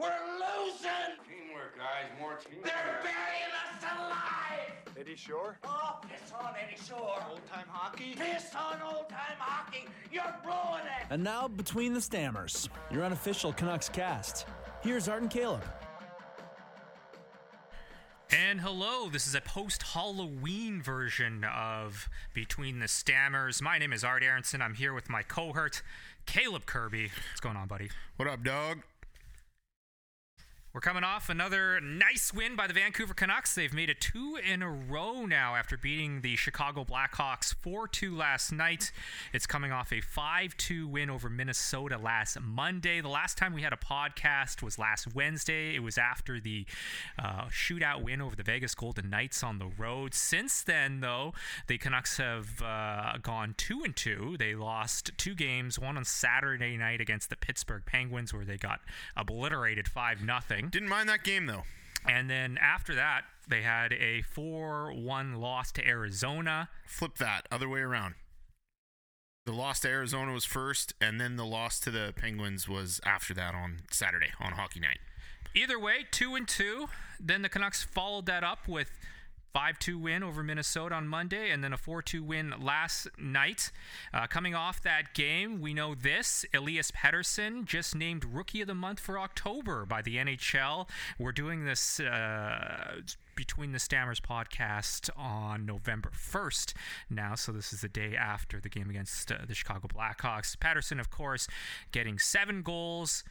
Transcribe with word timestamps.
We're 0.00 0.08
losing. 0.08 1.12
Teamwork, 1.28 1.76
guys. 1.76 2.08
More 2.18 2.36
teamwork. 2.36 2.64
They're 2.64 3.00
burying 3.02 3.52
us 3.52 3.84
alive. 3.84 4.96
Eddie 4.98 5.14
Shore? 5.14 5.58
Oh, 5.62 5.98
piss 6.08 6.32
on 6.32 6.54
Eddie 6.56 6.80
Shore. 6.82 7.22
Old 7.28 7.44
time 7.46 7.66
hockey? 7.68 8.14
Piss 8.16 8.54
on 8.54 8.80
old 8.82 9.10
time 9.10 9.36
hockey. 9.38 9.84
You're 10.10 10.34
blowing 10.42 10.84
it. 10.86 11.06
And 11.10 11.22
now, 11.22 11.48
Between 11.48 11.92
the 11.92 12.00
Stammers, 12.00 12.70
your 12.90 13.04
unofficial 13.04 13.52
Canucks 13.52 13.90
cast. 13.90 14.46
Here's 14.82 15.06
Art 15.06 15.20
and 15.20 15.30
Caleb. 15.30 15.64
And 18.32 18.60
hello, 18.60 19.10
this 19.10 19.26
is 19.26 19.34
a 19.34 19.40
post 19.42 19.82
Halloween 19.82 20.80
version 20.80 21.44
of 21.44 22.08
Between 22.32 22.78
the 22.78 22.88
Stammers. 22.88 23.60
My 23.60 23.76
name 23.76 23.92
is 23.92 24.02
Art 24.02 24.22
Aronson. 24.22 24.62
I'm 24.62 24.74
here 24.74 24.94
with 24.94 25.10
my 25.10 25.22
cohort, 25.22 25.82
Caleb 26.24 26.64
Kirby. 26.64 27.10
What's 27.32 27.40
going 27.40 27.56
on, 27.56 27.68
buddy? 27.68 27.90
What 28.16 28.28
up, 28.28 28.42
dog? 28.42 28.78
We're 30.72 30.80
coming 30.80 31.02
off 31.02 31.28
another 31.28 31.80
nice 31.80 32.32
win 32.32 32.54
by 32.54 32.68
the 32.68 32.72
Vancouver 32.72 33.12
Canucks. 33.12 33.56
They've 33.56 33.74
made 33.74 33.90
it 33.90 34.00
two 34.00 34.38
in 34.40 34.62
a 34.62 34.70
row 34.70 35.26
now 35.26 35.56
after 35.56 35.76
beating 35.76 36.20
the 36.20 36.36
Chicago 36.36 36.84
Blackhawks 36.84 37.52
4 37.52 37.88
2 37.88 38.16
last 38.16 38.52
night. 38.52 38.92
It's 39.32 39.48
coming 39.48 39.72
off 39.72 39.92
a 39.92 40.00
5 40.00 40.56
2 40.56 40.86
win 40.86 41.10
over 41.10 41.28
Minnesota 41.28 41.98
last 41.98 42.38
Monday. 42.40 43.00
The 43.00 43.08
last 43.08 43.36
time 43.36 43.52
we 43.52 43.62
had 43.62 43.72
a 43.72 43.76
podcast 43.76 44.62
was 44.62 44.78
last 44.78 45.12
Wednesday. 45.12 45.74
It 45.74 45.80
was 45.80 45.98
after 45.98 46.38
the 46.38 46.66
uh, 47.18 47.46
shootout 47.46 48.04
win 48.04 48.20
over 48.20 48.36
the 48.36 48.44
Vegas 48.44 48.76
Golden 48.76 49.10
Knights 49.10 49.42
on 49.42 49.58
the 49.58 49.70
road. 49.76 50.14
Since 50.14 50.62
then, 50.62 51.00
though, 51.00 51.34
the 51.66 51.78
Canucks 51.78 52.18
have 52.18 52.62
uh, 52.62 53.18
gone 53.20 53.56
2 53.58 53.82
and 53.84 53.96
2. 53.96 54.36
They 54.38 54.54
lost 54.54 55.10
two 55.18 55.34
games, 55.34 55.80
one 55.80 55.96
on 55.96 56.04
Saturday 56.04 56.76
night 56.76 57.00
against 57.00 57.28
the 57.28 57.36
Pittsburgh 57.36 57.82
Penguins, 57.84 58.32
where 58.32 58.44
they 58.44 58.56
got 58.56 58.78
obliterated 59.16 59.88
5 59.88 60.20
0. 60.20 60.59
Didn't 60.68 60.88
mind 60.88 61.08
that 61.08 61.24
game 61.24 61.46
though. 61.46 61.62
And 62.08 62.30
then 62.30 62.58
after 62.60 62.94
that, 62.94 63.22
they 63.48 63.62
had 63.62 63.92
a 63.92 64.22
4 64.22 64.92
1 64.94 65.34
loss 65.34 65.72
to 65.72 65.86
Arizona. 65.86 66.68
Flip 66.86 67.16
that 67.18 67.46
other 67.50 67.68
way 67.68 67.80
around. 67.80 68.14
The 69.46 69.52
loss 69.52 69.80
to 69.80 69.88
Arizona 69.88 70.32
was 70.32 70.44
first, 70.44 70.92
and 71.00 71.20
then 71.20 71.36
the 71.36 71.46
loss 71.46 71.80
to 71.80 71.90
the 71.90 72.12
Penguins 72.14 72.68
was 72.68 73.00
after 73.04 73.34
that 73.34 73.54
on 73.54 73.78
Saturday 73.90 74.30
on 74.38 74.52
Hockey 74.52 74.80
Night. 74.80 74.98
Either 75.54 75.78
way, 75.78 76.06
2 76.10 76.36
and 76.36 76.46
2. 76.46 76.88
Then 77.18 77.42
the 77.42 77.48
Canucks 77.48 77.82
followed 77.82 78.26
that 78.26 78.44
up 78.44 78.68
with 78.68 78.90
5 79.52 79.78
2 79.78 79.98
win 79.98 80.22
over 80.22 80.42
Minnesota 80.42 80.94
on 80.94 81.08
Monday, 81.08 81.50
and 81.50 81.62
then 81.62 81.72
a 81.72 81.76
4 81.76 82.02
2 82.02 82.22
win 82.22 82.54
last 82.60 83.08
night. 83.18 83.70
Uh, 84.12 84.26
coming 84.26 84.54
off 84.54 84.82
that 84.82 85.14
game, 85.14 85.60
we 85.60 85.74
know 85.74 85.94
this 85.94 86.44
Elias 86.54 86.90
Pettersson 86.90 87.64
just 87.64 87.94
named 87.94 88.24
Rookie 88.24 88.60
of 88.60 88.66
the 88.66 88.74
Month 88.74 89.00
for 89.00 89.18
October 89.18 89.84
by 89.84 90.02
the 90.02 90.16
NHL. 90.16 90.88
We're 91.18 91.32
doing 91.32 91.64
this. 91.64 92.00
Uh, 92.00 93.00
between 93.36 93.72
the 93.72 93.78
Stammers 93.78 94.20
podcast 94.20 95.08
on 95.16 95.64
November 95.64 96.10
1st 96.10 96.74
now, 97.08 97.34
so 97.34 97.52
this 97.52 97.72
is 97.72 97.80
the 97.80 97.88
day 97.88 98.14
after 98.14 98.60
the 98.60 98.68
game 98.68 98.90
against 98.90 99.32
uh, 99.32 99.38
the 99.48 99.54
Chicago 99.54 99.88
Blackhawks. 99.88 100.54
Pettersson, 100.58 101.00
of 101.00 101.08
course, 101.08 101.48
getting 101.90 102.18
seven 102.18 102.60
goals, 102.60 103.24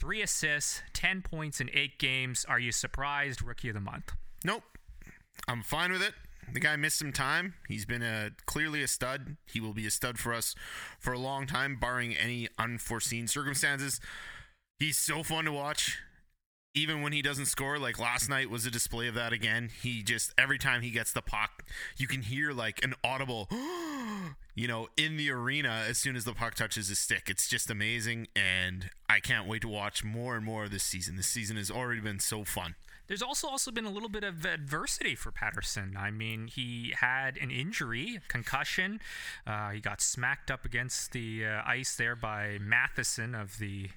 three 0.00 0.22
assists, 0.22 0.80
10 0.94 1.20
points 1.20 1.60
in 1.60 1.68
eight 1.74 1.98
games. 1.98 2.46
Are 2.48 2.58
you 2.58 2.72
surprised? 2.72 3.42
Rookie 3.42 3.68
of 3.68 3.74
the 3.74 3.80
Month. 3.80 4.12
Nope. 4.44 4.62
I'm 5.48 5.62
fine 5.62 5.92
with 5.92 6.02
it. 6.02 6.14
The 6.52 6.60
guy 6.60 6.76
missed 6.76 6.98
some 6.98 7.12
time. 7.12 7.54
He's 7.68 7.86
been 7.86 8.02
a 8.02 8.30
clearly 8.46 8.82
a 8.82 8.88
stud. 8.88 9.36
He 9.46 9.60
will 9.60 9.72
be 9.72 9.86
a 9.86 9.90
stud 9.90 10.18
for 10.18 10.32
us 10.34 10.54
for 10.98 11.12
a 11.12 11.18
long 11.18 11.46
time, 11.46 11.76
barring 11.76 12.14
any 12.14 12.48
unforeseen 12.58 13.26
circumstances. 13.26 14.00
He's 14.78 14.96
so 14.96 15.22
fun 15.22 15.44
to 15.46 15.52
watch. 15.52 15.98
Even 16.76 17.02
when 17.02 17.12
he 17.12 17.22
doesn't 17.22 17.46
score, 17.46 17.78
like 17.78 18.00
last 18.00 18.28
night 18.28 18.50
was 18.50 18.66
a 18.66 18.70
display 18.70 19.06
of 19.06 19.14
that 19.14 19.32
again. 19.32 19.70
He 19.80 20.02
just 20.02 20.34
every 20.36 20.58
time 20.58 20.82
he 20.82 20.90
gets 20.90 21.12
the 21.12 21.22
puck, 21.22 21.64
you 21.96 22.08
can 22.08 22.22
hear 22.22 22.52
like 22.52 22.84
an 22.84 22.94
audible, 23.04 23.48
you 24.56 24.66
know, 24.66 24.88
in 24.96 25.16
the 25.16 25.30
arena 25.30 25.84
as 25.88 25.98
soon 25.98 26.16
as 26.16 26.24
the 26.24 26.32
puck 26.32 26.56
touches 26.56 26.88
his 26.88 26.98
stick. 26.98 27.28
It's 27.28 27.48
just 27.48 27.70
amazing, 27.70 28.26
and 28.34 28.90
I 29.08 29.20
can't 29.20 29.46
wait 29.46 29.62
to 29.62 29.68
watch 29.68 30.02
more 30.02 30.34
and 30.34 30.44
more 30.44 30.64
of 30.64 30.72
this 30.72 30.82
season. 30.82 31.16
This 31.16 31.28
season 31.28 31.56
has 31.56 31.70
already 31.70 32.00
been 32.00 32.18
so 32.18 32.42
fun. 32.42 32.74
There's 33.06 33.22
also 33.22 33.48
also 33.48 33.70
been 33.70 33.84
a 33.84 33.90
little 33.90 34.08
bit 34.08 34.24
of 34.24 34.44
adversity 34.44 35.14
for 35.14 35.30
Pettersson. 35.30 35.96
I 35.96 36.10
mean, 36.10 36.48
he 36.48 36.94
had 36.98 37.36
an 37.36 37.50
injury, 37.50 38.20
concussion. 38.28 39.00
Uh, 39.46 39.70
he 39.70 39.80
got 39.80 40.00
smacked 40.00 40.50
up 40.50 40.64
against 40.64 41.12
the 41.12 41.46
uh, 41.46 41.62
ice 41.66 41.96
there 41.96 42.16
by 42.16 42.58
Matheson 42.60 43.34
of 43.34 43.58
the 43.58 43.90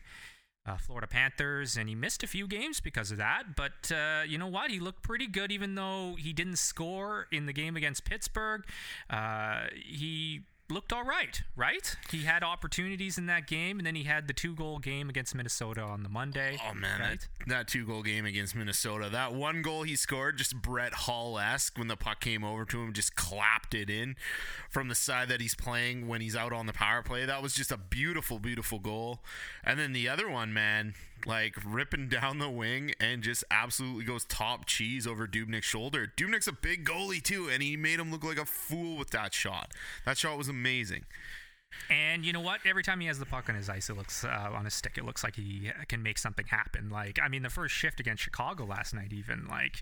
uh, 0.67 0.77
Florida 0.77 1.07
Panthers, 1.07 1.77
and 1.77 1.87
he 1.87 1.95
missed 1.95 2.23
a 2.23 2.27
few 2.27 2.47
games 2.47 2.81
because 2.81 3.11
of 3.11 3.17
that. 3.17 3.55
But 3.55 3.91
uh, 3.91 4.23
you 4.27 4.37
know 4.37 4.47
what? 4.47 4.69
He 4.69 4.79
looked 4.79 5.01
pretty 5.01 5.27
good, 5.27 5.51
even 5.51 5.75
though 5.75 6.15
he 6.17 6.33
didn't 6.33 6.57
score 6.57 7.27
in 7.31 7.45
the 7.45 7.53
game 7.53 7.77
against 7.77 8.03
Pittsburgh. 8.03 8.65
Uh, 9.09 9.67
he 9.73 10.41
looked 10.69 10.91
all 10.91 11.03
right, 11.03 11.41
right? 11.55 11.95
He 12.11 12.23
had 12.23 12.43
opportunities 12.43 13.17
in 13.17 13.25
that 13.27 13.47
game, 13.47 13.79
and 13.79 13.85
then 13.85 13.95
he 13.95 14.03
had 14.03 14.27
the 14.27 14.33
two 14.33 14.53
goal 14.55 14.79
game 14.79 15.09
against 15.09 15.33
Minnesota 15.35 15.81
on 15.81 16.03
the 16.03 16.09
Monday. 16.09 16.57
Oh 16.67 16.73
man, 16.73 16.99
right? 16.99 17.27
that, 17.39 17.47
that 17.47 17.67
two 17.67 17.85
goal 17.85 18.03
game 18.03 18.25
against 18.25 18.55
Minnesota, 18.55 19.09
that 19.09 19.33
one 19.33 19.61
goal 19.61 19.83
he 19.83 19.95
scored, 19.95 20.37
just 20.37 20.61
Brett 20.61 20.93
Hull 20.93 21.39
esque 21.39 21.77
when 21.77 21.87
the 21.87 21.95
puck 21.95 22.19
came 22.19 22.43
over 22.43 22.65
to 22.65 22.81
him, 22.81 22.93
just 22.93 23.15
clapped 23.15 23.73
it 23.73 23.89
in 23.89 24.15
from 24.69 24.89
the 24.89 24.95
side 24.95 25.29
that 25.29 25.41
he's 25.41 25.55
playing 25.55 26.07
when 26.07 26.21
he's 26.21 26.35
out 26.35 26.53
on 26.53 26.65
the 26.65 26.73
power 26.73 27.01
play. 27.01 27.25
That 27.25 27.41
was 27.41 27.53
just 27.53 27.71
a 27.71 27.77
beautiful, 27.77 28.39
beautiful 28.39 28.79
goal. 28.79 29.19
And 29.63 29.79
then 29.79 29.93
the 29.93 30.09
other 30.09 30.29
one, 30.29 30.53
man, 30.53 30.93
like 31.25 31.55
ripping 31.65 32.09
down 32.09 32.39
the 32.39 32.49
wing 32.49 32.93
and 32.99 33.23
just 33.23 33.43
absolutely 33.49 34.05
goes 34.05 34.25
top 34.25 34.65
cheese 34.65 35.07
over 35.07 35.27
Dubnyk's 35.27 35.65
shoulder. 35.65 36.11
Dubnyk's 36.15 36.47
a 36.47 36.53
big 36.53 36.85
goalie 36.85 37.21
too, 37.21 37.49
and 37.49 37.61
he 37.63 37.75
made 37.77 37.99
him 37.99 38.11
look 38.11 38.23
like 38.23 38.37
a 38.37 38.45
fool 38.45 38.97
with 38.97 39.09
that 39.11 39.33
shot. 39.33 39.71
That 40.05 40.17
shot 40.17 40.37
was 40.37 40.47
amazing. 40.47 41.05
And 41.89 42.25
you 42.25 42.33
know 42.33 42.41
what? 42.41 42.61
Every 42.65 42.83
time 42.83 42.99
he 42.99 43.07
has 43.07 43.19
the 43.19 43.25
puck 43.25 43.49
on 43.49 43.55
his 43.55 43.69
ice, 43.69 43.89
it 43.89 43.97
looks 43.97 44.23
uh, 44.23 44.49
on 44.53 44.65
his 44.65 44.73
stick. 44.73 44.97
It 44.97 45.05
looks 45.05 45.23
like 45.23 45.35
he 45.35 45.71
can 45.87 46.01
make 46.01 46.17
something 46.17 46.45
happen. 46.45 46.89
Like 46.89 47.19
I 47.21 47.27
mean, 47.27 47.43
the 47.43 47.49
first 47.49 47.75
shift 47.75 47.99
against 47.99 48.23
Chicago 48.23 48.65
last 48.65 48.93
night, 48.93 49.13
even 49.13 49.47
like 49.47 49.81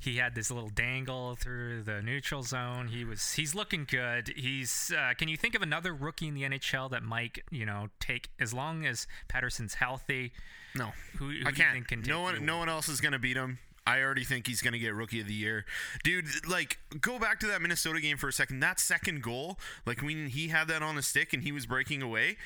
he 0.00 0.16
had 0.16 0.34
this 0.34 0.50
little 0.50 0.68
dangle 0.68 1.34
through 1.34 1.82
the 1.82 2.02
neutral 2.02 2.42
zone. 2.42 2.88
He 2.88 3.04
was 3.04 3.32
he's 3.34 3.54
looking 3.54 3.86
good. 3.90 4.32
He's 4.36 4.92
uh, 4.96 5.14
can 5.16 5.28
you 5.28 5.36
think 5.36 5.54
of 5.54 5.62
another 5.62 5.94
rookie 5.94 6.28
in 6.28 6.34
the 6.34 6.42
NHL 6.42 6.90
that 6.90 7.02
might 7.02 7.38
you 7.50 7.66
know 7.66 7.88
take 8.00 8.30
as 8.40 8.52
long 8.54 8.84
as 8.86 9.06
Pettersson's 9.28 9.74
healthy? 9.74 10.32
No, 10.74 10.90
Who, 11.18 11.30
who 11.30 11.46
I 11.46 11.52
can't. 11.52 11.72
think 11.72 11.88
can 11.88 12.02
no 12.02 12.20
one, 12.22 12.34
the 12.34 12.40
no 12.40 12.58
one 12.58 12.68
else 12.68 12.88
is 12.88 13.00
gonna 13.00 13.18
beat 13.18 13.36
him. 13.36 13.58
I 13.86 14.00
already 14.00 14.24
think 14.24 14.46
he's 14.46 14.62
gonna 14.62 14.78
get 14.78 14.94
rookie 14.94 15.20
of 15.20 15.26
the 15.26 15.34
year, 15.34 15.66
dude. 16.02 16.26
Like, 16.48 16.78
go 17.00 17.18
back 17.18 17.38
to 17.40 17.46
that 17.48 17.60
Minnesota 17.60 18.00
game 18.00 18.16
for 18.16 18.28
a 18.28 18.32
second. 18.32 18.60
That 18.60 18.80
second 18.80 19.22
goal, 19.22 19.58
like 19.86 20.00
when 20.02 20.28
he 20.28 20.48
had 20.48 20.68
that 20.68 20.82
on 20.82 20.96
the 20.96 21.02
stick 21.02 21.32
and 21.34 21.42
he 21.42 21.52
was 21.52 21.66
breaking 21.66 22.00
away, 22.02 22.36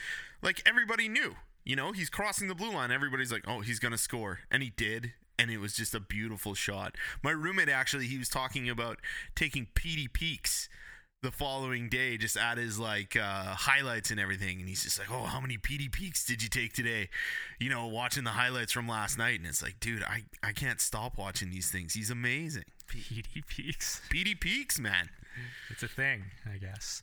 like 0.43 0.63
everybody 0.67 1.09
knew. 1.09 1.37
You 1.65 1.77
know, 1.77 1.93
he's 1.93 2.11
crossing 2.11 2.49
the 2.49 2.55
blue 2.55 2.73
line. 2.73 2.91
Everybody's 2.91 3.31
like, 3.31 3.45
"Oh, 3.47 3.61
he's 3.61 3.79
gonna 3.79 3.99
score," 3.99 4.41
and 4.51 4.63
he 4.63 4.71
did. 4.71 5.13
And 5.38 5.50
it 5.50 5.59
was 5.59 5.75
just 5.75 5.94
a 5.94 6.00
beautiful 6.00 6.54
shot. 6.54 6.97
My 7.22 7.31
roommate 7.31 7.69
actually, 7.69 8.06
he 8.06 8.19
was 8.19 8.28
talking 8.28 8.69
about 8.69 8.99
taking 9.37 9.69
PD 9.75 10.12
peaks 10.12 10.69
the 11.22 11.31
following 11.32 11.88
day 11.88 12.16
just 12.16 12.37
at 12.37 12.59
his 12.59 12.78
like 12.78 13.16
uh, 13.16 13.54
highlights 13.54 14.12
and 14.12 14.21
everything 14.21 14.60
and 14.60 14.69
he's 14.69 14.84
just 14.84 15.00
like 15.00 15.10
oh 15.10 15.25
how 15.25 15.41
many 15.41 15.59
pd 15.59 15.91
peaks 15.91 16.25
did 16.25 16.41
you 16.41 16.49
take 16.49 16.72
today 16.72 17.09
you 17.59 17.69
know 17.69 17.88
watching 17.88 18.22
the 18.22 18.31
highlights 18.31 18.71
from 18.71 18.87
last 18.87 19.19
night 19.19 19.37
and 19.41 19.49
it's 19.49 19.60
like 19.60 19.81
dude 19.81 20.04
i 20.04 20.22
i 20.44 20.53
can't 20.53 20.81
stop 20.81 21.19
watching 21.19 21.50
these 21.50 21.72
things 21.72 21.94
he's 21.94 22.10
amazing 22.10 22.62
PD 22.88 23.44
peaks. 23.49 24.00
pd 24.15 24.38
peaks 24.38 24.78
man 24.78 25.10
It's 25.70 25.82
a 25.82 25.88
thing, 25.88 26.25
I 26.53 26.56
guess. 26.59 27.03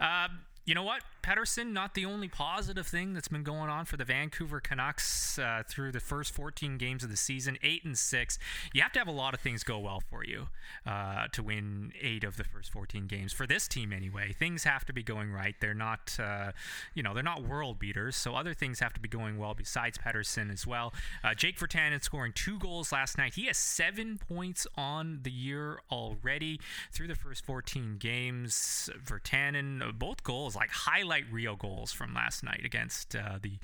Um, 0.00 0.40
you 0.66 0.74
know 0.74 0.82
what? 0.82 1.02
Pettersson, 1.22 1.72
not 1.72 1.94
the 1.94 2.04
only 2.04 2.28
positive 2.28 2.86
thing 2.86 3.12
that's 3.12 3.26
been 3.26 3.42
going 3.42 3.68
on 3.68 3.84
for 3.84 3.96
the 3.96 4.04
Vancouver 4.04 4.60
Canucks 4.60 5.38
uh, 5.40 5.62
through 5.68 5.90
the 5.90 6.00
first 6.00 6.32
14 6.32 6.76
games 6.76 7.02
of 7.02 7.10
the 7.10 7.16
season, 7.16 7.56
eight 7.62 7.84
and 7.84 7.98
six. 7.98 8.38
You 8.72 8.82
have 8.82 8.92
to 8.92 9.00
have 9.00 9.08
a 9.08 9.12
lot 9.12 9.34
of 9.34 9.40
things 9.40 9.64
go 9.64 9.78
well 9.78 10.00
for 10.08 10.24
you 10.24 10.48
uh, 10.86 11.26
to 11.32 11.42
win 11.42 11.92
eight 12.00 12.22
of 12.22 12.36
the 12.36 12.44
first 12.44 12.70
14 12.70 13.06
games. 13.06 13.32
For 13.32 13.44
this 13.44 13.66
team, 13.66 13.92
anyway, 13.92 14.34
things 14.38 14.62
have 14.64 14.84
to 14.86 14.92
be 14.92 15.02
going 15.02 15.32
right. 15.32 15.56
They're 15.60 15.74
not, 15.74 16.16
uh, 16.20 16.52
you 16.94 17.02
know, 17.02 17.12
they're 17.12 17.24
not 17.24 17.42
world 17.42 17.80
beaters, 17.80 18.14
so 18.14 18.36
other 18.36 18.54
things 18.54 18.78
have 18.78 18.92
to 18.94 19.00
be 19.00 19.08
going 19.08 19.36
well 19.36 19.54
besides 19.54 19.98
Pettersson 19.98 20.52
as 20.52 20.64
well. 20.64 20.94
Uh, 21.24 21.34
Jake 21.34 21.58
Virtanen 21.58 22.02
scoring 22.04 22.32
two 22.34 22.58
goals 22.58 22.92
last 22.92 23.18
night. 23.18 23.34
He 23.34 23.46
has 23.46 23.56
seven 23.56 24.18
points 24.18 24.64
on 24.76 25.20
the 25.22 25.32
year 25.32 25.80
already 25.90 26.60
through 26.92 27.08
the 27.08 27.16
first 27.16 27.44
14 27.44 27.96
games. 27.98 28.90
Virtanen, 29.04 29.98
both 29.98 30.22
goals 30.22 30.55
like 30.56 30.70
highlight 30.70 31.24
reel 31.30 31.54
goals 31.54 31.92
from 31.92 32.14
last 32.14 32.42
night 32.42 32.62
against 32.64 33.14
uh, 33.14 33.38
the 33.40 33.58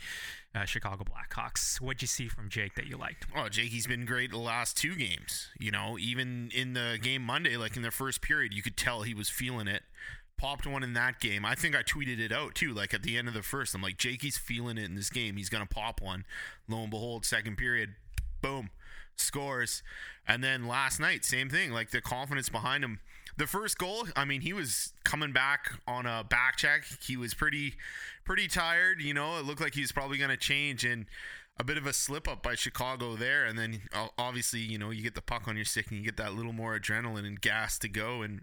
uh, 0.54 0.64
Chicago 0.64 1.04
Blackhawks. 1.04 1.80
What'd 1.80 2.02
you 2.02 2.08
see 2.08 2.28
from 2.28 2.48
Jake 2.48 2.74
that 2.76 2.86
you 2.86 2.96
liked? 2.96 3.26
Oh, 3.36 3.48
Jakey's 3.48 3.86
been 3.88 4.04
great 4.04 4.30
the 4.30 4.38
last 4.38 4.76
two 4.76 4.94
games. 4.94 5.48
You 5.58 5.70
know, 5.72 5.96
even 5.98 6.50
in 6.54 6.74
the 6.74 6.98
game 7.02 7.22
Monday, 7.22 7.56
like 7.56 7.74
in 7.76 7.82
the 7.82 7.90
first 7.90 8.22
period, 8.22 8.52
you 8.54 8.62
could 8.62 8.76
tell 8.76 9.02
he 9.02 9.14
was 9.14 9.28
feeling 9.28 9.66
it. 9.66 9.82
popped 10.36 10.66
one 10.66 10.82
in 10.82 10.92
that 10.94 11.20
game. 11.20 11.44
I 11.44 11.54
think 11.54 11.76
I 11.76 11.82
tweeted 11.82 12.18
it 12.18 12.32
out 12.32 12.54
too. 12.54 12.74
Like 12.74 12.92
at 12.92 13.02
the 13.02 13.16
end 13.16 13.28
of 13.28 13.34
the 13.34 13.42
first, 13.42 13.74
I'm 13.74 13.82
like, 13.82 13.96
Jakey's 13.96 14.36
feeling 14.36 14.76
it 14.76 14.84
in 14.84 14.94
this 14.94 15.08
game. 15.10 15.36
He's 15.36 15.48
gonna 15.48 15.66
pop 15.66 16.00
one. 16.02 16.24
Lo 16.68 16.80
and 16.82 16.90
behold, 16.90 17.24
second 17.24 17.56
period, 17.56 17.90
boom, 18.40 18.70
scores. 19.16 19.82
And 20.26 20.42
then 20.42 20.66
last 20.66 21.00
night, 21.00 21.24
same 21.24 21.48
thing. 21.48 21.72
Like 21.72 21.90
the 21.90 22.00
confidence 22.00 22.48
behind 22.48 22.84
him. 22.84 23.00
The 23.36 23.46
first 23.46 23.78
goal, 23.78 24.06
I 24.14 24.24
mean, 24.24 24.42
he 24.42 24.52
was 24.52 24.92
coming 25.04 25.32
back 25.32 25.72
on 25.86 26.06
a 26.06 26.22
back 26.22 26.56
check. 26.56 26.84
He 27.02 27.16
was 27.16 27.34
pretty, 27.34 27.74
pretty 28.24 28.46
tired. 28.46 29.00
You 29.00 29.14
know, 29.14 29.38
it 29.38 29.44
looked 29.44 29.60
like 29.60 29.74
he 29.74 29.80
was 29.80 29.92
probably 29.92 30.18
gonna 30.18 30.36
change 30.36 30.84
and 30.84 31.06
a 31.58 31.64
bit 31.64 31.76
of 31.76 31.86
a 31.86 31.92
slip 31.92 32.28
up 32.28 32.42
by 32.42 32.54
Chicago 32.54 33.14
there, 33.16 33.44
and 33.44 33.58
then 33.58 33.82
obviously 34.18 34.60
you 34.60 34.78
know 34.78 34.90
you 34.90 35.02
get 35.02 35.14
the 35.14 35.22
puck 35.22 35.46
on 35.46 35.56
your 35.56 35.64
stick 35.64 35.88
and 35.88 35.98
you 35.98 36.04
get 36.04 36.16
that 36.16 36.34
little 36.34 36.52
more 36.52 36.78
adrenaline 36.78 37.26
and 37.26 37.40
gas 37.40 37.78
to 37.78 37.88
go. 37.88 38.22
And 38.22 38.42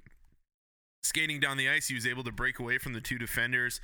skating 1.04 1.40
down 1.40 1.58
the 1.58 1.70
ice, 1.70 1.88
he 1.88 1.96
was 1.96 2.06
able 2.06 2.24
to 2.24 2.32
break 2.32 2.60
away 2.60 2.78
from 2.78 2.94
the 2.94 3.02
two 3.02 3.18
defenders. 3.18 3.82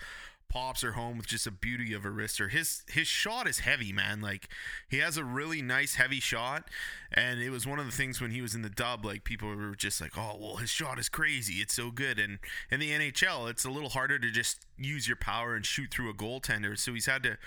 Pops 0.50 0.82
her 0.82 0.94
home 0.94 1.18
with 1.18 1.28
just 1.28 1.48
a 1.48 1.52
beauty 1.52 1.94
of 1.94 2.06
a 2.06 2.10
wrister. 2.10 2.50
His 2.50 2.84
his 2.88 3.08
shot 3.08 3.48
is 3.48 3.60
heavy, 3.60 3.92
man. 3.92 4.22
Like 4.22 4.48
he 4.88 5.00
has 5.00 5.18
a 5.18 5.24
really 5.24 5.62
nice 5.62 5.96
heavy 5.96 6.20
shot, 6.20 6.70
and 7.12 7.42
it 7.42 7.50
was 7.50 7.68
one 7.68 7.80
of 7.80 7.86
the 7.86 7.92
things 7.92 8.22
when 8.22 8.32
he 8.32 8.42
was 8.42 8.56
in 8.56 8.62
the 8.62 8.70
dub. 8.70 9.04
Like 9.04 9.24
people 9.24 9.54
were 9.54 9.76
just 9.76 10.00
like, 10.00 10.18
"Oh, 10.18 10.38
well, 10.40 10.56
his 10.58 10.70
shot 10.70 10.98
is 10.98 11.10
crazy. 11.10 11.56
It's 11.56 11.74
so 11.74 11.92
good." 11.92 12.20
And 12.20 12.40
in 12.72 12.80
the 12.80 12.92
NHL, 12.92 13.50
it's 13.50 13.66
a 13.66 13.70
little 13.70 13.90
harder 13.90 14.18
to 14.18 14.32
just 14.32 14.66
use 14.78 15.08
your 15.08 15.18
power 15.18 15.56
and 15.56 15.66
shoot 15.66 15.92
through 15.92 16.10
a 16.10 16.14
goaltender. 16.14 16.78
So 16.78 16.94
he's 16.94 17.06
had 17.06 17.24
to, 17.24 17.38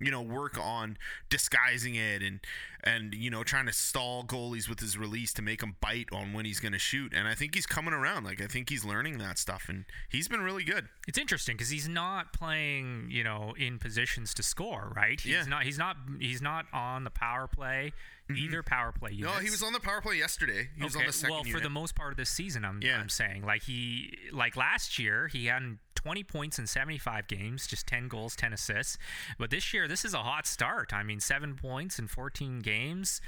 you 0.00 0.10
know, 0.10 0.22
work 0.22 0.58
on 0.58 0.96
disguising 1.28 1.94
it 1.94 2.22
and 2.22 2.40
and 2.84 3.14
you 3.14 3.30
know 3.30 3.44
trying 3.44 3.66
to 3.66 3.72
stall 3.72 4.24
goalies 4.24 4.68
with 4.68 4.80
his 4.80 4.98
release 4.98 5.32
to 5.32 5.40
make 5.40 5.60
them 5.60 5.76
bite 5.80 6.08
on 6.12 6.32
when 6.32 6.44
he's 6.44 6.58
going 6.60 6.72
to 6.72 6.78
shoot. 6.78 7.12
And 7.14 7.28
I 7.28 7.34
think 7.34 7.54
he's 7.54 7.66
coming 7.66 7.94
around. 7.94 8.24
Like 8.24 8.40
I 8.40 8.46
think 8.46 8.68
he's 8.70 8.84
learning 8.84 9.18
that 9.18 9.38
stuff, 9.38 9.66
and 9.68 9.84
he's 10.08 10.26
been 10.28 10.40
really 10.40 10.64
good. 10.64 10.88
It's 11.06 11.18
interesting 11.18 11.56
because 11.56 11.70
he's 11.70 11.88
not 11.88 12.32
playing, 12.32 13.08
you 13.10 13.22
know, 13.22 13.54
in 13.56 13.78
positions 13.78 14.34
to 14.34 14.42
score, 14.42 14.92
right? 14.96 15.20
He's 15.20 15.32
Yeah. 15.32 15.44
not. 15.44 15.62
He's 15.64 15.78
not. 15.78 15.96
He's 16.20 16.42
not 16.42 16.66
on 16.72 17.04
the 17.04 17.10
power 17.10 17.46
play. 17.46 17.92
Either 18.34 18.62
power 18.62 18.92
play 18.92 19.10
units. 19.10 19.28
Mm-hmm. 19.30 19.38
No, 19.40 19.44
he 19.44 19.50
was 19.50 19.62
on 19.62 19.72
the 19.74 19.80
power 19.80 20.00
play 20.00 20.16
yesterday. 20.16 20.68
He 20.76 20.82
was 20.82 20.96
on 20.96 21.04
the 21.04 21.12
second 21.12 21.34
well, 21.34 21.42
for 21.42 21.48
unit. 21.48 21.62
the 21.64 21.70
most 21.70 21.94
part 21.94 22.12
of 22.12 22.16
this 22.16 22.30
season, 22.30 22.64
I'm, 22.64 22.80
Yeah. 22.80 22.98
I'm 22.98 23.10
saying 23.10 23.44
like 23.44 23.62
he 23.64 24.16
like 24.32 24.56
last 24.56 24.98
year 24.98 25.28
he 25.28 25.46
had 25.46 25.76
20 26.02 26.24
points 26.24 26.58
in 26.58 26.66
75 26.66 27.28
games, 27.28 27.66
just 27.66 27.86
10 27.86 28.08
goals, 28.08 28.34
10 28.36 28.52
assists. 28.52 28.98
But 29.38 29.50
this 29.50 29.72
year, 29.72 29.86
this 29.86 30.04
is 30.04 30.14
a 30.14 30.18
hot 30.18 30.46
start. 30.46 30.92
I 30.92 31.02
mean, 31.02 31.20
seven 31.20 31.54
points 31.54 31.98
in 31.98 32.08
14 32.08 32.60
games. 32.60 33.20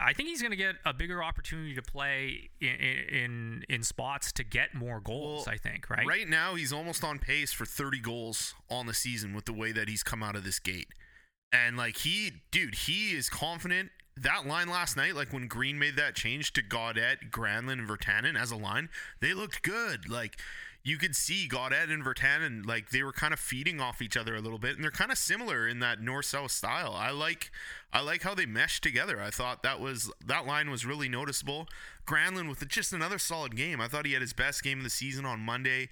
I 0.00 0.12
think 0.12 0.28
he's 0.28 0.40
going 0.40 0.52
to 0.52 0.56
get 0.56 0.76
a 0.84 0.94
bigger 0.94 1.22
opportunity 1.22 1.74
to 1.74 1.82
play 1.82 2.50
in 2.60 2.68
in, 2.68 3.64
in 3.68 3.82
spots 3.82 4.30
to 4.32 4.44
get 4.44 4.74
more 4.74 5.00
goals. 5.00 5.46
Well, 5.46 5.54
I 5.54 5.58
think, 5.58 5.90
right? 5.90 6.06
Right 6.06 6.28
now, 6.28 6.54
he's 6.54 6.72
almost 6.72 7.02
on 7.02 7.18
pace 7.18 7.52
for 7.52 7.66
30 7.66 7.98
goals 8.00 8.54
on 8.70 8.86
the 8.86 8.94
season 8.94 9.34
with 9.34 9.44
the 9.44 9.52
way 9.52 9.72
that 9.72 9.88
he's 9.88 10.04
come 10.04 10.22
out 10.22 10.36
of 10.36 10.44
this 10.44 10.60
gate. 10.60 10.88
And 11.52 11.76
like 11.76 11.98
he, 11.98 12.32
dude, 12.50 12.74
he 12.74 13.12
is 13.12 13.28
confident. 13.28 13.90
That 14.16 14.46
line 14.46 14.68
last 14.68 14.96
night, 14.96 15.14
like 15.14 15.32
when 15.32 15.46
Green 15.46 15.78
made 15.78 15.96
that 15.96 16.14
change 16.14 16.52
to 16.54 16.62
Gaudette, 16.62 17.30
Granlund, 17.30 17.72
and 17.72 17.88
Virtanen 17.88 18.40
as 18.40 18.50
a 18.50 18.56
line, 18.56 18.88
they 19.20 19.32
looked 19.32 19.62
good. 19.62 20.08
Like 20.08 20.40
you 20.84 20.96
could 20.96 21.14
see 21.14 21.48
Gaudette 21.48 21.92
and 21.92 22.04
Virtanen, 22.04 22.64
like 22.64 22.90
they 22.90 23.02
were 23.02 23.12
kind 23.12 23.32
of 23.34 23.40
feeding 23.40 23.80
off 23.80 24.00
each 24.00 24.16
other 24.16 24.34
a 24.34 24.40
little 24.40 24.58
bit, 24.58 24.74
and 24.76 24.82
they're 24.82 24.90
kind 24.90 25.10
of 25.10 25.18
similar 25.18 25.66
in 25.66 25.80
that 25.80 26.00
north-south 26.00 26.50
style. 26.50 26.94
I 26.94 27.10
like, 27.10 27.50
I 27.92 28.00
like 28.00 28.22
how 28.22 28.34
they 28.34 28.46
meshed 28.46 28.82
together. 28.82 29.20
I 29.20 29.30
thought 29.30 29.62
that 29.62 29.80
was 29.80 30.10
that 30.24 30.46
line 30.46 30.70
was 30.70 30.86
really 30.86 31.08
noticeable. 31.08 31.68
Granlund 32.06 32.48
with 32.48 32.66
just 32.68 32.92
another 32.92 33.18
solid 33.18 33.56
game. 33.56 33.80
I 33.80 33.88
thought 33.88 34.06
he 34.06 34.12
had 34.12 34.22
his 34.22 34.32
best 34.32 34.62
game 34.62 34.78
of 34.78 34.84
the 34.84 34.90
season 34.90 35.26
on 35.26 35.40
Monday. 35.40 35.90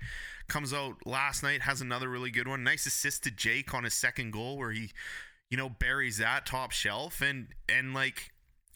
Comes 0.48 0.72
out 0.72 1.04
last 1.04 1.42
night, 1.42 1.62
has 1.62 1.80
another 1.80 2.08
really 2.08 2.30
good 2.30 2.48
one. 2.48 2.62
Nice 2.62 2.86
assist 2.86 3.24
to 3.24 3.30
Jake 3.30 3.74
on 3.74 3.84
his 3.84 3.94
second 3.94 4.30
goal 4.30 4.56
where 4.56 4.70
he, 4.70 4.92
you 5.50 5.56
know, 5.56 5.68
buries 5.68 6.18
that 6.18 6.46
top 6.46 6.70
shelf 6.70 7.20
and 7.20 7.48
and 7.68 7.92
like 7.92 8.30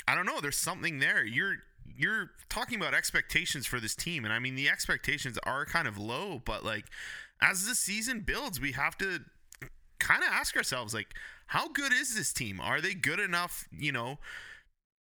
I 0.07 0.15
don't 0.15 0.27
know, 0.27 0.41
there's 0.41 0.57
something 0.57 0.99
there. 0.99 1.25
You're 1.25 1.59
you're 1.97 2.31
talking 2.49 2.79
about 2.79 2.95
expectations 2.95 3.67
for 3.67 3.81
this 3.81 3.95
team 3.95 4.25
and 4.25 4.33
I 4.33 4.39
mean 4.39 4.55
the 4.55 4.69
expectations 4.69 5.39
are 5.45 5.65
kind 5.65 5.89
of 5.89 5.99
low, 5.99 6.41
but 6.45 6.65
like 6.65 6.85
as 7.43 7.67
the 7.67 7.75
season 7.75 8.21
builds, 8.21 8.61
we 8.61 8.73
have 8.73 8.97
to 8.99 9.21
kind 9.99 10.23
of 10.23 10.31
ask 10.31 10.57
ourselves 10.57 10.95
like 10.95 11.15
how 11.47 11.69
good 11.69 11.93
is 11.93 12.15
this 12.15 12.33
team? 12.33 12.61
Are 12.61 12.81
they 12.81 12.95
good 12.95 13.19
enough, 13.19 13.67
you 13.73 13.93
know, 13.93 14.19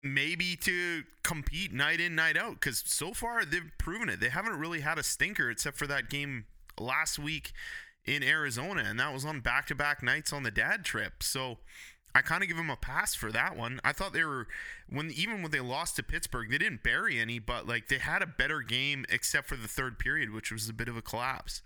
maybe 0.02 0.56
to 0.56 1.04
compete 1.22 1.72
night 1.72 2.00
in 2.00 2.14
night 2.14 2.36
out? 2.36 2.54
Because 2.54 2.82
so 2.86 3.12
far 3.12 3.44
they've 3.44 3.70
proven 3.78 4.08
it. 4.08 4.20
They 4.20 4.30
haven't 4.30 4.58
really 4.58 4.80
had 4.80 4.98
a 4.98 5.02
stinker 5.02 5.50
except 5.50 5.76
for 5.76 5.86
that 5.86 6.10
game 6.10 6.46
last 6.78 7.18
week 7.18 7.52
in 8.06 8.22
arizona 8.22 8.82
and 8.86 8.98
that 8.98 9.12
was 9.12 9.26
on 9.26 9.40
back-to-back 9.40 10.02
nights 10.02 10.32
on 10.32 10.42
the 10.42 10.50
dad 10.50 10.84
trip. 10.84 11.22
So 11.22 11.58
i 12.14 12.20
kind 12.20 12.42
of 12.42 12.48
give 12.48 12.56
them 12.56 12.70
a 12.70 12.76
pass 12.76 13.14
for 13.14 13.30
that 13.32 13.56
one 13.56 13.80
i 13.84 13.92
thought 13.92 14.12
they 14.12 14.24
were 14.24 14.46
when 14.88 15.10
even 15.10 15.42
when 15.42 15.50
they 15.50 15.60
lost 15.60 15.96
to 15.96 16.02
pittsburgh 16.02 16.50
they 16.50 16.58
didn't 16.58 16.82
bury 16.82 17.18
any 17.18 17.38
but 17.38 17.66
like 17.66 17.88
they 17.88 17.98
had 17.98 18.22
a 18.22 18.26
better 18.26 18.60
game 18.60 19.04
except 19.08 19.46
for 19.48 19.56
the 19.56 19.68
third 19.68 19.98
period 19.98 20.32
which 20.32 20.50
was 20.50 20.68
a 20.68 20.72
bit 20.72 20.88
of 20.88 20.96
a 20.96 21.02
collapse 21.02 21.62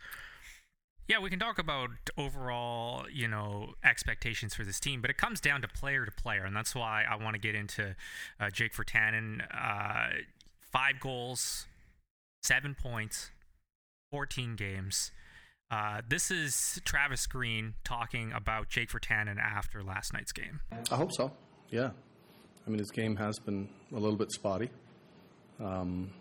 Yeah, 1.06 1.18
we 1.20 1.28
can 1.28 1.38
talk 1.38 1.58
about 1.58 1.90
overall, 2.16 3.04
you 3.12 3.28
know, 3.28 3.74
expectations 3.84 4.54
for 4.54 4.64
this 4.64 4.80
team, 4.80 5.02
but 5.02 5.10
it 5.10 5.18
comes 5.18 5.38
down 5.38 5.60
to 5.60 5.68
player 5.68 6.06
to 6.06 6.10
player, 6.10 6.44
and 6.46 6.56
that's 6.56 6.74
why 6.74 7.04
I 7.04 7.16
want 7.16 7.34
to 7.34 7.38
get 7.38 7.54
into 7.54 7.94
uh, 8.40 8.48
Jake 8.50 8.72
Virtanen. 8.72 9.42
Uh, 9.52 10.22
five 10.72 11.00
goals, 11.00 11.66
seven 12.42 12.74
points, 12.74 13.30
fourteen 14.10 14.56
games. 14.56 15.10
Uh, 15.74 16.02
this 16.08 16.30
is 16.30 16.80
Travis 16.84 17.26
Green 17.26 17.74
talking 17.82 18.30
about 18.30 18.68
Jake 18.68 18.90
Virtanen 18.90 19.38
after 19.40 19.82
last 19.82 20.12
night's 20.12 20.30
game. 20.30 20.60
I 20.70 20.94
hope 20.94 21.10
so. 21.12 21.32
Yeah. 21.68 21.90
I 22.64 22.70
mean, 22.70 22.78
his 22.78 22.92
game 22.92 23.16
has 23.16 23.40
been 23.40 23.68
a 23.90 23.98
little 23.98 24.16
bit 24.16 24.30
spotty, 24.30 24.70
um, 25.58 26.12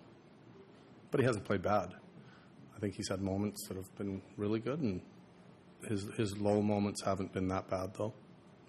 but 1.11 1.19
he 1.19 1.25
hasn't 1.27 1.45
played 1.45 1.61
bad. 1.61 1.93
I 2.75 2.79
think 2.79 2.95
he's 2.95 3.09
had 3.09 3.21
moments 3.21 3.67
that 3.67 3.77
have 3.77 3.95
been 3.95 4.23
really 4.37 4.59
good, 4.59 4.79
and 4.79 5.01
his 5.87 6.07
his 6.17 6.35
low 6.39 6.59
moments 6.63 7.03
haven't 7.03 7.31
been 7.31 7.47
that 7.49 7.69
bad 7.69 7.93
though. 7.95 8.13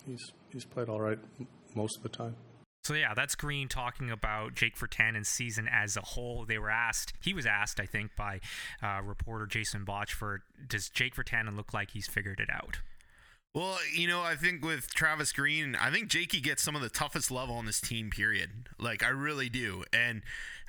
He's 0.05 0.33
he's 0.53 0.67
played 0.67 0.91
all 0.91 1.01
right 1.01 1.19
most 1.75 1.97
of 1.97 2.03
the 2.03 2.11
time. 2.11 2.37
So 2.85 2.93
yeah, 2.93 3.15
that's 3.15 3.35
Green 3.35 3.69
talking 3.69 4.11
about 4.11 4.55
Jake 4.55 4.77
Virtanen's 4.77 5.29
season 5.29 5.67
as 5.73 5.97
a 5.97 6.03
whole. 6.03 6.45
They 6.45 6.59
were 6.59 6.71
asked, 6.71 7.15
he 7.21 7.33
was 7.33 7.47
asked, 7.47 7.81
I 7.81 7.87
think, 7.87 8.15
by 8.15 8.41
uh, 8.83 9.01
reporter 9.03 9.47
Jason 9.47 9.87
Botchford, 9.87 10.41
does 10.69 10.91
Jake 10.91 11.17
Virtanen 11.17 11.57
look 11.57 11.73
like 11.73 11.93
he's 11.93 12.07
figured 12.07 12.41
it 12.41 12.51
out? 12.51 12.81
Well, 13.55 13.79
you 13.95 14.07
know, 14.07 14.21
I 14.21 14.35
think 14.35 14.65
with 14.65 14.93
Travis 14.93 15.33
Green, 15.33 15.77
I 15.77 15.91
think 15.91 16.09
Jakey 16.09 16.41
gets 16.41 16.63
some 16.63 16.75
of 16.75 16.83
the 16.83 16.91
toughest 16.91 17.31
love 17.31 17.51
on 17.51 17.67
this 17.67 17.81
team. 17.81 18.11
Period. 18.11 18.51
Like 18.81 19.05
I 19.05 19.08
really 19.08 19.49
do, 19.49 19.85
and 19.93 20.23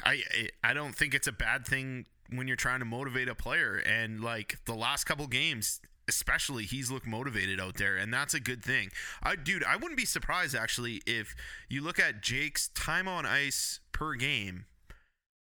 I 0.03 0.21
I 0.63 0.75
don't 0.75 0.95
think 0.95 1.15
it's 1.15 1.25
a 1.25 1.31
bad 1.31 1.65
thing 1.65 2.05
when 2.29 2.47
you're 2.47 2.55
trying 2.55 2.79
to 2.79 2.85
motivate 2.85 3.27
a 3.27 3.33
player. 3.33 3.81
And 3.83 4.21
like 4.21 4.59
the 4.65 4.75
last 4.75 5.05
couple 5.05 5.25
games, 5.25 5.81
especially, 6.07 6.63
he's 6.63 6.91
looked 6.91 7.07
motivated 7.07 7.59
out 7.59 7.75
there, 7.75 7.95
and 7.95 8.13
that's 8.13 8.33
a 8.33 8.39
good 8.39 8.63
thing. 8.63 8.89
I, 9.23 9.35
dude, 9.35 9.63
I 9.63 9.75
wouldn't 9.75 9.97
be 9.97 10.05
surprised 10.05 10.55
actually 10.55 11.01
if 11.05 11.35
you 11.69 11.81
look 11.81 11.99
at 11.99 12.21
Jake's 12.21 12.69
time 12.69 13.07
on 13.07 13.25
ice 13.25 13.79
per 13.91 14.15
game 14.15 14.65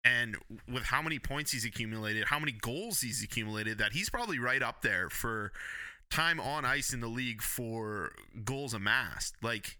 and 0.05 0.37
with 0.69 0.85
how 0.85 1.03
many 1.03 1.19
points 1.19 1.50
he's 1.50 1.65
accumulated, 1.65 2.26
how 2.26 2.38
many 2.38 2.53
goals 2.53 3.00
he's 3.00 3.23
accumulated, 3.25 3.79
that 3.79 3.93
he's 3.93 4.09
probably 4.09 4.38
right 4.38 4.62
up 4.62 4.83
there 4.83 5.11
for 5.11 5.53
time 6.11 6.38
on 6.38 6.65
ice 6.65 6.93
in 6.93 7.00
the 7.00 7.09
league 7.09 7.43
for 7.43 8.12
goals 8.45 8.73
amassed. 8.73 9.35
Like 9.43 9.79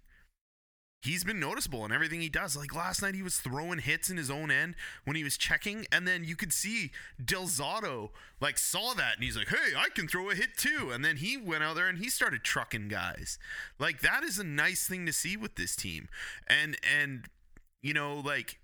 he's 1.07 1.25
been 1.25 1.41
noticeable 1.41 1.85
in 1.85 1.93
everything 1.93 2.21
he 2.21 2.29
does. 2.29 2.57
Like 2.57 2.75
last 2.75 3.03
night, 3.03 3.15
he 3.15 3.23
was 3.23 3.39
throwing 3.39 3.79
hits 3.79 4.11
in 4.11 4.17
his 4.17 4.31
own 4.31 4.51
end 4.51 4.75
when 5.05 5.17
he 5.17 5.25
was 5.25 5.37
checking, 5.37 5.87
and 5.91 6.07
then 6.07 6.25
you 6.25 6.37
could 6.37 6.53
see 6.53 6.91
Del 7.23 7.45
Zotto 7.45 8.11
like 8.41 8.59
saw 8.59 8.93
that 8.95 9.15
and 9.15 9.25
he's 9.25 9.37
like, 9.37 9.49
"Hey, 9.49 9.75
I 9.77 9.89
can 9.95 10.09
throw 10.09 10.31
a 10.31 10.35
hit 10.35 10.57
too." 10.57 10.91
And 10.93 11.05
then 11.05 11.17
he 11.17 11.37
went 11.37 11.63
out 11.63 11.77
there 11.77 11.89
and 11.89 11.99
he 11.99 12.11
started 12.11 12.43
trucking 12.43 12.89
guys. 12.89 13.39
Like 13.79 14.01
that 14.01 14.23
is 14.23 14.39
a 14.39 14.45
nice 14.45 14.87
thing 14.87 15.07
to 15.07 15.13
see 15.13 15.37
with 15.37 15.55
this 15.57 15.77
team, 15.77 16.09
and 16.47 16.77
and 16.97 17.27
you 17.83 17.95
know 17.95 18.19
like 18.19 18.59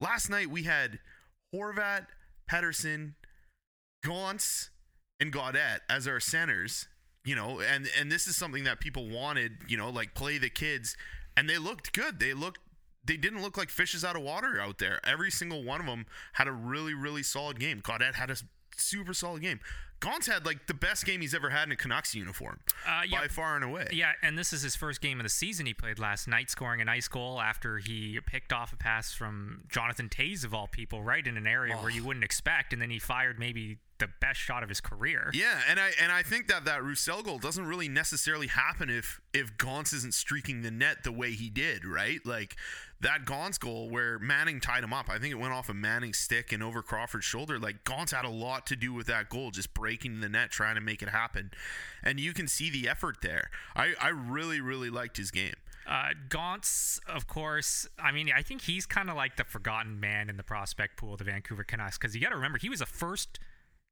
last 0.00 0.30
night 0.30 0.50
we 0.50 0.64
had 0.64 0.98
Horvat, 1.54 2.06
Pettersson, 2.50 3.14
Gaunce, 4.04 4.70
and 5.20 5.32
Gaudette 5.32 5.80
as 5.88 6.08
our 6.08 6.20
centers, 6.20 6.88
you 7.24 7.34
know, 7.34 7.60
and 7.60 7.88
and 7.98 8.10
this 8.10 8.26
is 8.26 8.36
something 8.36 8.64
that 8.64 8.80
people 8.80 9.08
wanted, 9.08 9.52
you 9.68 9.76
know, 9.76 9.90
like 9.90 10.14
play 10.14 10.38
the 10.38 10.50
kids, 10.50 10.96
and 11.36 11.48
they 11.48 11.58
looked 11.58 11.92
good. 11.92 12.20
They 12.20 12.34
looked 12.34 12.60
they 13.04 13.16
didn't 13.16 13.42
look 13.42 13.56
like 13.58 13.68
fishes 13.68 14.04
out 14.04 14.16
of 14.16 14.22
water 14.22 14.60
out 14.60 14.78
there. 14.78 15.00
Every 15.04 15.30
single 15.30 15.62
one 15.62 15.80
of 15.80 15.86
them 15.86 16.06
had 16.34 16.48
a 16.48 16.52
really 16.52 16.94
really 16.94 17.22
solid 17.22 17.58
game. 17.60 17.80
Gaudette 17.80 18.14
had 18.14 18.30
a 18.30 18.36
super 18.76 19.14
solid 19.14 19.42
game. 19.42 19.60
Gaunce 20.00 20.26
had 20.26 20.44
like 20.44 20.66
the 20.66 20.74
best 20.74 21.06
game 21.06 21.20
he's 21.22 21.32
ever 21.34 21.48
had 21.50 21.64
in 21.68 21.72
a 21.72 21.76
Canucks 21.76 22.14
uniform 22.14 22.60
Uh, 22.86 23.02
yeah. 23.08 23.20
by 23.22 23.28
far 23.28 23.54
and 23.56 23.64
away. 23.64 23.88
Yeah, 23.92 24.12
and 24.22 24.36
this 24.36 24.52
is 24.52 24.60
his 24.60 24.76
first 24.76 25.00
game 25.00 25.18
of 25.18 25.24
the 25.24 25.30
season. 25.30 25.64
He 25.64 25.72
played 25.72 25.98
last 25.98 26.28
night, 26.28 26.50
scoring 26.50 26.80
a 26.82 26.84
nice 26.84 27.08
goal 27.08 27.40
after 27.40 27.78
he 27.78 28.18
picked 28.26 28.52
off 28.52 28.72
a 28.72 28.76
pass 28.76 29.14
from 29.14 29.62
Jonathan 29.70 30.10
Toews 30.10 30.44
of 30.44 30.52
all 30.52 30.66
people, 30.66 31.02
right 31.02 31.26
in 31.26 31.38
an 31.38 31.46
area 31.46 31.76
where 31.76 31.90
you 31.90 32.04
wouldn't 32.04 32.24
expect, 32.24 32.72
and 32.74 32.82
then 32.82 32.90
he 32.90 32.98
fired 32.98 33.38
maybe 33.38 33.78
the 33.98 34.08
best 34.20 34.40
shot 34.40 34.62
of 34.62 34.68
his 34.68 34.80
career. 34.80 35.30
Yeah, 35.32 35.60
and 35.68 35.78
I 35.78 35.92
and 36.00 36.10
I 36.10 36.22
think 36.22 36.48
that 36.48 36.64
that 36.64 36.82
Roussel 36.82 37.22
goal 37.22 37.38
doesn't 37.38 37.66
really 37.66 37.88
necessarily 37.88 38.48
happen 38.48 38.90
if 38.90 39.20
if 39.32 39.56
Gaunce 39.56 39.92
isn't 39.92 40.14
streaking 40.14 40.62
the 40.62 40.70
net 40.70 41.04
the 41.04 41.12
way 41.12 41.32
he 41.32 41.48
did, 41.48 41.84
right? 41.84 42.18
Like 42.24 42.56
that 43.00 43.24
Gaunce 43.24 43.58
goal 43.58 43.88
where 43.88 44.18
Manning 44.18 44.60
tied 44.60 44.82
him 44.82 44.92
up. 44.92 45.08
I 45.08 45.18
think 45.18 45.32
it 45.32 45.38
went 45.38 45.52
off 45.52 45.68
of 45.68 45.76
Manning's 45.76 46.18
stick 46.18 46.52
and 46.52 46.62
over 46.62 46.82
Crawford's 46.82 47.24
shoulder. 47.24 47.58
Like 47.58 47.84
Gaunce 47.84 48.12
had 48.12 48.24
a 48.24 48.30
lot 48.30 48.66
to 48.66 48.76
do 48.76 48.92
with 48.92 49.06
that 49.06 49.28
goal, 49.28 49.50
just 49.50 49.74
breaking 49.74 50.20
the 50.20 50.28
net, 50.28 50.50
trying 50.50 50.74
to 50.74 50.80
make 50.80 51.02
it 51.02 51.10
happen, 51.10 51.50
and 52.02 52.18
you 52.18 52.32
can 52.32 52.48
see 52.48 52.70
the 52.70 52.88
effort 52.88 53.18
there. 53.22 53.50
I 53.76 53.94
I 54.00 54.08
really 54.08 54.60
really 54.60 54.90
liked 54.90 55.16
his 55.16 55.30
game. 55.30 55.54
Uh, 55.86 56.10
Gaunce, 56.30 56.98
of 57.06 57.26
course. 57.26 57.86
I 57.98 58.10
mean, 58.10 58.30
I 58.34 58.42
think 58.42 58.62
he's 58.62 58.86
kind 58.86 59.10
of 59.10 59.16
like 59.16 59.36
the 59.36 59.44
forgotten 59.44 60.00
man 60.00 60.30
in 60.30 60.36
the 60.36 60.42
prospect 60.42 60.96
pool 60.96 61.12
of 61.12 61.18
the 61.18 61.24
Vancouver 61.24 61.62
Canucks 61.62 61.98
because 61.98 62.14
you 62.14 62.22
got 62.22 62.30
to 62.30 62.36
remember 62.36 62.58
he 62.58 62.70
was 62.70 62.80
a 62.80 62.86
first 62.86 63.38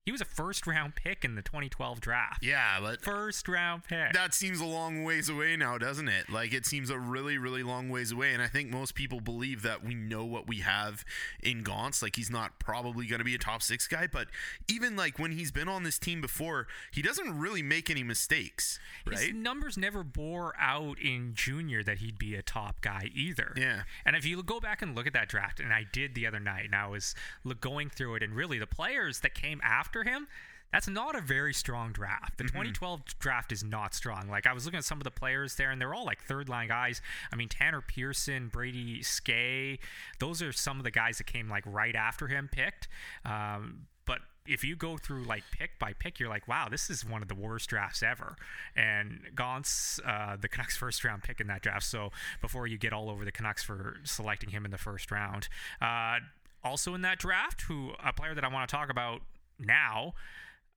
He 0.05 0.11
was 0.11 0.21
a 0.21 0.25
first 0.25 0.67
round 0.67 0.97
pick 0.97 1.25
in 1.25 1.37
the 1.37 1.43
2012 1.43 2.01
draft. 2.01 2.43
Yeah, 2.45 2.79
but 2.81 3.03
First 3.03 3.47
round 3.47 3.85
pick. 3.85 4.13
that 4.13 4.35
seems 4.35 4.61
a 4.61 4.65
long 4.65 5.05
ways 5.05 5.29
away 5.29 5.55
now, 5.55 5.79
doesn't 5.79 6.09
it? 6.09 6.29
Like 6.29 6.53
it 6.53 6.67
seems 6.67 6.91
a 6.91 6.99
really, 6.99 7.39
really 7.39 7.63
long 7.63 7.89
ways 7.89 8.11
away. 8.11 8.33
And 8.33 8.43
I 8.43 8.49
think 8.49 8.69
most 8.69 8.97
people 8.97 9.21
believe 9.21 9.63
that 9.63 9.85
we 9.85 9.95
know 9.95 10.25
what 10.25 10.49
we 10.49 10.59
have 10.59 11.05
in 11.41 11.63
Gaunce. 11.63 12.03
Like 12.03 12.17
he's 12.17 12.31
not 12.31 12.59
probably 12.59 13.07
going 13.07 13.21
to 13.21 13.25
be 13.25 13.37
a 13.37 13.39
top 13.39 13.63
six 13.63 13.87
guy, 13.87 14.09
but 14.09 14.27
even 14.69 14.97
like 14.97 15.21
when 15.21 15.31
he's 15.31 15.53
been 15.53 15.69
on 15.69 15.85
this 15.85 16.01
team 16.01 16.21
before, 16.21 16.67
he 16.91 17.01
doesn't 17.01 17.39
really 17.39 17.63
make 17.63 17.89
any 17.89 18.03
mistakes, 18.03 18.81
His 19.09 19.21
right? 19.27 19.35
numbers 19.37 19.79
never 19.79 20.03
bore 20.03 20.53
out 20.59 20.99
in 20.99 21.31
junior 21.35 21.85
that 21.85 21.99
he'd 21.99 22.19
be 22.19 22.35
a 22.35 22.43
top 22.43 22.81
guy 22.81 23.09
either. 23.15 23.53
Yeah. 23.57 23.83
And 24.05 24.17
if 24.17 24.25
you 24.25 24.43
go 24.43 24.59
back 24.59 24.83
and 24.83 24.97
look 24.97 25.07
at 25.07 25.13
that 25.13 25.29
draft, 25.29 25.61
and 25.61 25.73
I 25.73 25.85
did 25.93 26.17
the 26.17 26.27
other 26.27 26.41
night, 26.41 26.65
and 26.65 26.75
I 26.75 26.89
was 26.89 27.15
going 27.61 27.89
through 27.89 28.17
it, 28.17 28.25
and 28.25 28.35
really 28.35 28.59
the 28.59 28.67
players 28.67 29.21
that 29.21 29.35
came 29.35 29.61
after 29.63 29.92
him, 30.05 30.27
that's 30.73 30.89
not 30.89 31.15
a 31.15 31.21
very 31.21 31.53
strong 31.53 31.93
draft. 31.93 32.39
The 32.39 32.45
2012 32.45 33.19
draft 33.19 33.53
is 33.53 33.63
not 33.63 33.95
strong. 33.95 34.29
Like 34.31 34.47
I 34.47 34.55
was 34.55 34.65
looking 34.65 34.79
at 34.79 34.85
some 34.85 34.99
of 34.99 35.05
the 35.05 35.11
players 35.11 35.57
there, 35.57 35.71
and 35.71 35.81
they're 35.81 35.95
all 35.95 36.07
like 36.07 36.23
third 36.23 36.49
line 36.49 36.69
guys. 36.69 37.03
I 37.31 37.37
mean, 37.37 37.49
Tanner 37.49 37.83
Pearson, 37.83 38.49
Brady 38.49 39.01
Skjei, 39.01 39.79
those 40.19 40.41
are 40.41 40.51
some 40.51 40.79
of 40.79 40.85
the 40.85 40.91
guys 40.91 41.19
that 41.19 41.25
came 41.25 41.49
like 41.49 41.65
right 41.67 41.95
after 41.95 42.27
him 42.27 42.49
picked. 42.51 42.89
Um, 43.27 43.87
but 44.07 44.21
if 44.47 44.65
you 44.65 44.75
go 44.75 44.97
through 44.97 45.25
like 45.25 45.43
pick 45.53 45.79
by 45.79 45.93
pick, 45.93 46.19
you're 46.19 46.31
like, 46.31 46.49
wow, 46.49 46.69
this 46.71 46.89
is 46.89 47.05
one 47.05 47.21
of 47.21 47.29
the 47.29 47.35
worst 47.35 47.69
drafts 47.69 48.03
ever. 48.03 48.37
And 48.75 49.21
Gaunce 49.35 50.01
uh, 50.07 50.37
the 50.41 50.49
Canucks' 50.49 50.77
first 50.79 51.05
round 51.05 51.23
pick 51.23 51.39
in 51.39 51.49
that 51.49 51.61
draft. 51.61 51.85
So 51.85 52.13
before 52.41 52.67
you 52.67 52.79
get 52.79 52.95
all 52.95 53.11
over 53.11 53.27
the 53.27 53.33
Canucks 53.33 53.63
for 53.63 53.99
selecting 54.05 54.49
him 54.49 54.65
in 54.65 54.71
the 54.71 54.79
first 54.79 55.11
round, 55.11 55.49
uh, 55.83 56.21
also 56.65 56.95
in 56.95 57.03
that 57.03 57.19
draft, 57.19 57.63
who 57.63 57.93
a 58.03 58.15
player 58.15 58.35
that 58.35 58.45
I 58.45 58.49
want 58.49 58.67
to 58.69 58.75
talk 58.75 58.89
about 58.89 59.21
now. 59.59 60.15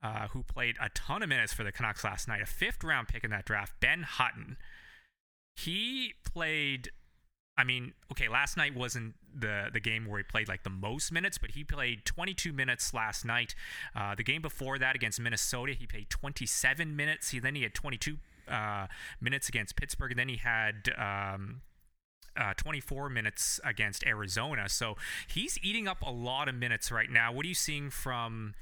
Uh, 0.04 0.28
who 0.28 0.44
played 0.44 0.76
a 0.80 0.90
ton 0.90 1.24
of 1.24 1.30
minutes 1.30 1.52
for 1.52 1.64
the 1.64 1.72
Canucks 1.72 2.04
last 2.04 2.28
night? 2.28 2.42
A 2.42 2.46
fifth 2.46 2.84
round 2.84 3.08
pick 3.08 3.24
in 3.24 3.32
that 3.32 3.46
draft, 3.46 3.74
Ben 3.80 4.04
Hutton. 4.04 4.58
He 5.56 6.14
played 6.24 6.92
I 7.58 7.64
mean, 7.64 7.94
okay, 8.12 8.28
last 8.28 8.58
night 8.58 8.76
wasn't 8.76 9.16
the 9.34 9.70
the 9.72 9.80
game 9.80 10.06
where 10.06 10.18
he 10.18 10.24
played 10.24 10.48
like 10.48 10.64
the 10.64 10.70
most 10.70 11.12
minutes, 11.12 11.38
but 11.38 11.52
he 11.52 11.64
played 11.64 12.06
22 12.06 12.52
minutes 12.52 12.94
last 12.94 13.24
night. 13.24 13.56
Uh, 13.96 14.16
the 14.16 14.24
game 14.24 14.42
before 14.42 14.78
that 14.78 14.96
against 14.96 15.20
Minnesota, 15.20 15.74
he 15.74 15.88
played 15.88 16.10
27 16.10 16.96
minutes. 16.96 17.30
He 17.30 17.40
then 17.40 17.56
he 17.56 17.64
had 17.64 17.74
22 17.74 18.18
uh, 18.50 18.88
minutes 19.22 19.48
against 19.48 19.76
Pittsburgh, 19.76 20.12
and 20.12 20.20
then 20.20 20.30
he 20.30 20.38
had. 20.38 20.90
Um, 20.98 21.62
uh, 22.38 22.54
24 22.56 23.10
minutes 23.10 23.60
against 23.64 24.06
Arizona. 24.06 24.70
So 24.70 24.96
he's 25.28 25.58
eating 25.64 25.88
up 25.88 26.02
a 26.02 26.12
lot 26.12 26.48
of 26.48 26.56
minutes 26.56 26.92
right 26.92 27.10
now. 27.10 27.32
What 27.32 27.46
are 27.46 27.50
you 27.50 27.56
seeing 27.56 27.90
from 27.90 28.54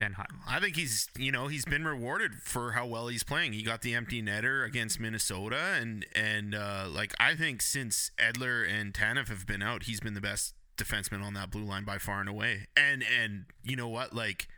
Ben 0.00 0.14
Hutton? 0.14 0.38
I 0.48 0.60
think 0.60 0.76
he's, 0.76 1.08
you 1.16 1.30
know, 1.30 1.46
he's 1.48 1.64
been 1.64 1.84
rewarded 1.84 2.34
for 2.42 2.72
how 2.72 2.86
well 2.86 3.08
he's 3.08 3.22
playing. 3.22 3.52
He 3.52 3.62
got 3.62 3.82
the 3.82 3.94
empty 3.94 4.22
netter 4.22 4.64
against 4.64 4.98
Minnesota, 4.98 5.76
and 5.78 6.06
and 6.14 6.54
uh, 6.54 6.86
like 6.88 7.14
I 7.20 7.34
think 7.34 7.62
since 7.62 8.10
Edler 8.18 8.68
and 8.68 8.94
Tanev 8.94 9.28
have 9.28 9.46
been 9.46 9.62
out, 9.62 9.84
he's 9.84 10.00
been 10.00 10.14
the 10.14 10.20
best 10.20 10.54
defenseman 10.76 11.22
on 11.22 11.34
that 11.34 11.50
blue 11.50 11.64
line 11.64 11.84
by 11.84 11.98
far 11.98 12.20
and 12.20 12.28
away. 12.28 12.66
And 12.76 13.04
and 13.20 13.44
you 13.62 13.76
know 13.76 13.88
what, 13.88 14.14
like 14.14 14.48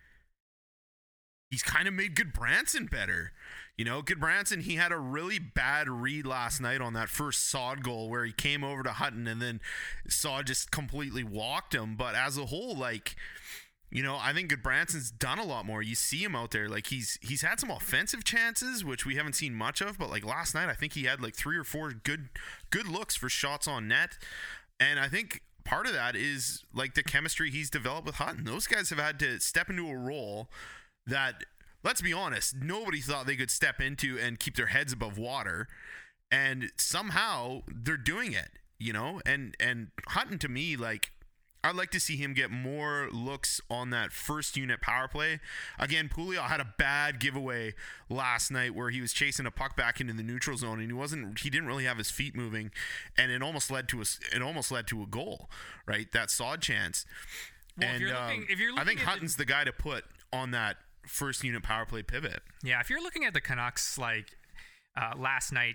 he's 1.51 1.63
kind 1.63 1.87
of 1.87 1.95
made 1.95 2.17
Gudbranson 2.17 2.91
better. 2.91 3.33
You 3.77 3.87
know, 3.87 4.03
Gudbranson, 4.03 4.63
he 4.63 4.77
had 4.77 4.93
a 4.93 4.99
really 4.99 5.39
bad 5.39 5.89
read 5.89 6.27
last 6.27 6.61
night 6.61 6.81
on 6.81 6.93
that 6.93 7.09
first 7.09 7.49
Saad 7.49 7.83
goal 7.83 8.11
where 8.11 8.25
he 8.25 8.33
came 8.33 8.63
over 8.63 8.83
to 8.83 8.93
Hutton 8.93 9.27
and 9.27 9.41
then 9.41 9.61
Saad 10.09 10.47
just 10.47 10.71
completely 10.71 11.25
walked 11.25 11.75
him. 11.75 11.97
But 11.97 12.15
as 12.15 12.37
a 12.37 12.47
whole, 12.47 12.77
like 12.77 13.17
you 13.91 14.03
know, 14.03 14.17
I 14.19 14.33
think 14.33 14.51
Gudbranson's 14.51 15.11
done 15.11 15.39
a 15.39 15.45
lot 15.45 15.67
more. 15.67 15.83
You 15.83 15.95
see 15.95 16.25
him 16.25 16.35
out 16.35 16.51
there, 16.51 16.67
like 16.67 16.87
he's 16.87 17.19
he's 17.21 17.43
had 17.43 17.61
some 17.61 17.71
offensive 17.71 18.25
chances, 18.25 18.83
which 18.85 19.05
we 19.05 19.17
haven't 19.17 19.35
seen 19.35 19.55
much 19.55 19.83
of. 19.83 19.99
But 19.99 20.11
like 20.11 20.25
last 20.25 20.55
night, 20.55 20.71
I 20.71 20.75
think 20.75 20.95
he 20.95 21.05
had 21.05 21.21
like 21.21 21.37
three 21.37 21.59
or 21.59 21.65
four 21.65 21.93
good 21.93 22.31
good 22.71 22.89
looks 22.89 23.15
for 23.15 23.29
shots 23.29 23.69
on 23.69 23.89
net, 23.89 24.17
and 24.81 24.99
I 24.99 25.09
think 25.09 25.43
part 25.65 25.87
of 25.87 25.93
that 25.93 26.17
is 26.17 26.65
like 26.75 26.95
the 26.95 27.03
chemistry 27.03 27.51
he's 27.51 27.69
developed 27.69 28.07
with 28.07 28.17
Hutton. 28.17 28.45
Those 28.45 28.67
guys 28.67 28.89
have 28.91 28.99
had 28.99 29.19
to 29.21 29.39
step 29.41 29.69
into 29.69 29.89
a 29.89 29.97
role 29.97 30.49
that, 31.07 31.45
let's 31.83 32.01
be 32.01 32.13
honest, 32.13 32.55
nobody 32.57 33.01
thought 33.01 33.27
they 33.27 33.37
could 33.37 33.51
step 33.51 33.81
into 33.81 34.19
and 34.19 34.39
keep 34.39 34.57
their 34.57 34.67
heads 34.67 34.93
above 34.93 35.19
water, 35.19 35.69
and 36.31 36.71
somehow 36.77 37.63
they're 37.69 37.97
doing 37.97 38.33
it. 38.33 38.51
You 38.79 38.93
know, 38.93 39.21
and 39.25 39.55
and 39.61 39.89
Hutton 40.09 40.39
to 40.41 40.49
me 40.49 40.77
like 40.77 41.13
I'd 41.65 41.77
like 41.77 41.93
to 41.93 42.01
see 42.01 42.17
him 42.17 42.35
get 42.35 42.51
more 42.51 43.09
looks 43.13 43.61
on 43.71 43.91
that 43.91 44.13
first 44.13 44.57
unit 44.57 44.81
power 44.81 45.07
play. 45.07 45.39
Again, 45.79 46.09
Pouliot 46.13 46.49
had 46.49 46.59
a 46.59 46.75
bad 46.77 47.21
giveaway 47.21 47.75
last 48.11 48.51
night 48.51 48.75
where 48.75 48.91
he 48.91 49.01
was 49.01 49.13
chasing 49.13 49.47
a 49.47 49.53
puck 49.53 49.77
back 49.77 50.01
into 50.01 50.13
the 50.15 50.25
neutral 50.25 50.57
zone 50.57 50.81
and 50.81 50.89
he 50.89 50.93
wasn't 50.93 51.39
he 51.39 51.49
didn't 51.49 51.69
really 51.69 51.85
have 51.85 51.99
his 51.99 52.11
feet 52.11 52.35
moving 52.35 52.73
and 53.17 53.31
it 53.31 53.41
almost 53.41 53.71
led 53.71 53.89
to 53.91 54.01
a 54.01 54.05
it 54.35 54.43
almost 54.43 54.73
led 54.73 54.89
to 54.89 55.01
a 55.01 55.07
goal, 55.07 55.49
right? 55.87 56.11
That 56.11 56.33
Saad 56.33 56.61
chance. 56.61 57.07
Well, 57.79 57.87
if 57.89 57.93
and 57.95 58.01
you're 58.03 58.11
looking- 58.21 58.41
um, 58.43 58.47
if 58.51 58.59
you're 58.59 58.73
I 58.73 58.77
think 58.79 58.87
looking 58.87 58.99
at 58.99 59.05
the- 59.05 59.11
Hutton's 59.11 59.37
the 59.37 59.45
guy 59.45 59.63
to 59.63 59.73
put 59.73 60.05
on 60.33 60.51
that 60.51 60.79
first 61.07 61.43
unit 61.45 61.63
power 61.63 61.85
play 61.87 62.03
pivot. 62.03 62.43
Yeah, 62.63 62.81
if 62.81 62.91
you're 62.91 63.03
looking 63.03 63.25
at 63.25 63.35
the 63.35 63.41
Canucks 63.41 63.99
like 63.99 64.37
uh, 64.97 65.13
last 65.17 65.53
night 65.53 65.75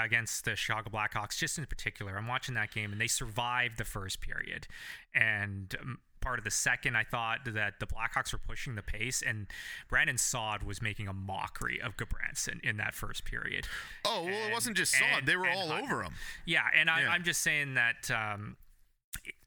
against 0.00 0.44
the 0.44 0.54
Chicago 0.54 0.90
Blackhawks, 0.90 1.36
just 1.38 1.58
in 1.58 1.66
particular, 1.66 2.16
I'm 2.16 2.26
watching 2.28 2.54
that 2.54 2.72
game 2.72 2.92
and 2.92 3.00
they 3.00 3.08
survived 3.08 3.78
the 3.78 3.84
first 3.84 4.20
period, 4.20 4.66
and. 5.14 5.74
Um, 5.80 5.98
Part 6.22 6.38
of 6.38 6.44
the 6.44 6.52
second, 6.52 6.96
I 6.96 7.02
thought 7.02 7.40
that 7.46 7.80
the 7.80 7.86
Blackhawks 7.88 8.32
were 8.32 8.38
pushing 8.38 8.76
the 8.76 8.82
pace, 8.82 9.22
and 9.26 9.48
Brandon 9.88 10.16
Saad 10.16 10.62
was 10.62 10.80
making 10.80 11.08
a 11.08 11.12
mockery 11.12 11.80
of 11.82 11.96
Gudbranson 11.96 12.60
in 12.62 12.76
that 12.76 12.94
first 12.94 13.24
period. 13.24 13.66
Oh, 14.04 14.26
well, 14.26 14.48
it 14.48 14.52
wasn't 14.52 14.76
just 14.76 14.92
Saad. 14.92 15.18
and- 15.18 15.26
They 15.26 15.34
were 15.34 15.48
all 15.50 15.72
over 15.72 16.00
him. 16.04 16.12
Yeah, 16.46 16.62
and 16.76 16.88
I, 16.88 17.00
Yeah. 17.00 17.10
I'm 17.10 17.24
just 17.24 17.40
saying 17.42 17.74
that 17.74 18.08
um, 18.12 18.56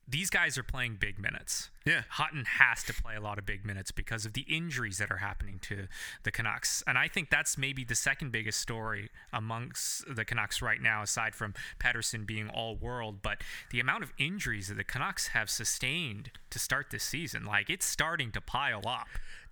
these 0.07 0.29
guys 0.29 0.57
are 0.57 0.63
playing 0.63 0.97
big 0.99 1.17
minutes. 1.17 1.69
Yeah. 1.83 2.03
Hutton 2.09 2.45
has 2.45 2.83
to 2.83 2.93
play 2.93 3.15
a 3.15 3.19
lot 3.19 3.39
of 3.39 3.45
big 3.45 3.65
minutes 3.65 3.91
because 3.91 4.25
of 4.25 4.33
the 4.33 4.45
injuries 4.47 4.99
that 4.99 5.09
are 5.11 5.17
happening 5.17 5.57
to 5.63 5.87
the 6.23 6.31
Canucks. 6.31 6.83
And 6.85 6.97
I 6.97 7.07
think 7.07 7.29
that's 7.31 7.57
maybe 7.57 7.83
the 7.83 7.95
second 7.95 8.31
biggest 8.31 8.59
story 8.59 9.09
amongst 9.33 10.03
the 10.15 10.23
Canucks 10.23 10.61
right 10.61 10.81
now, 10.81 11.01
aside 11.01 11.33
from 11.33 11.53
Pettersson 11.79 12.25
being 12.25 12.49
all 12.49 12.75
world. 12.75 13.21
But 13.23 13.41
the 13.71 13.79
amount 13.79 14.03
of 14.03 14.13
injuries 14.19 14.67
that 14.67 14.75
the 14.75 14.83
Canucks 14.83 15.29
have 15.29 15.49
sustained 15.49 16.31
to 16.51 16.59
start 16.59 16.87
this 16.91 17.03
season, 17.03 17.43
like 17.45 17.69
it's 17.69 17.85
starting 17.85 18.31
to 18.33 18.41
pile 18.41 18.87
up. 18.87 19.07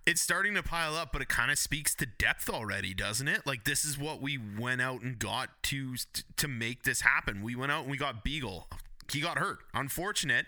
it's 0.06 0.20
starting 0.20 0.54
to 0.54 0.62
pile 0.62 0.94
up, 0.96 1.12
but 1.12 1.22
it 1.22 1.28
kind 1.28 1.50
of 1.50 1.58
speaks 1.58 1.94
to 1.96 2.06
depth 2.06 2.50
already, 2.50 2.92
doesn't 2.94 3.26
it? 3.28 3.46
Like 3.46 3.64
this 3.64 3.84
is 3.84 3.98
what 3.98 4.20
we 4.20 4.38
went 4.38 4.82
out 4.82 5.02
and 5.02 5.18
got 5.18 5.48
to 5.64 5.96
to 6.36 6.48
make 6.48 6.82
this 6.84 7.00
happen. 7.00 7.42
We 7.42 7.56
went 7.56 7.72
out 7.72 7.82
and 7.82 7.90
we 7.90 7.96
got 7.96 8.22
Beagle. 8.22 8.68
He 9.12 9.20
got 9.20 9.38
hurt. 9.38 9.58
Unfortunate, 9.72 10.46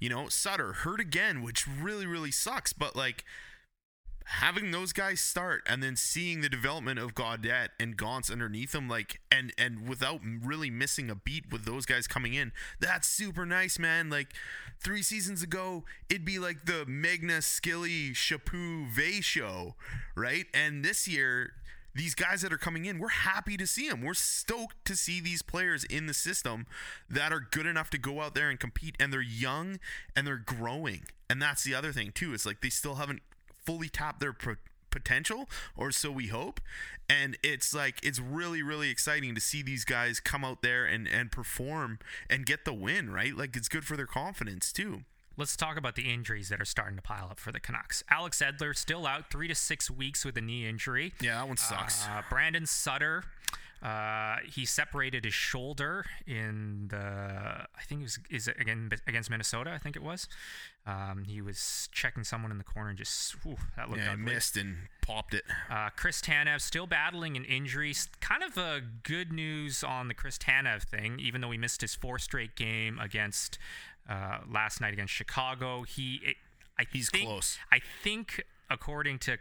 you 0.00 0.08
know. 0.08 0.28
Sutter 0.28 0.72
hurt 0.72 1.00
again, 1.00 1.42
which 1.42 1.66
really 1.66 2.06
really 2.06 2.30
sucks. 2.30 2.72
But 2.72 2.96
like 2.96 3.24
having 4.24 4.72
those 4.72 4.92
guys 4.92 5.20
start 5.20 5.62
and 5.66 5.82
then 5.82 5.96
seeing 5.96 6.42
the 6.42 6.50
development 6.50 6.98
of 6.98 7.14
Gaudette 7.14 7.68
and 7.80 7.96
Gaunce 7.96 8.30
underneath 8.30 8.72
them, 8.72 8.88
like 8.88 9.20
and 9.30 9.52
and 9.56 9.88
without 9.88 10.20
really 10.22 10.70
missing 10.70 11.10
a 11.10 11.14
beat 11.14 11.50
with 11.50 11.64
those 11.64 11.86
guys 11.86 12.06
coming 12.06 12.34
in, 12.34 12.52
that's 12.78 13.08
super 13.08 13.46
nice, 13.46 13.78
man. 13.78 14.10
Like 14.10 14.28
three 14.80 15.02
seasons 15.02 15.42
ago, 15.42 15.84
it'd 16.10 16.24
be 16.24 16.38
like 16.38 16.66
the 16.66 16.84
Megna 16.86 17.38
Skille 17.38 18.12
Chaput 18.12 18.90
Vey 18.90 19.20
show, 19.20 19.74
right? 20.14 20.46
And 20.52 20.84
this 20.84 21.08
year. 21.08 21.52
These 21.98 22.14
guys 22.14 22.42
that 22.42 22.52
are 22.52 22.58
coming 22.58 22.84
in, 22.84 23.00
we're 23.00 23.08
happy 23.08 23.56
to 23.56 23.66
see 23.66 23.88
them. 23.88 24.02
We're 24.02 24.14
stoked 24.14 24.84
to 24.84 24.94
see 24.94 25.18
these 25.18 25.42
players 25.42 25.82
in 25.82 26.06
the 26.06 26.14
system 26.14 26.64
that 27.10 27.32
are 27.32 27.40
good 27.40 27.66
enough 27.66 27.90
to 27.90 27.98
go 27.98 28.20
out 28.20 28.36
there 28.36 28.50
and 28.50 28.60
compete. 28.60 28.94
And 29.00 29.12
they're 29.12 29.20
young 29.20 29.80
and 30.14 30.24
they're 30.24 30.36
growing. 30.36 31.02
And 31.28 31.42
that's 31.42 31.64
the 31.64 31.74
other 31.74 31.90
thing, 31.90 32.12
too. 32.12 32.32
It's 32.32 32.46
like 32.46 32.60
they 32.60 32.68
still 32.68 32.94
haven't 32.94 33.22
fully 33.66 33.88
tapped 33.88 34.20
their 34.20 34.32
pro- 34.32 34.54
potential 34.90 35.48
or 35.76 35.90
so 35.90 36.10
we 36.10 36.28
hope 36.28 36.60
and 37.10 37.36
it's 37.42 37.74
like 37.74 37.98
it's 38.02 38.18
really 38.18 38.62
really 38.62 38.88
exciting 38.88 39.34
to 39.34 39.40
see 39.40 39.60
these 39.60 39.84
guys 39.84 40.18
come 40.18 40.42
out 40.42 40.62
there 40.62 40.86
and 40.86 41.06
and 41.06 41.30
perform 41.30 41.98
and 42.30 42.46
get 42.46 42.64
the 42.64 42.72
win 42.72 43.10
right 43.10 43.36
like 43.36 43.54
it's 43.54 43.68
good 43.68 43.84
for 43.84 43.98
their 43.98 44.06
confidence 44.06 44.72
too 44.72 45.02
let's 45.38 45.56
talk 45.56 45.78
about 45.78 45.94
the 45.94 46.12
injuries 46.12 46.48
that 46.48 46.60
are 46.60 46.66
starting 46.66 46.96
to 46.96 47.02
pile 47.02 47.28
up 47.30 47.38
for 47.38 47.52
the 47.52 47.60
Canucks. 47.60 48.02
Alex 48.10 48.42
Edler 48.42 48.76
still 48.76 49.06
out 49.06 49.30
three 49.30 49.48
to 49.48 49.54
six 49.54 49.90
weeks 49.90 50.24
with 50.24 50.36
a 50.36 50.40
knee 50.40 50.66
injury. 50.66 51.14
Yeah, 51.20 51.36
that 51.36 51.48
one 51.48 51.56
sucks. 51.56 52.06
Uh, 52.06 52.22
Brandon 52.28 52.66
Sutter, 52.66 53.22
uh, 53.80 54.36
he 54.44 54.64
separated 54.64 55.24
his 55.24 55.34
shoulder 55.34 56.04
in 56.26 56.88
the, 56.88 56.98
I 56.98 57.82
think 57.86 58.00
it 58.00 58.04
was 58.04 58.18
is 58.28 58.48
it 58.48 58.56
again 58.60 58.90
against 59.06 59.30
Minnesota. 59.30 59.70
I 59.72 59.78
think 59.78 59.94
it 59.94 60.02
was. 60.02 60.28
Um, 60.84 61.24
he 61.26 61.40
was 61.40 61.88
checking 61.92 62.24
someone 62.24 62.50
in 62.50 62.58
the 62.58 62.64
corner 62.64 62.88
and 62.88 62.98
just 62.98 63.32
whew, 63.44 63.56
that 63.76 63.90
looked 63.90 64.02
yeah, 64.02 64.14
ugly. 64.14 64.24
missed 64.34 64.56
and 64.56 64.76
popped 65.02 65.34
it. 65.34 65.44
Uh, 65.70 65.90
Chris 65.94 66.20
Tanev 66.20 66.60
still 66.60 66.86
battling 66.86 67.36
an 67.36 67.44
injury. 67.44 67.94
Kind 68.20 68.42
of 68.42 68.56
a 68.56 68.80
good 69.02 69.30
news 69.30 69.84
on 69.84 70.08
the 70.08 70.14
Chris 70.14 70.38
Tanev 70.38 70.82
thing, 70.82 71.20
even 71.20 71.40
though 71.42 71.50
he 71.50 71.58
missed 71.58 71.82
his 71.82 71.94
four 71.94 72.18
straight 72.18 72.56
game 72.56 72.98
against 72.98 73.58
uh, 74.08 74.38
last 74.50 74.80
night 74.80 74.92
against 74.92 75.12
Chicago. 75.12 75.82
He, 75.82 76.20
it, 76.24 76.36
I 76.78 76.84
He's 76.92 77.10
think, 77.10 77.26
close. 77.26 77.58
I 77.72 77.80
think, 78.02 78.44
according 78.70 79.18
to 79.20 79.38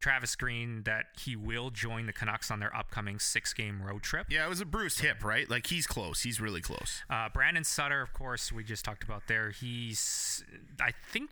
Travis 0.00 0.36
Green, 0.36 0.82
that 0.82 1.06
he 1.18 1.34
will 1.34 1.70
join 1.70 2.06
the 2.06 2.12
Canucks 2.12 2.50
on 2.50 2.60
their 2.60 2.74
upcoming 2.76 3.18
six-game 3.18 3.80
road 3.82 4.02
trip. 4.02 4.26
Yeah, 4.28 4.44
it 4.44 4.48
was 4.50 4.60
a 4.60 4.66
bruised 4.66 5.00
hip, 5.00 5.24
right? 5.24 5.48
Like 5.48 5.66
he's 5.68 5.86
close. 5.86 6.22
He's 6.22 6.40
really 6.40 6.60
close. 6.60 7.02
Uh, 7.08 7.28
Brandon 7.32 7.64
Sutter, 7.64 8.02
of 8.02 8.12
course, 8.12 8.52
we 8.52 8.64
just 8.64 8.84
talked 8.84 9.02
about 9.02 9.22
there. 9.28 9.50
He's, 9.50 10.44
I 10.78 10.90
think, 11.10 11.30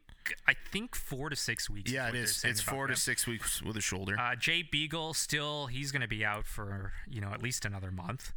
I 0.49 0.55
think 0.71 0.95
four 0.95 1.29
to 1.29 1.37
six 1.37 1.69
weeks. 1.69 1.93
Yeah, 1.93 2.09
it 2.09 2.15
is. 2.15 2.45
It's 2.45 2.61
four 2.63 2.87
to 2.87 2.97
six 2.97 3.27
weeks 3.27 3.61
with 3.61 3.77
a 3.77 3.81
shoulder. 3.81 4.17
Uh, 4.19 4.37
Jay 4.37 4.63
Beagle 4.63 5.15
still 5.15 5.67
he's 5.67 5.93
going 5.93 6.03
to 6.03 6.09
be 6.09 6.25
out 6.25 6.47
for 6.47 6.93
you 7.11 7.21
know 7.21 7.33
at 7.33 7.43
least 7.43 7.65
another 7.65 7.91
month. 7.91 8.33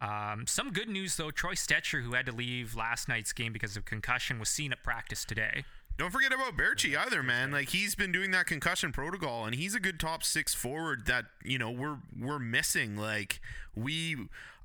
Um, 0.00 0.46
some 0.46 0.72
good 0.72 0.88
news 0.88 1.16
though, 1.16 1.30
Troy 1.30 1.54
Stecher, 1.54 2.02
who 2.02 2.14
had 2.14 2.26
to 2.26 2.32
leave 2.32 2.76
last 2.76 3.08
night's 3.08 3.32
game 3.32 3.52
because 3.52 3.76
of 3.76 3.84
concussion, 3.84 4.38
was 4.38 4.48
seen 4.48 4.72
at 4.72 4.82
practice 4.82 5.24
today. 5.24 5.64
Don't 5.98 6.10
forget 6.10 6.32
about 6.32 6.58
Baertschi 6.58 6.96
either, 6.96 7.22
man. 7.22 7.50
Like 7.50 7.70
he's 7.70 7.94
been 7.94 8.12
doing 8.12 8.30
that 8.32 8.46
concussion 8.46 8.92
protocol, 8.92 9.46
and 9.46 9.54
he's 9.54 9.74
a 9.74 9.80
good 9.80 9.98
top 9.98 10.22
six 10.22 10.54
forward 10.54 11.06
that 11.06 11.24
you 11.42 11.58
know 11.58 11.70
we're 11.70 11.96
we're 12.18 12.38
missing. 12.38 12.98
Like 12.98 13.40
we, 13.74 14.16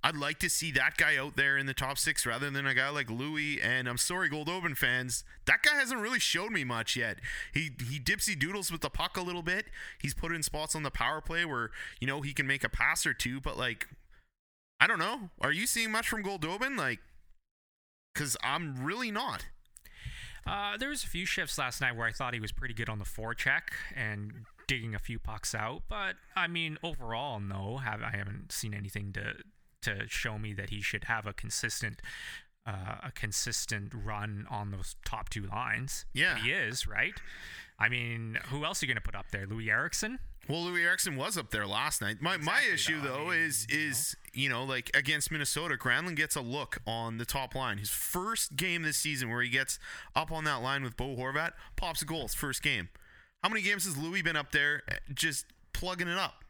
I'd 0.04 0.18
like 0.18 0.40
to 0.40 0.50
see 0.50 0.72
that 0.72 0.98
guy 0.98 1.16
out 1.16 1.38
there 1.38 1.58
in 1.58 1.68
the 1.68 1.74
top 1.74 1.98
six 1.98 2.26
rather 2.26 2.50
than 2.50 2.66
a 2.66 2.74
guy 2.74 2.90
like 2.90 3.08
Loui. 3.08 3.64
And 3.64 3.88
I'm 3.88 3.98
sorry, 3.98 4.30
Goldobin 4.30 4.76
fans, 4.76 5.24
that 5.46 5.64
guy 5.64 5.76
hasn't 5.76 6.02
really 6.02 6.20
showed 6.20 6.52
me 6.52 6.66
much 6.66 6.98
yet. 6.98 7.20
He 7.54 7.72
he 7.90 7.98
dipsy 7.98 8.38
doodles 8.38 8.70
with 8.70 8.82
the 8.82 8.90
puck 8.90 9.16
a 9.16 9.22
little 9.22 9.44
bit. 9.44 9.68
He's 10.02 10.14
put 10.14 10.34
in 10.34 10.44
spots 10.44 10.76
on 10.76 10.84
the 10.84 10.92
power 10.92 11.22
play 11.22 11.46
where 11.46 11.72
you 12.02 12.08
know 12.08 12.20
he 12.20 12.34
can 12.34 12.46
make 12.46 12.66
a 12.66 12.70
pass 12.70 13.06
or 13.06 13.14
two, 13.14 13.40
but 13.40 13.58
like 13.58 13.88
I 14.82 14.88
don't 14.88 15.00
know. 15.00 15.30
Are 15.40 15.52
you 15.52 15.68
seeing 15.68 15.92
much 15.92 16.10
from 16.10 16.24
Goldobin? 16.24 16.76
Like, 16.76 17.00
because 18.14 18.36
I'm 18.44 18.84
really 18.84 19.12
not. 19.12 19.46
Uh, 20.46 20.76
there 20.76 20.90
was 20.90 21.04
a 21.04 21.08
few 21.08 21.24
shifts 21.24 21.60
last 21.60 21.82
night 21.82 21.96
where 21.96 22.08
I 22.08 22.12
thought 22.12 22.34
he 22.34 22.40
was 22.40 22.52
pretty 22.52 22.74
good 22.74 22.90
on 22.90 22.98
the 22.98 23.06
forecheck 23.06 23.62
and 23.96 24.34
digging 24.68 24.96
a 24.96 25.00
few 25.00 25.20
pucks 25.20 25.54
out, 25.54 25.84
but 25.88 26.16
I 26.36 26.48
mean 26.48 26.80
overall, 26.84 27.40
no, 27.40 27.78
have 27.78 28.02
I 28.02 28.18
haven't 28.18 28.52
seen 28.52 28.74
anything 28.74 29.14
to 29.14 29.36
to 29.84 30.08
show 30.08 30.40
me 30.40 30.54
that 30.54 30.72
he 30.72 30.82
should 30.82 31.06
have 31.06 31.26
a 31.28 31.34
consistent. 31.34 32.02
Uh, 32.64 32.98
a 33.02 33.12
consistent 33.12 33.92
run 33.92 34.46
on 34.48 34.70
those 34.70 34.96
top 35.04 35.30
two 35.30 35.48
lines. 35.48 36.06
Yeah. 36.14 36.36
But 36.36 36.44
he 36.44 36.52
is 36.52 36.86
right. 36.86 37.16
I 37.80 37.90
mean, 37.90 38.38
who 38.52 38.64
else 38.64 38.82
are 38.82 38.86
you 38.86 38.94
going 38.94 39.02
to 39.02 39.02
put 39.02 39.16
up 39.16 39.32
there? 39.32 39.48
Loui 39.48 39.68
Eriksson. 39.68 40.20
Well, 40.48 40.66
Loui 40.66 40.86
Eriksson 40.86 41.16
was 41.16 41.40
up 41.40 41.50
there 41.50 41.66
last 41.66 42.04
night. 42.04 42.22
My 42.22 42.38
my 42.38 42.62
issue 42.72 43.02
though. 43.02 43.30
I 43.30 43.32
mean, 43.32 43.40
is 43.46 43.68
is 43.72 44.16
you 44.34 44.50
know 44.50 44.64
like 44.64 44.92
against 44.94 45.32
Minnesota, 45.32 45.76
Granlund 45.76 46.16
gets 46.16 46.36
a 46.36 46.42
look 46.42 46.80
on 46.86 47.18
the 47.18 47.26
top 47.26 47.56
line. 47.56 47.78
His 47.78 47.90
first 47.90 48.56
game 48.56 48.84
this 48.84 48.98
season 48.98 49.30
where 49.30 49.42
he 49.42 49.50
gets 49.50 49.80
up 50.16 50.32
on 50.32 50.44
that 50.46 50.62
line 50.62 50.84
with 50.84 50.98
Bo 50.98 51.16
Horvat, 51.16 51.52
pops 51.76 52.02
a 52.02 52.06
goal. 52.06 52.24
His 52.24 52.34
first 52.34 52.64
game. 52.64 52.90
How 53.44 53.50
many 53.50 53.62
games 53.62 53.86
has 53.86 53.96
Loui 53.96 54.24
been 54.24 54.36
up 54.36 54.52
there 54.52 54.84
eh, 54.88 54.98
just 55.14 55.46
plugging 55.74 56.08
it 56.08 56.18
up? 56.18 56.44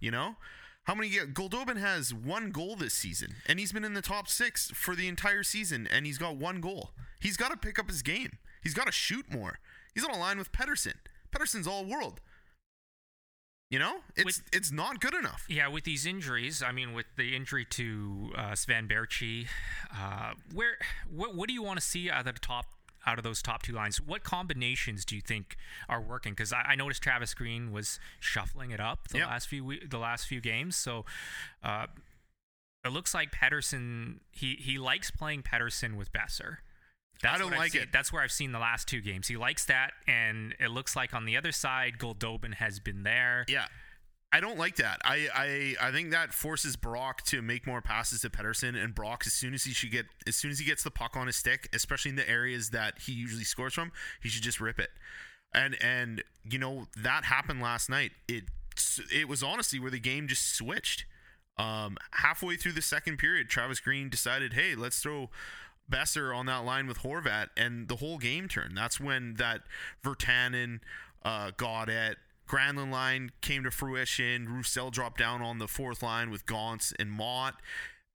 You 0.00 0.10
know. 0.10 0.36
How 0.84 0.94
many? 0.94 1.10
Goldobin 1.10 1.76
has 1.76 2.14
one 2.14 2.50
goal 2.50 2.74
this 2.74 2.94
season, 2.94 3.34
and 3.46 3.58
he's 3.58 3.72
been 3.72 3.84
in 3.84 3.92
the 3.92 4.00
top 4.00 4.26
six 4.26 4.70
for 4.70 4.96
the 4.96 5.06
entire 5.06 5.42
season, 5.42 5.86
and 5.86 6.06
he's 6.06 6.16
got 6.16 6.36
one 6.36 6.62
goal. 6.62 6.92
He's 7.20 7.36
got 7.36 7.50
to 7.50 7.58
pick 7.58 7.78
up 7.78 7.90
his 7.90 8.00
game. 8.00 8.38
He's 8.62 8.72
got 8.72 8.86
to 8.86 8.92
shoot 8.92 9.30
more. 9.30 9.58
He's 9.94 10.02
on 10.04 10.14
a 10.14 10.18
line 10.18 10.38
with 10.38 10.50
Pettersson. 10.50 10.94
Pettersson's 11.30 11.66
all 11.66 11.84
world. 11.84 12.22
You 13.70 13.78
know, 13.78 13.98
it's 14.16 14.24
With- 14.24 14.42
it's 14.52 14.72
not 14.72 14.98
good 15.00 15.12
enough. 15.14 15.44
Yeah, 15.48 15.68
with 15.68 15.84
these 15.84 16.06
injuries, 16.06 16.62
I 16.62 16.72
mean, 16.72 16.94
with 16.94 17.04
the 17.16 17.36
injury 17.36 17.66
to 17.66 18.32
uh, 18.34 18.54
Sven 18.54 18.88
Baertschi, 18.88 19.46
uh, 19.94 20.32
where 20.54 20.78
what 21.10 21.34
what 21.34 21.48
do 21.48 21.54
you 21.54 21.62
want 21.62 21.78
to 21.78 21.84
see 21.84 22.10
out 22.10 22.26
of 22.26 22.34
the 22.34 22.40
top 22.40 22.64
out 23.06 23.18
of 23.18 23.24
those 23.24 23.42
top 23.42 23.62
two 23.62 23.72
lines? 23.74 24.00
What 24.00 24.24
combinations 24.24 25.04
do 25.04 25.14
you 25.16 25.20
think 25.20 25.56
are 25.86 26.00
working? 26.00 26.32
Because 26.32 26.50
I, 26.52 26.62
I 26.68 26.74
noticed 26.76 27.02
Travis 27.02 27.34
Green 27.34 27.70
was 27.70 28.00
shuffling 28.20 28.70
it 28.70 28.80
up 28.80 29.08
the 29.08 29.18
Yep. 29.18 29.26
last 29.28 29.48
few 29.48 29.64
we- 29.64 29.84
the 29.86 29.98
last 29.98 30.26
few 30.26 30.40
games, 30.40 30.74
so. 30.76 31.04
Uh, 31.62 31.86
it 32.84 32.90
looks 32.90 33.12
like 33.12 33.32
Pettersson. 33.32 34.20
He 34.30 34.54
he 34.54 34.78
likes 34.78 35.10
playing 35.10 35.42
Pettersson 35.42 35.96
with 35.96 36.10
Boeser. 36.12 36.58
That's 37.22 37.34
I 37.34 37.38
don't 37.38 37.50
like 37.56 37.72
seen- 37.72 37.82
it. 37.82 37.88
That's 37.92 38.12
where 38.12 38.22
I've 38.22 38.32
seen 38.32 38.52
the 38.52 38.58
last 38.58 38.86
two 38.88 39.00
games. 39.00 39.28
He 39.28 39.36
likes 39.36 39.64
that, 39.66 39.92
and 40.06 40.54
it 40.60 40.70
looks 40.70 40.94
like 40.94 41.14
on 41.14 41.24
the 41.24 41.36
other 41.36 41.52
side, 41.52 41.94
Goldobin 41.98 42.54
has 42.54 42.78
been 42.80 43.02
there. 43.02 43.44
Yeah. 43.48 43.66
I 44.30 44.40
don't 44.40 44.58
like 44.58 44.76
that. 44.76 45.00
I, 45.04 45.28
I 45.80 45.88
I 45.88 45.90
think 45.90 46.10
that 46.10 46.34
forces 46.34 46.76
Brock 46.76 47.22
to 47.28 47.40
make 47.40 47.66
more 47.66 47.80
passes 47.80 48.20
to 48.20 48.30
Pettersson, 48.30 48.76
and 48.76 48.94
Brock 48.94 49.22
as 49.24 49.32
soon 49.32 49.54
as 49.54 49.64
he 49.64 49.72
should 49.72 49.90
get 49.90 50.04
as 50.26 50.36
soon 50.36 50.50
as 50.50 50.58
he 50.58 50.66
gets 50.66 50.82
the 50.82 50.90
puck 50.90 51.16
on 51.16 51.26
his 51.28 51.36
stick, 51.36 51.66
especially 51.72 52.10
in 52.10 52.16
the 52.16 52.28
areas 52.28 52.68
that 52.70 52.98
he 53.00 53.12
usually 53.12 53.44
scores 53.44 53.72
from, 53.72 53.90
he 54.22 54.28
should 54.28 54.42
just 54.42 54.60
rip 54.60 54.78
it. 54.78 54.90
And 55.54 55.78
and 55.82 56.22
you 56.44 56.58
know 56.58 56.88
that 57.02 57.24
happened 57.24 57.62
last 57.62 57.88
night. 57.88 58.12
It 58.28 58.44
it 59.10 59.28
was 59.28 59.42
honestly 59.42 59.80
where 59.80 59.90
the 59.90 59.98
game 59.98 60.28
just 60.28 60.54
switched. 60.54 61.06
Um, 61.56 61.96
halfway 62.12 62.56
through 62.56 62.72
the 62.72 62.82
second 62.82 63.16
period, 63.16 63.48
Travis 63.48 63.80
Green 63.80 64.10
decided, 64.10 64.52
hey, 64.52 64.74
let's 64.76 65.00
throw 65.00 65.30
Boeser 65.90 66.34
on 66.34 66.46
that 66.46 66.64
line 66.64 66.86
with 66.86 66.98
Horvat, 66.98 67.48
and 67.56 67.88
the 67.88 67.96
whole 67.96 68.18
game 68.18 68.48
turned. 68.48 68.76
That's 68.76 69.00
when 69.00 69.34
that 69.34 69.62
Virtanen, 70.04 70.80
uh, 71.24 71.50
Gaudette, 71.56 72.16
Granlund 72.48 72.90
line 72.90 73.30
came 73.40 73.62
to 73.64 73.70
fruition. 73.70 74.46
Roussel 74.48 74.90
dropped 74.90 75.18
down 75.18 75.42
on 75.42 75.58
the 75.58 75.68
fourth 75.68 76.02
line 76.02 76.30
with 76.30 76.46
Gaunce 76.46 76.92
and 76.98 77.10
Motte. 77.10 77.56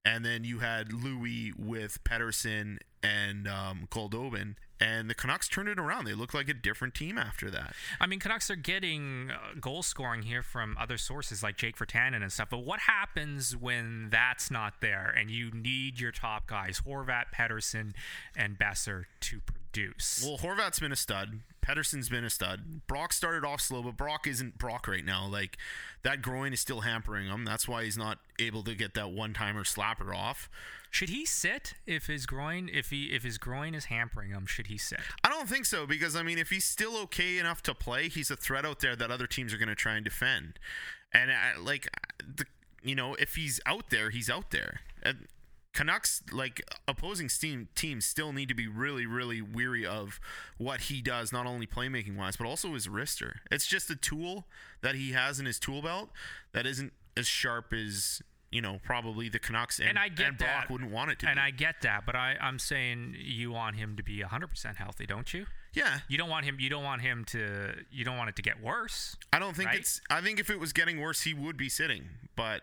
And 0.04 0.26
then 0.26 0.44
you 0.44 0.60
had 0.60 0.90
Loui 0.90 1.58
with 1.58 2.04
Pettersson 2.04 2.80
and 3.02 3.48
um, 3.48 3.88
Goldobin. 3.90 4.56
And 4.80 5.10
the 5.10 5.14
Canucks 5.14 5.48
turned 5.48 5.70
it 5.70 5.80
around. 5.80 6.06
They 6.06 6.14
looked 6.14 6.34
like 6.34 6.50
a 6.50 6.54
different 6.54 6.94
team 6.94 7.18
after 7.18 7.50
that. 7.52 7.74
I 8.00 8.08
mean, 8.08 8.20
Canucks 8.20 8.50
are 8.50 8.56
getting 8.56 9.32
uh, 9.32 9.54
goal 9.60 9.84
scoring 9.84 10.24
here 10.24 10.44
from 10.44 10.76
other 10.80 10.98
sources 10.98 11.42
like 11.42 11.58
Jake 11.58 11.78
Virtanen 11.78 12.22
and 12.22 12.32
stuff. 12.32 12.50
But 12.50 12.66
what 12.66 12.82
happens 12.82 13.56
when 13.56 14.10
that's 14.10 14.52
not 14.52 14.82
there 14.82 15.14
and 15.18 15.30
you 15.30 15.52
need 15.52 16.00
your 16.00 16.12
top 16.12 16.48
guys, 16.48 16.82
Horvat, 16.86 17.26
Pettersson, 17.34 17.94
and 18.36 18.58
Boeser, 18.58 19.06
to 19.22 19.40
produce? 19.42 20.26
Well, 20.26 20.38
Horvat's 20.38 20.80
been 20.80 20.92
a 20.92 20.98
stud. 20.98 21.40
Pettersson's 21.62 22.10
been 22.10 22.26
a 22.26 22.30
stud. 22.30 22.82
Brock 22.88 23.14
started 23.14 23.46
off 23.46 23.62
slow, 23.62 23.82
but 23.84 23.96
Brock 23.96 24.28
isn't 24.28 24.58
Brock 24.58 24.88
right 24.88 25.06
now. 25.06 25.28
Like 25.28 25.58
that 26.04 26.22
groin 26.22 26.52
is 26.52 26.60
still 26.60 26.82
hampering 26.82 27.28
him. 27.28 27.46
That's 27.46 27.68
why 27.68 27.86
he's 27.86 27.98
not 27.98 28.20
able 28.38 28.64
to 28.64 28.76
get 28.76 28.96
that 28.96 29.12
one 29.12 29.34
timer 29.34 29.64
slapper 29.64 30.14
off. 30.14 30.50
Should 30.94 31.10
he 31.10 31.26
sit 31.26 31.74
if 31.88 32.06
his 32.06 32.28
groin 32.28 32.70
if 32.72 32.92
he 32.92 33.06
if 33.06 33.24
his 33.24 33.40
groin 33.40 33.74
is 33.74 33.86
hampering 33.86 34.30
him? 34.30 34.46
Should 34.46 34.68
he 34.68 34.78
sit? 34.78 35.00
I 35.24 35.30
don't 35.30 35.50
think 35.50 35.66
so 35.66 35.88
because 35.88 36.16
I 36.16 36.22
mean, 36.22 36.38
if 36.38 36.52
he's 36.52 36.66
still 36.66 36.96
okay 37.06 37.40
enough 37.40 37.64
to 37.64 37.74
play, 37.74 38.10
he's 38.10 38.30
a 38.30 38.36
threat 38.36 38.64
out 38.64 38.80
there 38.80 38.96
that 38.96 39.10
other 39.10 39.26
teams 39.26 39.56
are 39.56 39.58
going 39.58 39.70
to 39.70 39.76
try 39.76 39.96
and 39.96 40.06
defend. 40.06 40.60
And 41.12 41.32
uh, 41.32 41.60
like, 41.60 41.90
the, 42.20 42.46
you 42.84 42.94
know, 42.94 43.16
if 43.16 43.34
he's 43.34 43.60
out 43.66 43.90
there, 43.90 44.12
he's 44.12 44.30
out 44.30 44.52
there. 44.52 44.82
And 45.02 45.28
Canucks, 45.74 46.22
like 46.32 46.62
opposing 46.88 47.28
team 47.28 47.70
teams, 47.74 48.06
still 48.06 48.32
need 48.32 48.48
to 48.50 48.56
be 48.56 48.68
really, 48.68 49.08
really 49.08 49.42
weary 49.42 49.88
of 49.88 50.20
what 50.60 50.82
he 50.82 51.02
does, 51.02 51.34
not 51.34 51.48
only 51.48 51.66
playmaking 51.66 52.18
wise, 52.18 52.36
but 52.36 52.46
also 52.46 52.76
his 52.76 52.88
wrister. 52.88 53.38
It's 53.50 53.66
just 53.66 53.90
a 53.90 53.96
tool 53.96 54.46
that 54.82 54.94
he 54.94 55.14
has 55.14 55.40
in 55.40 55.48
his 55.48 55.58
tool 55.58 55.82
belt 55.82 56.12
that 56.52 56.68
isn't 56.68 56.94
as 57.18 57.26
sharp 57.26 57.74
as 57.74 58.22
you 58.54 58.62
know 58.62 58.80
probably 58.84 59.28
the 59.30 59.40
Canucks 59.40 59.80
and, 59.80 59.90
And 59.90 60.00
I 60.00 60.10
get 60.10 60.28
and 60.28 60.38
Brock 60.38 60.50
that. 60.62 60.70
wouldn't 60.70 60.92
want 60.92 61.12
it 61.12 61.20
to. 61.20 61.28
And 61.28 61.36
be. 61.38 61.42
I 61.42 61.50
get 61.52 61.82
that, 61.82 62.06
but 62.06 62.16
I, 62.16 62.36
I'm 62.40 62.60
saying 62.60 63.16
you 63.20 63.52
want 63.52 63.76
him 63.76 63.98
to 63.98 64.04
be 64.04 64.20
100% 64.20 64.76
healthy, 64.76 65.06
don't 65.06 65.34
you? 65.34 65.48
yeah, 65.74 66.02
You 66.08 66.20
don't 66.20 66.30
want 66.30 66.46
him. 66.46 66.58
You 66.60 66.70
don't 66.70 66.84
want 66.84 67.02
him 67.02 67.26
to. 67.26 67.74
You 67.92 68.06
don't 68.06 68.16
want 68.16 68.30
it 68.30 68.36
to 68.36 68.44
get 68.44 68.62
worse. 68.62 69.16
I 69.34 69.40
don't 69.40 69.56
think 69.56 69.70
right? 69.70 69.80
it's. 69.80 70.02
I 70.10 70.22
think 70.22 70.40
if 70.40 70.50
it 70.52 70.60
was 70.60 70.72
getting 70.72 71.02
worse, 71.02 71.22
he 71.22 71.34
would 71.34 71.58
be 71.58 71.68
sitting. 71.68 72.06
But 72.36 72.62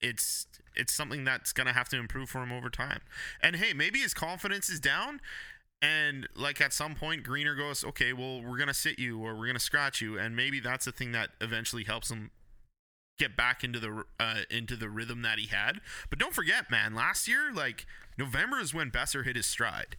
it's 0.00 0.46
it's 0.76 0.92
something 0.92 1.24
that's 1.24 1.52
gonna 1.52 1.72
have 1.72 1.88
to 1.90 1.98
improve 1.98 2.28
for 2.30 2.42
him 2.42 2.52
over 2.52 2.70
time. 2.70 3.00
And 3.42 3.56
hey, 3.56 3.72
maybe 3.72 3.98
his 3.98 4.14
confidence 4.14 4.68
is 4.68 4.78
down. 4.78 5.20
And 5.80 6.28
like 6.36 6.60
at 6.60 6.72
some 6.72 6.94
point, 6.94 7.24
Greener 7.24 7.56
goes, 7.56 7.82
okay, 7.84 8.12
well, 8.12 8.40
we're 8.40 8.58
gonna 8.58 8.72
sit 8.72 9.00
you 9.00 9.18
or 9.20 9.34
we're 9.34 9.48
gonna 9.48 9.58
scratch 9.58 10.00
you, 10.00 10.16
and 10.16 10.36
maybe 10.36 10.60
that's 10.60 10.84
the 10.84 10.92
thing 10.92 11.10
that 11.12 11.30
eventually 11.40 11.82
helps 11.82 12.10
him 12.12 12.30
get 13.18 13.36
back 13.36 13.62
into 13.62 13.78
the 13.78 14.04
uh, 14.18 14.40
into 14.50 14.76
the 14.76 14.88
rhythm 14.88 15.22
that 15.22 15.38
he 15.38 15.46
had. 15.46 15.80
But 16.10 16.18
don't 16.18 16.34
forget, 16.34 16.70
man, 16.70 16.94
last 16.94 17.28
year, 17.28 17.52
like 17.52 17.86
November 18.18 18.60
is 18.60 18.74
when 18.74 18.90
Boeser 18.90 19.24
hit 19.24 19.36
his 19.36 19.46
stride. 19.46 19.96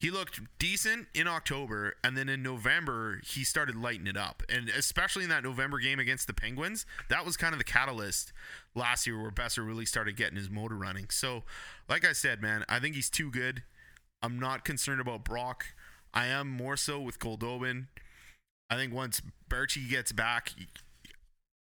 He 0.00 0.12
looked 0.12 0.40
decent 0.60 1.08
in 1.12 1.26
October, 1.26 1.96
and 2.04 2.16
then 2.16 2.28
in 2.28 2.40
November 2.40 3.20
he 3.24 3.42
started 3.42 3.74
lighting 3.74 4.06
it 4.06 4.16
up, 4.16 4.44
and 4.48 4.68
especially 4.68 5.24
in 5.24 5.30
that 5.30 5.42
November 5.42 5.80
game 5.80 5.98
against 5.98 6.28
the 6.28 6.34
Penguins, 6.34 6.86
that 7.08 7.24
was 7.24 7.36
kind 7.36 7.52
of 7.52 7.58
the 7.58 7.64
catalyst 7.64 8.32
last 8.76 9.08
year 9.08 9.20
where 9.20 9.32
Boeser 9.32 9.66
really 9.66 9.84
started 9.84 10.16
getting 10.16 10.36
his 10.36 10.48
motor 10.48 10.76
running. 10.76 11.06
So, 11.10 11.42
like 11.88 12.06
I 12.06 12.12
said, 12.12 12.40
man, 12.40 12.64
I 12.68 12.78
think 12.78 12.94
he's 12.94 13.10
too 13.10 13.28
good. 13.30 13.64
I'm 14.22 14.38
not 14.38 14.64
concerned 14.64 15.00
about 15.00 15.24
Brock. 15.24 15.66
I 16.14 16.26
am 16.26 16.48
more 16.48 16.76
so 16.76 17.00
with 17.00 17.18
Goldobin. 17.18 17.86
I 18.70 18.76
think 18.76 18.92
once 18.92 19.20
Baertschi 19.50 19.88
gets 19.88 20.12
back, 20.12 20.52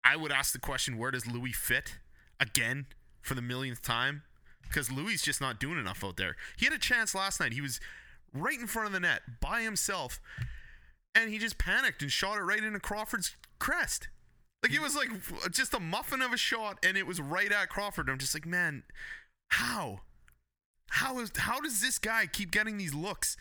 I 0.05 0.17
would 0.17 0.33
ask 0.33 0.53
the 0.53 0.59
question: 0.59 0.99
Where 0.99 1.11
does 1.11 1.25
Loui 1.25 1.55
fit 1.55 1.97
again 2.39 2.87
for 3.23 3.35
the 3.35 3.43
millionth 3.43 3.83
time? 3.83 4.23
Because 4.63 4.89
Loui 4.89 5.21
just 5.23 5.41
not 5.41 5.61
doing 5.61 5.79
enough 5.79 6.05
out 6.05 6.17
there. 6.17 6.37
He 6.57 6.67
had 6.67 6.75
a 6.75 6.79
chance 6.79 7.15
last 7.15 7.41
night. 7.41 7.53
He 7.53 7.61
was 7.61 7.81
right 8.33 8.59
in 8.59 8.67
front 8.67 8.87
of 8.87 8.93
the 8.93 9.01
net 9.01 9.23
by 9.41 9.63
himself, 9.63 10.21
and 11.15 11.31
he 11.31 11.39
just 11.39 11.59
panicked 11.59 12.03
and 12.03 12.11
shot 12.11 12.39
it 12.39 12.43
right 12.43 12.63
into 12.63 12.81
Crawford's 12.81 13.37
crest. 13.59 14.09
Like 14.63 14.73
it 14.73 14.81
was 14.81 14.97
like 14.97 15.11
just 15.51 15.75
a 15.75 15.81
muffin 15.81 16.23
of 16.23 16.33
a 16.33 16.37
shot, 16.37 16.79
and 16.85 16.97
it 16.97 17.07
was 17.07 17.21
right 17.21 17.53
at 17.53 17.69
Crawford. 17.69 18.09
I'm 18.09 18.19
just 18.19 18.35
like, 18.35 18.47
man, 18.47 18.83
how? 19.49 20.01
How 20.89 21.19
is 21.19 21.33
how 21.37 21.61
does 21.61 21.81
this 21.81 21.99
guy 21.99 22.27
keep 22.27 22.51
getting 22.51 22.77
these 22.77 22.95
looks 22.95 23.37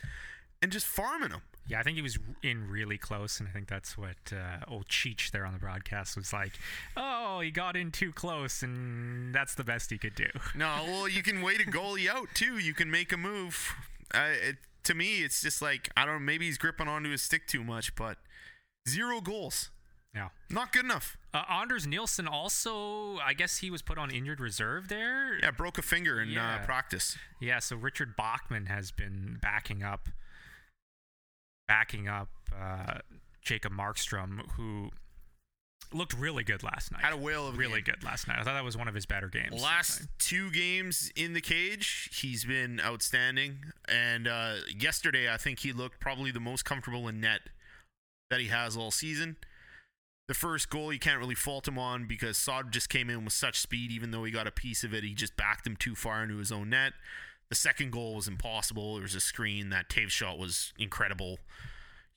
and 0.61 0.71
just 0.71 0.85
farming 0.85 1.29
them? 1.29 1.41
Yeah, 1.65 1.79
I 1.79 1.83
think 1.83 1.95
he 1.95 2.01
was 2.01 2.19
in 2.41 2.69
really 2.69 2.97
close, 2.97 3.39
and 3.39 3.47
I 3.47 3.51
think 3.53 3.69
that's 3.69 3.97
what 3.97 4.17
uh, 4.33 4.65
old 4.67 4.87
Cheech 4.87 5.31
there 5.31 5.45
on 5.45 5.53
the 5.53 5.59
broadcast 5.59 6.17
was 6.17 6.33
like. 6.33 6.53
Oh, 6.97 7.39
he 7.39 7.51
got 7.51 7.77
in 7.77 7.89
too 7.91 8.11
close, 8.11 8.61
and 8.63 9.33
that's 9.33 9.55
the 9.55 9.63
best 9.63 9.89
he 9.89 9.97
could 9.97 10.15
do. 10.15 10.27
No, 10.55 10.83
well, 10.85 11.07
you 11.07 11.23
can 11.23 11.41
wait 11.41 11.61
a 11.61 11.63
goalie 11.63 12.07
out 12.09 12.27
too. 12.33 12.57
You 12.57 12.73
can 12.73 12.91
make 12.91 13.13
a 13.13 13.17
move. 13.17 13.73
Uh, 14.13 14.27
it, 14.49 14.55
to 14.83 14.93
me, 14.93 15.19
it's 15.23 15.41
just 15.41 15.61
like 15.61 15.89
I 15.95 16.05
don't. 16.05 16.15
know, 16.15 16.19
Maybe 16.19 16.45
he's 16.47 16.57
gripping 16.57 16.87
onto 16.89 17.09
his 17.11 17.21
stick 17.21 17.47
too 17.47 17.63
much, 17.63 17.95
but 17.95 18.17
zero 18.87 19.21
goals, 19.21 19.69
Yeah. 20.13 20.29
not 20.49 20.73
good 20.73 20.83
enough. 20.83 21.17
Uh, 21.33 21.43
Anders 21.49 21.87
Nilsson 21.87 22.27
also, 22.27 23.17
I 23.25 23.33
guess 23.33 23.59
he 23.59 23.71
was 23.71 23.81
put 23.81 23.97
on 23.97 24.11
injured 24.11 24.39
reserve 24.41 24.89
there. 24.89 25.39
Yeah, 25.39 25.51
broke 25.51 25.77
a 25.77 25.81
finger 25.81 26.21
in 26.21 26.29
Yeah. 26.29 26.55
uh, 26.55 26.65
practice. 26.65 27.17
Yeah, 27.39 27.59
so 27.59 27.77
Richard 27.77 28.15
Bachman 28.17 28.65
has 28.67 28.91
been 28.91 29.39
backing 29.41 29.81
up, 29.81 30.09
backing 31.67 32.07
up 32.07 32.29
uh, 32.57 32.99
Jacob 33.41 33.73
Markstrom, 33.73 34.49
who 34.51 34.89
looked 35.93 36.13
really 36.13 36.43
good 36.43 36.63
last 36.63 36.91
night. 36.91 37.01
Had 37.01 37.13
a 37.13 37.17
whale 37.17 37.47
of 37.47 37.57
really 37.57 37.81
game. 37.81 37.95
good 37.95 38.03
last 38.03 38.27
night. 38.27 38.39
I 38.39 38.43
thought 38.43 38.53
that 38.53 38.63
was 38.63 38.77
one 38.77 38.87
of 38.87 38.95
his 38.95 39.05
better 39.05 39.27
games. 39.27 39.61
Last 39.61 40.07
two 40.19 40.51
games 40.51 41.11
in 41.15 41.33
the 41.33 41.41
cage, 41.41 42.09
he's 42.21 42.45
been 42.45 42.79
outstanding. 42.83 43.57
And 43.87 44.27
uh, 44.27 44.55
yesterday, 44.77 45.31
I 45.31 45.37
think 45.37 45.59
he 45.59 45.71
looked 45.71 45.99
probably 45.99 46.31
the 46.31 46.39
most 46.39 46.65
comfortable 46.65 47.07
in 47.07 47.19
net 47.19 47.41
that 48.29 48.39
he 48.39 48.47
has 48.47 48.75
all 48.75 48.91
season. 48.91 49.37
The 50.27 50.33
first 50.33 50.69
goal, 50.69 50.93
you 50.93 50.99
can't 50.99 51.19
really 51.19 51.35
fault 51.35 51.67
him 51.67 51.77
on 51.77 52.07
because 52.07 52.37
Saad 52.37 52.71
just 52.71 52.89
came 52.89 53.09
in 53.09 53.25
with 53.25 53.33
such 53.33 53.59
speed. 53.59 53.91
Even 53.91 54.11
though 54.11 54.23
he 54.23 54.31
got 54.31 54.47
a 54.47 54.51
piece 54.51 54.83
of 54.83 54.93
it, 54.93 55.03
he 55.03 55.13
just 55.13 55.35
backed 55.35 55.67
him 55.67 55.75
too 55.75 55.95
far 55.95 56.23
into 56.23 56.37
his 56.37 56.51
own 56.51 56.69
net. 56.69 56.93
The 57.53 57.59
second 57.59 57.91
goal 57.91 58.15
was 58.15 58.27
impossible. 58.27 58.95
There 58.95 59.03
was 59.03 59.13
a 59.13 59.19
screen. 59.19 59.69
That 59.69 59.87
Toews 59.87 60.09
shot 60.09 60.39
was 60.39 60.73
incredible. 60.79 61.37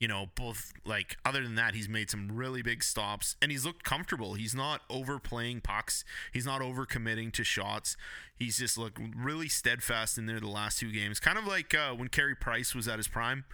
You 0.00 0.08
know, 0.08 0.30
both 0.34 0.72
like 0.86 1.18
other 1.26 1.42
than 1.42 1.56
that, 1.56 1.74
he's 1.74 1.90
made 1.90 2.08
some 2.08 2.34
really 2.34 2.62
big 2.62 2.82
stops 2.82 3.36
and 3.42 3.52
he's 3.52 3.62
looked 3.62 3.84
comfortable. 3.84 4.32
He's 4.32 4.54
not 4.54 4.80
overplaying 4.88 5.60
pucks. 5.60 6.04
He's 6.32 6.46
not 6.46 6.62
overcommitting 6.62 7.34
to 7.34 7.44
shots. 7.44 7.98
He's 8.34 8.56
just 8.56 8.78
looked 8.78 8.98
really 9.14 9.46
steadfast 9.46 10.16
in 10.16 10.24
there 10.24 10.40
the 10.40 10.48
last 10.48 10.78
two 10.78 10.90
games. 10.90 11.20
Kind 11.20 11.36
of 11.36 11.46
like 11.46 11.74
uh, 11.74 11.92
when 11.92 12.08
Carey 12.08 12.34
Price 12.34 12.74
was 12.74 12.88
at 12.88 12.98
his 12.98 13.06
prime. 13.06 13.44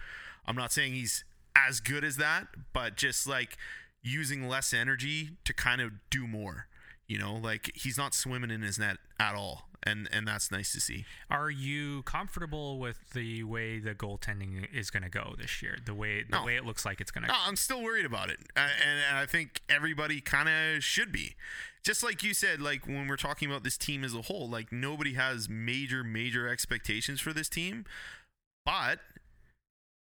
I'm 0.47 0.55
not 0.55 0.71
saying 0.71 0.93
he's 0.93 1.25
as 1.53 1.81
good 1.81 2.05
as 2.05 2.15
that, 2.15 2.47
but 2.71 2.95
just 2.95 3.27
like 3.27 3.57
using 4.01 4.47
less 4.47 4.73
energy 4.73 5.31
to 5.43 5.53
kind 5.53 5.81
of 5.81 5.91
do 6.09 6.27
more. 6.27 6.67
You 7.07 7.17
know, 7.19 7.35
like 7.35 7.71
he's 7.75 7.97
not 7.97 8.13
swimming 8.13 8.49
in 8.49 8.61
his 8.61 8.79
net 8.79 8.97
at 9.19 9.35
all, 9.35 9.67
and 9.83 10.07
and 10.11 10.25
that's 10.27 10.51
nice 10.51 10.71
to 10.71 10.79
see. 10.79 11.05
Are 11.29 11.49
you 11.51 12.01
comfortable 12.03 12.79
with 12.79 13.11
the 13.13 13.43
way 13.43 13.77
the 13.79 13.93
goaltending 13.93 14.65
is 14.73 14.89
going 14.89 15.03
to 15.03 15.09
go 15.09 15.35
this 15.37 15.61
year? 15.61 15.77
The 15.85 15.93
way 15.93 16.23
the 16.23 16.37
No. 16.37 16.45
way 16.45 16.55
it 16.55 16.65
looks 16.65 16.85
like 16.85 17.01
it's 17.01 17.11
going 17.11 17.23
to. 17.23 17.27
No, 17.27 17.35
I'm 17.45 17.57
still 17.57 17.83
worried 17.83 18.05
about 18.05 18.29
it, 18.29 18.39
uh, 18.55 18.61
and, 18.61 18.99
and 19.09 19.17
I 19.17 19.25
think 19.25 19.61
everybody 19.67 20.21
kind 20.21 20.47
of 20.47 20.83
should 20.83 21.11
be. 21.11 21.35
Just 21.83 22.01
like 22.03 22.23
you 22.23 22.33
said, 22.33 22.61
like 22.61 22.87
when 22.87 23.07
we're 23.09 23.17
talking 23.17 23.49
about 23.49 23.65
this 23.65 23.77
team 23.77 24.05
as 24.05 24.13
a 24.15 24.21
whole, 24.23 24.47
like 24.49 24.71
nobody 24.71 25.15
has 25.15 25.49
major, 25.49 26.01
major 26.05 26.47
expectations 26.47 27.19
for 27.19 27.33
this 27.33 27.49
team, 27.49 27.83
but 28.65 28.99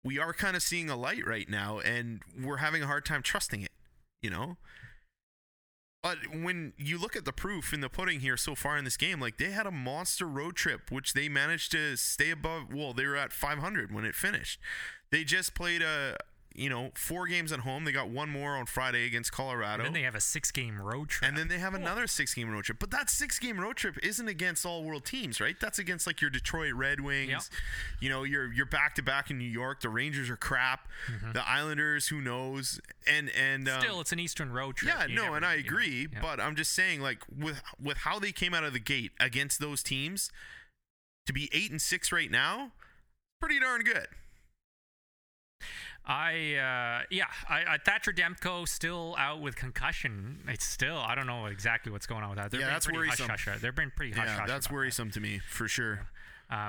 we 0.03 0.17
are 0.17 0.33
kind 0.33 0.55
of 0.55 0.63
seeing 0.63 0.89
a 0.89 0.95
light 0.95 1.25
right 1.27 1.47
now, 1.47 1.77
and 1.79 2.21
we're 2.41 2.57
having 2.57 2.81
a 2.81 2.87
hard 2.87 3.05
time 3.05 3.21
trusting 3.21 3.61
it. 3.61 3.71
You 4.23 4.31
know. 4.31 4.57
But 6.07 6.41
when 6.41 6.71
you 6.77 6.97
look 6.97 7.17
at 7.17 7.25
the 7.25 7.33
proof 7.33 7.73
in 7.73 7.81
the 7.81 7.89
pudding 7.89 8.21
here 8.21 8.37
so 8.37 8.55
far 8.55 8.77
in 8.77 8.85
this 8.85 8.95
game, 8.95 9.19
like 9.19 9.37
they 9.37 9.51
had 9.51 9.67
a 9.67 9.71
monster 9.71 10.25
road 10.25 10.55
trip, 10.55 10.89
which 10.89 11.11
they 11.11 11.27
managed 11.27 11.73
to 11.73 11.97
stay 11.97 12.31
above. 12.31 12.73
Well, 12.73 12.93
they 12.93 13.05
were 13.05 13.17
at 13.17 13.33
500 13.33 13.93
when 13.93 14.05
it 14.05 14.15
finished. 14.15 14.57
They 15.11 15.25
just 15.25 15.53
played 15.53 15.81
a, 15.81 16.15
you 16.57 16.69
know, 16.69 16.89
four 16.95 17.27
games 17.27 17.51
at 17.51 17.59
home. 17.59 17.85
They 17.85 17.91
got 17.91 18.09
one 18.09 18.29
more 18.29 18.57
on 18.57 18.65
Friday 18.65 19.05
against 19.05 19.31
Colorado. 19.31 19.83
and 19.83 19.85
then 19.85 19.93
they 19.93 20.01
have 20.05 20.15
a 20.15 20.19
six-game 20.19 20.81
road 20.81 21.07
trip. 21.09 21.27
And 21.29 21.37
then 21.37 21.47
they 21.47 21.59
have 21.59 21.73
another 21.73 22.07
six 22.07 22.33
game 22.33 22.49
road 22.49 22.63
trip. 22.65 22.79
But 22.79 22.89
that 22.91 23.09
six 23.09 23.37
game 23.39 23.59
road 23.59 23.75
trip 23.77 23.97
isn't 24.03 24.27
against 24.27 24.65
all 24.65 24.83
world 24.83 25.05
teams, 25.05 25.39
right? 25.39 25.55
That's 25.59 25.77
against 25.79 26.07
like 26.07 26.19
your 26.19 26.29
Detroit 26.31 26.73
Red 26.73 26.99
Wings. 27.01 27.29
Yep. 27.29 27.41
You 28.01 28.09
know, 28.09 28.23
you're 28.23 28.51
you're 28.51 28.65
back 28.65 28.95
to 28.95 29.01
back 29.03 29.29
in 29.29 29.37
New 29.37 29.45
York. 29.49 29.81
The 29.81 29.89
Rangers 29.89 30.29
are 30.29 30.35
crap. 30.37 30.87
The 31.33 31.47
Islanders, 31.47 32.07
who 32.07 32.21
knows? 32.21 32.81
And 33.07 33.29
and 33.29 33.69
um, 33.69 33.75
Mm-hmm. 33.77 33.81
Still, 33.83 34.01
it's 34.01 34.11
an 34.11 34.19
Eastern 34.19 34.51
road 34.51 34.75
trip. 34.77 34.93
yeah, 34.97 35.05
You 35.05 35.15
no, 35.15 35.23
never- 35.25 35.35
and 35.37 35.45
I 35.45 35.53
you 35.55 35.63
know, 35.63 35.67
agree, 35.67 36.07
yeah. 36.11 36.19
but 36.21 36.39
I'm 36.39 36.55
just 36.55 36.73
saying, 36.73 37.01
like 37.01 37.19
with 37.33 37.61
with 37.81 37.97
how 37.99 38.17
they 38.19 38.31
came 38.31 38.53
out 38.55 38.63
of 38.63 38.73
the 38.73 38.79
gate 38.79 39.11
against 39.19 39.59
those 39.59 39.83
teams, 39.83 40.31
to 41.27 41.33
be 41.33 41.49
eight 41.53 41.69
and 41.69 41.81
six 41.81 42.11
right 42.11 42.31
now, 42.31 42.71
pretty 43.39 43.59
darn 43.59 43.81
good. 43.83 44.07
I 46.09 46.55
uh, 46.55 47.03
yeah, 47.11 47.25
I, 47.49 47.63
I 47.73 47.77
Thatcher 47.83 48.13
Demko 48.13 48.65
still 48.67 49.13
out 49.19 49.41
with 49.41 49.57
concussion. 49.57 50.39
It's 50.47 50.65
still 50.65 50.97
I 50.97 51.15
don't 51.15 51.27
know 51.27 51.47
exactly 51.47 51.91
what's 51.91 52.07
going 52.07 52.23
on 52.23 52.29
with 52.29 52.39
that. 52.39 52.49
They're 52.49 52.61
Yeah, 52.61 52.69
that's 52.69 52.89
worrisome. 52.89 53.27
Hush, 53.27 53.45
hush, 53.45 53.59
they're 53.61 53.73
been 53.73 53.91
pretty 53.95 54.13
hush 54.13 54.25
yeah, 54.27 54.39
hush. 54.39 54.47
that's 54.47 54.71
worrisome 54.71 55.11
to 55.11 55.19
me 55.19 55.39
for 55.39 55.67
sure. 55.67 56.07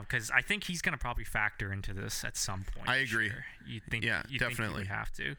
because 0.01 0.33
I 0.33 0.43
think 0.43 0.65
he's 0.65 0.83
going 0.83 0.93
to 0.93 0.99
probably 0.99 1.23
factor 1.23 1.73
into 1.73 1.95
this 1.95 2.25
at 2.25 2.37
some 2.37 2.65
point. 2.77 2.89
I 2.89 2.97
agree. 2.97 3.27
year. 3.27 3.45
You 3.65 3.81
think? 3.89 4.05
Yeah, 4.05 4.23
you 4.29 4.41
Think 4.41 4.51
definitely. 4.51 4.81
would 4.81 4.87
have 4.89 5.13
to. 5.13 5.37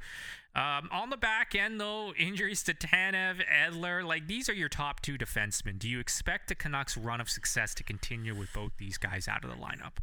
Um, 0.56 0.90
on 0.92 1.10
the 1.10 1.18
back 1.18 1.54
end, 1.54 1.80
though, 1.80 2.14
injuries 2.18 2.64
to 2.64 2.74
Tanev, 2.74 3.42
Edler, 3.48 4.04
like 4.06 4.28
these 4.28 4.48
are 4.50 4.54
your 4.54 4.70
top 4.70 5.02
two 5.02 5.18
defensemen. 5.18 5.78
Do 5.78 5.90
you 5.90 6.00
expect 6.00 6.48
the 6.48 6.56
Canucks' 6.56 6.96
run 6.98 7.20
of 7.22 7.30
success 7.30 7.76
to 7.76 7.84
continue 7.84 8.34
with 8.34 8.52
both 8.54 8.72
these 8.78 8.98
guys 8.98 9.28
out 9.28 9.44
of 9.44 9.50
the 9.52 9.58
lineup? 9.58 9.98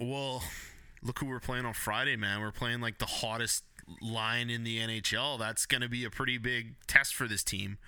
Well, 0.00 0.42
look 1.02 1.18
who 1.18 1.26
we're 1.26 1.40
playing 1.40 1.64
on 1.64 1.74
Friday, 1.74 2.16
man. 2.16 2.40
We're 2.40 2.52
playing 2.52 2.80
like 2.80 2.98
the 2.98 3.06
hottest 3.06 3.64
line 4.00 4.50
in 4.50 4.64
the 4.64 4.78
NHL. 4.78 5.38
That's 5.38 5.66
going 5.66 5.80
to 5.80 5.88
be 5.88 6.04
a 6.04 6.10
pretty 6.10 6.38
big 6.38 6.74
test 6.86 7.14
for 7.14 7.26
this 7.26 7.42
team. 7.42 7.78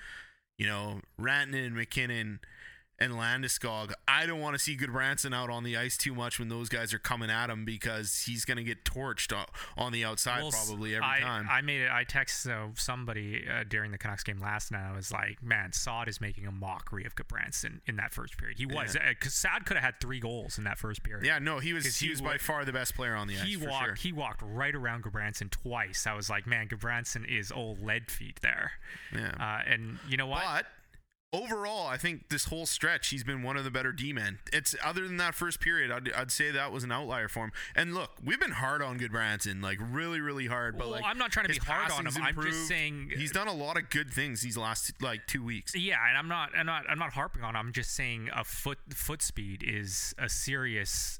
You 0.56 0.66
know, 0.66 1.00
Rantanen, 1.18 1.72
MacKinnon, 1.72 2.40
and 3.00 3.14
Landeskog. 3.14 3.92
I 4.06 4.26
don't 4.26 4.40
want 4.40 4.54
to 4.54 4.58
see 4.58 4.76
Gudbranson 4.76 5.34
out 5.34 5.48
on 5.50 5.64
the 5.64 5.76
ice 5.76 5.96
too 5.96 6.14
much 6.14 6.38
when 6.38 6.48
those 6.48 6.68
guys 6.68 6.92
are 6.92 6.98
coming 6.98 7.30
at 7.30 7.48
him 7.48 7.64
because 7.64 8.24
he's 8.26 8.44
going 8.44 8.58
to 8.58 8.62
get 8.64 8.84
torched 8.84 9.32
on 9.76 9.92
the 9.92 10.04
outside 10.04 10.42
Well, 10.42 10.50
probably 10.50 10.94
every 10.94 11.06
I, 11.06 11.20
time. 11.20 11.48
I 11.50 11.60
made 11.62 11.80
it. 11.80 11.90
I 11.90 12.04
texted 12.04 12.50
uh, 12.50 12.72
somebody 12.74 13.44
uh, 13.48 13.64
during 13.68 13.90
the 13.92 13.98
Canucks 13.98 14.22
game 14.22 14.38
last 14.38 14.70
night. 14.70 14.90
I 14.90 14.94
was 14.94 15.10
like, 15.10 15.42
"Man, 15.42 15.72
Saad 15.72 16.08
is 16.08 16.20
making 16.20 16.46
a 16.46 16.52
mockery 16.52 17.04
of 17.04 17.14
Gudbranson 17.16 17.80
in 17.86 17.96
that 17.96 18.12
first 18.12 18.36
period. 18.36 18.58
He 18.58 18.66
was 18.66 18.96
because 19.08 19.34
Saad 19.34 19.64
could 19.64 19.76
have 19.76 19.84
had 19.84 20.00
three 20.00 20.20
goals 20.20 20.58
in 20.58 20.64
that 20.64 20.78
first 20.78 21.02
period. 21.02 21.24
yeah, 21.24 21.38
no, 21.38 21.58
he 21.58 21.72
was 21.72 21.96
he, 21.96 22.06
he 22.06 22.10
was 22.10 22.20
by 22.20 22.36
far 22.38 22.64
the 22.64 22.72
best 22.72 22.94
player 22.94 23.14
on 23.14 23.28
the 23.28 23.34
ice. 23.36 23.44
he 23.44 23.56
walked. 23.56 23.84
sure. 23.86 23.94
He 23.94 24.12
walked 24.12 24.42
right 24.44 24.74
around 24.74 25.04
Gudbranson 25.04 25.50
twice. 25.50 26.06
I 26.06 26.14
was 26.14 26.28
like, 26.28 26.46
"Man, 26.46 26.68
Gudbranson 26.68 27.26
is 27.26 27.50
old 27.50 27.82
lead 27.82 28.10
feet 28.10 28.40
there." 28.42 28.72
Yeah. 29.14 29.32
Uh, 29.40 29.62
and 29.70 29.98
you 30.08 30.16
know 30.16 30.26
what? 30.26 30.42
But 30.44 30.66
overall, 31.32 31.86
I 31.86 31.96
think 31.96 32.28
this 32.28 32.46
whole 32.46 32.66
stretch, 32.66 33.08
he's 33.08 33.24
been 33.24 33.42
one 33.42 33.56
of 33.56 33.64
the 33.64 33.70
better 33.70 33.92
D 33.92 34.12
men. 34.12 34.38
It's 34.52 34.74
other 34.84 35.06
than 35.06 35.16
that 35.18 35.34
first 35.34 35.60
period, 35.60 35.90
I'd, 35.90 36.12
I'd 36.12 36.30
say 36.30 36.50
that 36.50 36.72
was 36.72 36.84
an 36.84 36.92
outlier 36.92 37.28
for 37.28 37.44
him. 37.44 37.52
And 37.74 37.94
look, 37.94 38.10
we've 38.24 38.40
been 38.40 38.50
hard 38.52 38.82
on 38.82 38.98
Gudbranson, 38.98 39.62
like 39.62 39.78
really, 39.80 40.20
really 40.20 40.46
hard. 40.46 40.76
But 40.76 40.86
Well, 40.88 40.90
like, 40.96 41.04
I'm 41.04 41.18
not 41.18 41.30
trying 41.30 41.46
to 41.46 41.52
be 41.52 41.58
hard 41.58 41.90
on 41.92 42.06
him. 42.06 42.12
I'm 42.22 42.42
just 42.42 42.66
saying- 42.68 43.12
uh, 43.14 43.18
he's 43.18 43.32
done 43.32 43.48
a 43.48 43.54
lot 43.54 43.76
of 43.76 43.90
good 43.90 44.10
things 44.12 44.40
these 44.42 44.56
last 44.56 44.92
like 45.00 45.26
two 45.26 45.44
weeks. 45.44 45.74
Yeah, 45.74 45.96
and 46.08 46.18
I'm 46.18 46.28
not, 46.28 46.50
I'm 46.56 46.66
not, 46.66 46.84
I'm 46.88 46.98
not 46.98 47.12
harping 47.12 47.42
on. 47.44 47.54
it. 47.54 47.58
I'm 47.58 47.72
just 47.72 47.94
saying 47.94 48.30
a 48.34 48.44
foot 48.44 48.78
foot 48.90 49.22
speed 49.22 49.62
is 49.66 50.14
a 50.18 50.28
serious 50.28 51.19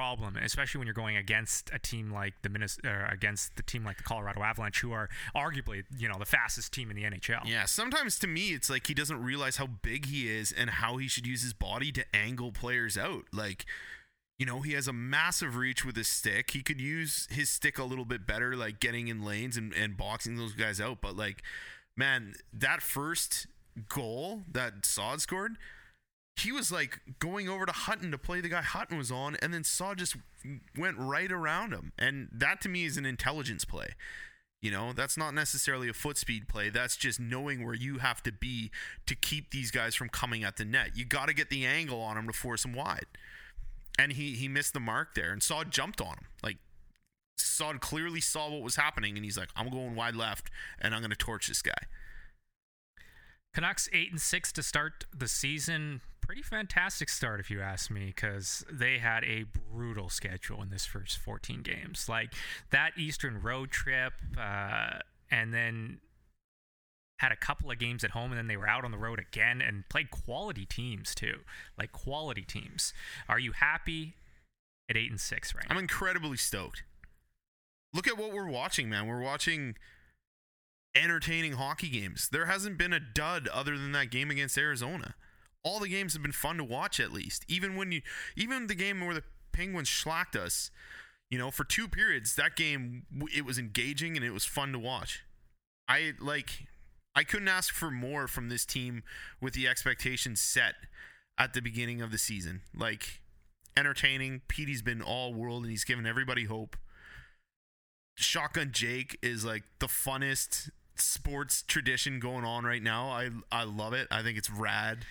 problem, 0.00 0.34
especially 0.38 0.78
when 0.78 0.86
you're 0.86 0.94
going 0.94 1.18
against 1.18 1.68
a 1.74 1.78
team 1.78 2.10
like 2.10 2.32
the 2.40 3.06
against 3.12 3.54
the 3.56 3.62
team 3.62 3.84
like 3.84 3.98
the 3.98 4.02
Colorado 4.02 4.42
Avalanche, 4.42 4.80
who 4.80 4.92
are 4.92 5.10
arguably, 5.36 5.84
you 5.98 6.08
know, 6.08 6.16
the 6.18 6.24
fastest 6.24 6.72
team 6.72 6.88
in 6.90 6.96
the 6.96 7.02
NHL. 7.02 7.42
Yeah, 7.44 7.66
sometimes 7.66 8.18
to 8.20 8.26
me, 8.26 8.48
it's 8.48 8.70
like 8.70 8.86
he 8.86 8.94
doesn't 8.94 9.22
realize 9.22 9.58
how 9.58 9.66
big 9.66 10.06
he 10.06 10.26
is 10.26 10.52
and 10.52 10.70
how 10.70 10.96
he 10.96 11.06
should 11.06 11.26
use 11.26 11.42
his 11.42 11.52
body 11.52 11.92
to 11.92 12.04
angle 12.16 12.50
players 12.50 12.96
out. 12.96 13.24
Like, 13.30 13.66
You 14.38 14.46
know, 14.46 14.62
he 14.62 14.72
has 14.72 14.88
a 14.88 14.92
massive 14.94 15.54
reach 15.54 15.84
with 15.84 15.96
his 15.96 16.08
stick. 16.08 16.52
He 16.52 16.62
could 16.62 16.80
use 16.80 17.28
his 17.30 17.50
stick 17.50 17.78
a 17.78 17.84
little 17.84 18.06
bit 18.06 18.26
better, 18.26 18.56
like 18.56 18.80
getting 18.80 19.08
in 19.08 19.22
lanes 19.22 19.58
and, 19.58 19.74
and 19.74 19.98
boxing 19.98 20.36
those 20.36 20.54
guys 20.54 20.80
out. 20.80 21.02
But 21.02 21.14
like, 21.14 21.42
man, 21.94 22.32
that 22.54 22.80
first 22.80 23.46
goal 23.90 24.44
that 24.50 24.86
Saad 24.86 25.20
scored, 25.20 25.58
he 26.40 26.52
was 26.52 26.70
like 26.70 27.00
going 27.18 27.48
over 27.48 27.66
to 27.66 27.72
Hutton 27.72 28.10
to 28.10 28.18
play 28.18 28.40
the 28.40 28.48
guy 28.48 28.62
Hutton 28.62 28.98
was 28.98 29.10
on, 29.10 29.36
and 29.36 29.52
then 29.52 29.64
Saad 29.64 29.98
just 29.98 30.16
went 30.76 30.96
right 30.98 31.30
around 31.30 31.72
him. 31.72 31.92
And 31.98 32.28
that 32.32 32.60
to 32.62 32.68
me 32.68 32.84
is 32.84 32.96
an 32.96 33.06
intelligence 33.06 33.64
play. 33.64 33.94
You 34.60 34.70
know, 34.70 34.92
that's 34.92 35.16
not 35.16 35.32
necessarily 35.32 35.88
a 35.88 35.94
foot 35.94 36.18
speed 36.18 36.46
play. 36.46 36.68
That's 36.68 36.96
just 36.96 37.18
knowing 37.18 37.64
where 37.64 37.74
you 37.74 37.98
have 37.98 38.22
to 38.24 38.32
be 38.32 38.70
to 39.06 39.14
keep 39.14 39.50
these 39.50 39.70
guys 39.70 39.94
from 39.94 40.10
coming 40.10 40.44
at 40.44 40.58
the 40.58 40.66
net. 40.66 40.90
You 40.94 41.06
got 41.06 41.28
to 41.28 41.34
get 41.34 41.48
the 41.48 41.64
angle 41.64 42.00
on 42.02 42.16
them 42.16 42.26
to 42.26 42.32
force 42.32 42.62
them 42.62 42.74
wide. 42.74 43.06
And 43.98 44.12
he 44.12 44.32
he 44.32 44.48
missed 44.48 44.74
the 44.74 44.80
mark 44.80 45.14
there, 45.14 45.32
and 45.32 45.42
Saad 45.42 45.70
jumped 45.70 46.00
on 46.00 46.14
him. 46.14 46.26
Like 46.42 46.58
Saad 47.36 47.80
clearly 47.80 48.20
saw 48.20 48.50
what 48.50 48.62
was 48.62 48.76
happening, 48.76 49.16
and 49.16 49.24
he's 49.24 49.38
like, 49.38 49.48
"I'm 49.56 49.70
going 49.70 49.94
wide 49.94 50.14
left, 50.14 50.50
and 50.78 50.94
I'm 50.94 51.00
going 51.00 51.10
to 51.10 51.16
torch 51.16 51.48
this 51.48 51.62
guy." 51.62 51.86
Canucks 53.54 53.88
eight 53.92 54.10
and 54.10 54.20
six 54.20 54.52
to 54.52 54.62
start 54.62 55.04
the 55.16 55.28
season. 55.28 56.00
Pretty 56.20 56.42
fantastic 56.42 57.08
start, 57.08 57.40
if 57.40 57.50
you 57.50 57.60
ask 57.60 57.90
me, 57.90 58.06
because 58.06 58.64
they 58.70 58.98
had 58.98 59.24
a 59.24 59.44
brutal 59.72 60.08
schedule 60.08 60.62
in 60.62 60.70
this 60.70 60.86
first 60.86 61.18
14 61.18 61.62
games. 61.62 62.08
Like 62.08 62.32
that 62.70 62.92
Eastern 62.96 63.42
road 63.42 63.70
trip, 63.70 64.12
uh, 64.38 64.98
and 65.30 65.52
then 65.52 65.98
had 67.18 67.32
a 67.32 67.36
couple 67.36 67.70
of 67.70 67.78
games 67.78 68.04
at 68.04 68.12
home, 68.12 68.30
and 68.30 68.38
then 68.38 68.46
they 68.46 68.56
were 68.56 68.68
out 68.68 68.84
on 68.84 68.92
the 68.92 68.98
road 68.98 69.18
again 69.18 69.60
and 69.60 69.88
played 69.88 70.10
quality 70.10 70.64
teams 70.64 71.14
too, 71.14 71.40
like 71.78 71.92
quality 71.92 72.42
teams. 72.42 72.94
Are 73.28 73.38
you 73.38 73.52
happy 73.52 74.14
at 74.88 74.96
eight 74.96 75.10
and 75.10 75.20
six 75.20 75.54
right 75.54 75.64
now? 75.68 75.74
I'm 75.74 75.80
incredibly 75.80 76.36
stoked. 76.36 76.82
Look 77.92 78.06
at 78.06 78.16
what 78.16 78.32
we're 78.32 78.48
watching, 78.48 78.88
man. 78.88 79.06
We're 79.06 79.20
watching 79.20 79.74
entertaining 80.94 81.52
hockey 81.52 81.88
games. 81.88 82.28
There 82.30 82.46
hasn't 82.46 82.78
been 82.78 82.92
a 82.92 83.00
dud 83.00 83.48
other 83.48 83.76
than 83.76 83.92
that 83.92 84.10
game 84.10 84.30
against 84.30 84.58
Arizona. 84.58 85.14
All 85.62 85.78
the 85.78 85.88
games 85.88 86.14
have 86.14 86.22
been 86.22 86.32
fun 86.32 86.56
to 86.56 86.64
watch 86.64 86.98
at 86.98 87.12
least. 87.12 87.44
Even 87.48 87.76
when 87.76 87.92
you 87.92 88.02
even 88.36 88.66
the 88.66 88.74
game 88.74 89.04
where 89.04 89.14
the 89.14 89.24
Penguins 89.52 89.88
schlacked 89.88 90.36
us, 90.36 90.70
you 91.30 91.38
know, 91.38 91.50
for 91.50 91.64
two 91.64 91.86
periods, 91.86 92.34
that 92.36 92.56
game 92.56 93.04
it 93.34 93.44
was 93.44 93.58
engaging 93.58 94.16
and 94.16 94.24
it 94.24 94.30
was 94.30 94.44
fun 94.44 94.72
to 94.72 94.78
watch. 94.78 95.22
I 95.86 96.14
like 96.18 96.66
I 97.14 97.24
couldn't 97.24 97.48
ask 97.48 97.74
for 97.74 97.90
more 97.90 98.26
from 98.26 98.48
this 98.48 98.64
team 98.64 99.02
with 99.40 99.54
the 99.54 99.68
expectations 99.68 100.40
set 100.40 100.74
at 101.36 101.52
the 101.52 101.60
beginning 101.60 102.00
of 102.00 102.10
the 102.10 102.18
season. 102.18 102.62
Like 102.74 103.20
entertaining. 103.76 104.42
Petey's 104.48 104.82
been 104.82 105.02
all 105.02 105.34
world 105.34 105.62
and 105.62 105.70
he's 105.70 105.84
given 105.84 106.06
everybody 106.06 106.44
hope. 106.44 106.76
Shotgun 108.16 108.70
Jake 108.72 109.18
is 109.22 109.44
like 109.44 109.64
the 109.78 109.86
funnest 109.86 110.70
sports 111.00 111.62
tradition 111.62 112.20
going 112.20 112.44
on 112.44 112.64
right 112.64 112.82
now. 112.82 113.08
I 113.08 113.30
I 113.50 113.64
love 113.64 113.92
it. 113.92 114.08
I 114.10 114.22
think 114.22 114.38
it's 114.38 114.50
rad. 114.50 115.04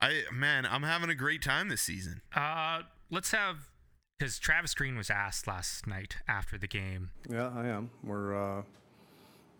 I 0.00 0.22
man, 0.32 0.66
I'm 0.66 0.82
having 0.82 1.10
a 1.10 1.14
great 1.14 1.42
time 1.42 1.68
this 1.68 1.82
season. 1.82 2.22
Uh, 2.34 2.82
let's 3.10 3.32
have 3.32 3.68
because 4.18 4.38
Travis 4.38 4.74
Green 4.74 4.96
was 4.96 5.08
asked 5.08 5.46
last 5.46 5.86
night 5.86 6.16
after 6.28 6.58
the 6.58 6.66
game. 6.66 7.10
Yeah, 7.28 7.50
I 7.54 7.66
am. 7.68 7.90
We're, 8.04 8.36
uh, 8.36 8.62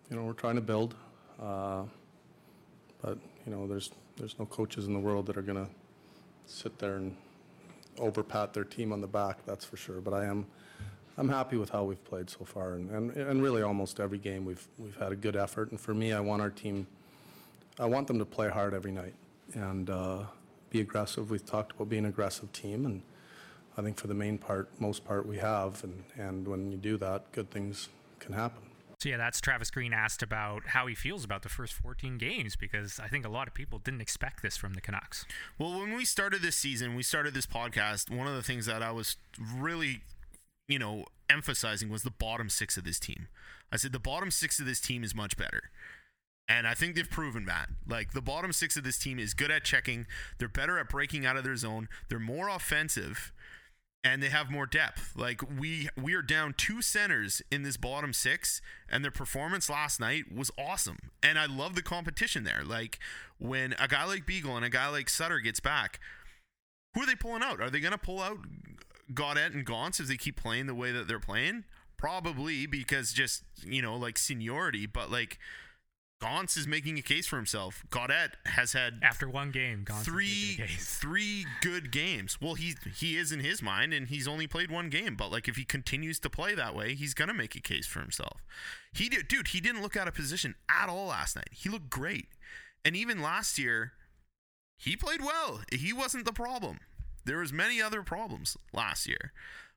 you 0.09 0.15
know, 0.15 0.23
we're 0.23 0.33
trying 0.33 0.53
to 0.55 0.61
build, 0.61 0.93
uh, 1.41 1.83
but 3.01 3.17
you 3.45 3.51
know, 3.51 3.67
there's 3.67 3.89
there's 4.17 4.37
no 4.37 4.45
coaches 4.45 4.85
in 4.85 4.93
the 4.93 4.99
world 4.99 5.25
that 5.25 5.37
are 5.37 5.41
gonna 5.41 5.67
sit 6.45 6.77
there 6.77 6.95
and 6.97 7.15
over 7.97 8.23
pat 8.23 8.53
their 8.53 8.63
team 8.63 8.93
on 8.93 9.01
the 9.01 9.07
back. 9.07 9.43
That's 9.45 9.65
for 9.65 9.77
sure. 9.77 9.99
But 9.99 10.13
I 10.13 10.25
am, 10.25 10.45
I'm 11.17 11.29
happy 11.29 11.57
with 11.57 11.69
how 11.69 11.83
we've 11.83 12.03
played 12.03 12.29
so 12.29 12.45
far, 12.45 12.73
and, 12.73 12.89
and, 12.89 13.11
and 13.11 13.43
really 13.43 13.61
almost 13.61 13.99
every 13.99 14.17
game 14.17 14.45
we've 14.45 14.65
we've 14.77 14.95
had 14.95 15.11
a 15.11 15.15
good 15.15 15.35
effort. 15.35 15.71
And 15.71 15.79
for 15.79 15.93
me, 15.93 16.13
I 16.13 16.19
want 16.19 16.41
our 16.41 16.49
team, 16.49 16.87
I 17.79 17.85
want 17.85 18.07
them 18.07 18.19
to 18.19 18.25
play 18.25 18.49
hard 18.49 18.73
every 18.73 18.91
night 18.91 19.13
and 19.53 19.89
uh, 19.89 20.23
be 20.69 20.81
aggressive. 20.81 21.29
We've 21.29 21.45
talked 21.45 21.73
about 21.73 21.89
being 21.89 22.05
an 22.05 22.09
aggressive 22.09 22.51
team, 22.53 22.85
and 22.85 23.01
I 23.77 23.81
think 23.81 23.97
for 23.97 24.07
the 24.07 24.13
main 24.13 24.37
part, 24.37 24.69
most 24.79 25.05
part, 25.05 25.25
we 25.25 25.37
have. 25.37 25.83
And 25.83 26.03
and 26.17 26.47
when 26.47 26.71
you 26.71 26.77
do 26.77 26.97
that, 26.97 27.31
good 27.31 27.51
things 27.51 27.89
can 28.19 28.33
happen. 28.33 28.63
So 29.01 29.09
yeah, 29.09 29.17
that's 29.17 29.41
Travis 29.41 29.71
Green 29.71 29.93
asked 29.93 30.21
about 30.21 30.67
how 30.67 30.85
he 30.85 30.93
feels 30.93 31.23
about 31.25 31.41
the 31.41 31.49
first 31.49 31.73
14 31.73 32.19
games 32.19 32.55
because 32.55 32.99
I 32.99 33.07
think 33.07 33.25
a 33.25 33.29
lot 33.29 33.47
of 33.47 33.55
people 33.55 33.79
didn't 33.79 34.01
expect 34.01 34.43
this 34.43 34.57
from 34.57 34.75
the 34.75 34.81
Canucks. 34.81 35.25
Well, 35.57 35.79
when 35.79 35.95
we 35.95 36.05
started 36.05 36.43
this 36.43 36.55
season, 36.55 36.93
we 36.93 37.01
started 37.01 37.33
this 37.33 37.47
podcast. 37.47 38.15
One 38.15 38.27
of 38.27 38.35
the 38.35 38.43
things 38.43 38.67
that 38.67 38.83
I 38.83 38.91
was 38.91 39.17
really, 39.55 40.01
you 40.71 40.79
know, 40.79 41.05
emphasizing 41.29 41.89
was 41.89 42.03
the 42.03 42.11
bottom 42.11 42.49
six 42.49 42.77
of 42.77 42.83
this 42.83 42.99
team. 42.99 43.27
I 43.71 43.77
said 43.77 43.91
the 43.91 43.99
bottom 43.99 44.31
six 44.31 44.59
of 44.59 44.65
this 44.65 44.81
team 44.81 45.03
is 45.03 45.15
much 45.15 45.37
better. 45.37 45.71
And 46.47 46.67
I 46.67 46.73
think 46.73 46.95
they've 46.95 47.09
proven 47.09 47.45
that. 47.45 47.69
Like 47.87 48.11
the 48.11 48.21
bottom 48.21 48.51
six 48.51 48.75
of 48.75 48.83
this 48.83 48.97
team 48.97 49.19
is 49.19 49.33
good 49.33 49.51
at 49.51 49.63
checking. 49.63 50.05
They're 50.37 50.49
better 50.49 50.77
at 50.77 50.89
breaking 50.89 51.25
out 51.25 51.37
of 51.37 51.43
their 51.43 51.55
zone. 51.55 51.87
They're 52.09 52.19
more 52.19 52.49
offensive 52.49 53.31
and 54.03 54.21
they 54.21 54.29
have 54.29 54.49
more 54.49 54.65
depth. 54.65 55.13
Like 55.15 55.41
we 55.59 55.87
we 55.95 56.13
are 56.15 56.21
down 56.21 56.53
two 56.57 56.81
centers 56.81 57.41
in 57.51 57.63
this 57.63 57.77
bottom 57.77 58.13
six, 58.13 58.61
and 58.89 59.03
their 59.03 59.11
performance 59.11 59.69
last 59.69 59.99
night 59.99 60.33
was 60.33 60.51
awesome. 60.57 61.11
And 61.21 61.37
I 61.37 61.45
love 61.45 61.75
the 61.75 61.81
competition 61.81 62.43
there. 62.43 62.63
Like 62.65 62.99
when 63.37 63.75
a 63.79 63.87
guy 63.87 64.05
like 64.05 64.25
Beagle 64.25 64.55
and 64.55 64.65
a 64.65 64.69
guy 64.69 64.89
like 64.89 65.09
Sutter 65.09 65.39
gets 65.39 65.59
back, 65.59 65.99
who 66.93 67.03
are 67.03 67.05
they 67.05 67.15
pulling 67.15 67.43
out? 67.43 67.61
Are 67.61 67.69
they 67.69 67.79
to 67.79 67.97
pull 67.97 68.21
out 68.21 68.39
Gaudette 69.13 69.53
and 69.53 69.65
Gaunce 69.65 69.99
if 69.99 70.07
they 70.07 70.17
keep 70.17 70.35
playing 70.35 70.67
the 70.67 70.75
way 70.75 70.91
that 70.91 71.07
they're 71.07 71.19
playing? 71.19 71.65
Probably 71.97 72.65
because 72.65 73.13
just 73.13 73.43
you 73.63 73.81
know 73.81 73.95
like 73.95 74.17
seniority, 74.17 74.85
but 74.85 75.11
like. 75.11 75.39
Gaunce 76.21 76.55
is 76.55 76.67
making 76.67 76.99
a 76.99 77.01
case 77.01 77.25
for 77.25 77.37
himself. 77.37 77.83
Gaudette 77.89 78.33
has 78.45 78.73
had 78.73 78.99
After 79.01 79.27
one 79.27 79.49
game, 79.49 79.81
Gaunce 79.83 80.05
three 80.05 80.51
making 80.51 80.65
the 80.67 80.71
case. 80.73 80.97
three 81.01 81.45
good 81.63 81.91
games. 81.91 82.39
Well, 82.39 82.53
he 82.53 82.75
he 82.95 83.17
is 83.17 83.31
in 83.31 83.39
his 83.39 83.63
mind, 83.63 83.91
and 83.91 84.07
he's 84.07 84.27
only 84.27 84.45
played 84.45 84.69
one 84.69 84.91
game. 84.91 85.15
But 85.15 85.31
like, 85.31 85.47
if 85.47 85.55
he 85.55 85.65
continues 85.65 86.19
to 86.19 86.29
play 86.29 86.53
that 86.53 86.75
way, 86.75 86.93
he's 86.93 87.15
gonna 87.15 87.33
make 87.33 87.55
a 87.55 87.59
case 87.59 87.87
for 87.87 88.01
himself. 88.01 88.43
He 88.93 89.09
did, 89.09 89.27
dude. 89.29 89.47
He 89.47 89.59
didn't 89.59 89.81
look 89.81 89.97
out 89.97 90.07
of 90.07 90.13
position 90.13 90.53
at 90.69 90.89
all 90.89 91.07
last 91.07 91.35
night. 91.35 91.49
He 91.53 91.69
looked 91.69 91.89
great, 91.89 92.27
and 92.85 92.95
even 92.95 93.19
last 93.19 93.57
year, 93.57 93.93
he 94.77 94.95
played 94.95 95.21
well. 95.21 95.61
He 95.71 95.91
wasn't 95.91 96.25
the 96.25 96.33
problem. 96.33 96.81
There 97.25 97.37
was 97.37 97.53
many 97.53 97.81
other 97.81 98.01
problems 98.03 98.57
last 98.73 99.07
year, 99.07 99.31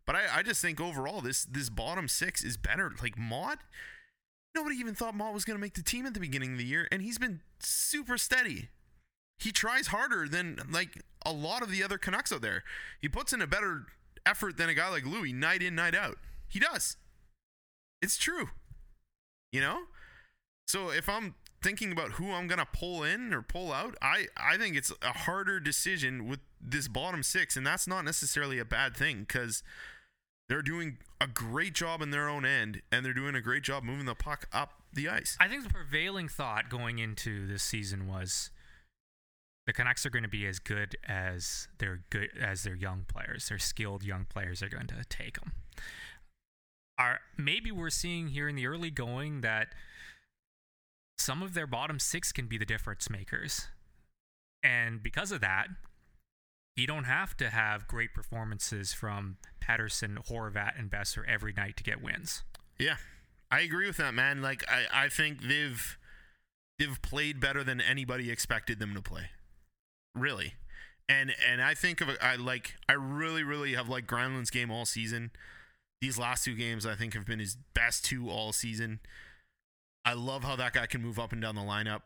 but 0.07 0.17
I, 0.17 0.39
I 0.39 0.43
just 0.43 0.63
think 0.63 0.81
overall 0.81 1.21
this 1.21 1.45
this 1.45 1.71
bottom 1.71 2.09
six 2.09 2.43
is 2.43 2.57
better. 2.57 2.93
Like 3.03 3.19
Motte, 3.19 3.61
nobody 4.55 4.77
even 4.77 4.95
thought 4.95 5.15
Motte 5.15 5.35
was 5.35 5.45
to 5.45 5.59
make 5.59 5.75
the 5.75 5.83
team 5.83 6.07
at 6.07 6.15
the 6.15 6.21
beginning 6.21 6.53
of 6.53 6.59
the 6.59 6.65
year, 6.65 6.89
and 6.91 7.03
he's 7.03 7.19
been 7.19 7.41
super 7.61 8.17
steady. 8.17 8.69
He 9.39 9.51
tries 9.53 9.89
harder 9.89 10.29
than 10.29 10.59
like 10.71 11.03
a 11.27 11.33
lot 11.33 11.63
of 11.63 11.71
the 11.71 11.83
other 11.83 11.99
Canucks 11.99 12.33
out 12.33 12.43
there. 12.43 12.65
He 13.01 13.09
puts 13.09 13.33
in 13.33 13.43
a 13.43 13.47
better 13.47 13.87
effort 14.25 14.57
than 14.57 14.69
a 14.69 14.75
guy 14.75 14.91
like 14.91 15.05
Loui 15.05 15.35
night 15.35 15.63
in 15.63 15.75
night 15.75 15.95
out. 15.95 16.19
He 16.49 16.59
does. 16.59 16.97
It's 18.01 18.17
true. 18.17 18.51
You 19.53 19.61
know? 19.61 19.83
So 20.67 20.91
if 20.91 21.09
I'm 21.09 21.35
thinking 21.65 21.91
about 21.91 22.13
who 22.13 22.31
I'm 22.31 22.47
to 22.49 22.67
pull 22.67 23.03
in 23.03 23.33
or 23.33 23.43
pull 23.43 23.73
out, 23.73 23.97
I 24.01 24.27
I 24.37 24.57
think 24.57 24.77
it's 24.77 24.93
a 25.03 25.13
harder 25.13 25.59
decision 25.59 26.29
with 26.29 26.41
this 26.61 26.87
bottom 26.87 27.23
6 27.23 27.57
and 27.57 27.67
that's 27.67 27.87
not 27.87 28.05
necessarily 28.05 28.59
a 28.59 28.65
bad 28.65 28.97
thing 28.97 29.27
cuz 29.27 29.63
they're 30.49 30.63
doing 30.63 30.99
a 31.21 31.27
great 31.27 31.75
job 31.75 32.03
in 32.03 32.11
their 32.11 32.29
own 32.29 32.45
end, 32.45 32.83
and 32.93 33.05
they're 33.05 33.15
doing 33.15 33.35
a 33.35 33.41
great 33.41 33.63
job 33.63 33.83
moving 33.83 34.05
the 34.05 34.15
puck 34.15 34.47
up 34.53 34.83
the 34.93 35.09
ice. 35.09 35.37
I 35.41 35.49
think 35.49 35.65
the 35.65 35.71
prevailing 35.71 36.29
thought 36.29 36.69
going 36.69 36.99
into 36.99 37.47
this 37.47 37.63
season 37.63 38.07
was 38.07 38.51
the 39.67 39.73
Canucks 39.73 40.05
are 40.05 40.11
going 40.11 40.23
to 40.23 40.29
be 40.29 40.47
as 40.47 40.59
good 40.59 40.97
as 41.09 41.69
their 41.79 42.03
good 42.11 42.31
as 42.39 42.63
their 42.63 42.75
young 42.75 43.07
players. 43.09 43.49
Their 43.49 43.59
skilled 43.59 44.03
young 44.03 44.27
players 44.27 44.63
are 44.63 44.69
going 44.69 44.87
to 44.89 45.05
take 45.09 45.41
them. 45.41 45.53
Are 46.99 47.21
maybe 47.37 47.73
we're 47.73 47.91
seeing 47.91 48.29
here 48.29 48.49
in 48.49 48.55
the 48.55 48.67
early 48.67 48.91
going 48.91 49.41
that 49.41 49.69
some 51.19 51.43
of 51.43 51.55
their 51.55 51.67
bottom 51.67 51.99
six 51.99 52.33
can 52.33 52.47
be 52.47 52.59
the 52.59 52.67
difference 52.67 53.09
makers, 53.09 53.69
and 54.63 55.03
because 55.03 55.33
of 55.33 55.41
that, 55.41 55.69
you 56.77 56.87
don't 56.87 57.05
have 57.05 57.37
to 57.37 57.51
have 57.51 57.87
great 57.87 58.13
performances 58.15 58.93
from 58.93 59.37
Pettersson, 59.63 60.27
Horvat, 60.29 60.79
and 60.79 60.91
Boeser 60.91 61.23
every 61.27 61.53
night 61.53 61.77
to 61.77 61.85
get 61.85 62.03
wins. 62.03 62.43
Yeah, 62.79 62.97
I 63.51 63.61
agree 63.61 63.87
with 63.87 63.97
that, 63.99 64.15
man. 64.15 64.43
Like 64.43 64.65
I, 64.69 65.05
I 65.05 65.09
think 65.09 65.43
they've 65.43 65.99
they've 66.79 67.01
played 67.03 67.41
better 67.41 67.63
than 67.63 67.81
anybody 67.81 68.31
expected 68.31 68.79
them 68.79 68.95
to 68.95 69.03
play. 69.03 69.31
Really. 70.15 70.55
And 71.09 71.35
and 71.49 71.63
I 71.63 71.75
think 71.75 72.01
of 72.01 72.09
I 72.21 72.37
like 72.37 72.75
I 72.89 72.95
really 72.95 73.43
really 73.43 73.75
have 73.75 73.89
liked 73.89 74.09
Granlund's 74.09 74.51
game 74.51 74.71
all 74.71 74.87
season. 74.87 75.31
These 76.01 76.19
last 76.19 76.45
two 76.45 76.55
games 76.55 76.85
I 76.87 76.95
think 76.95 77.15
have 77.15 77.27
been 77.27 77.39
his 77.39 77.57
best 77.75 78.05
two 78.05 78.29
all 78.29 78.53
season. 78.53 79.01
I 80.05 80.15
love 80.15 80.45
how 80.45 80.57
that 80.57 80.75
guy 80.75 80.87
can 80.87 81.03
move 81.03 81.19
up 81.19 81.33
and 81.33 81.41
down 81.41 81.55
the 81.55 81.63
lineup. 81.63 82.03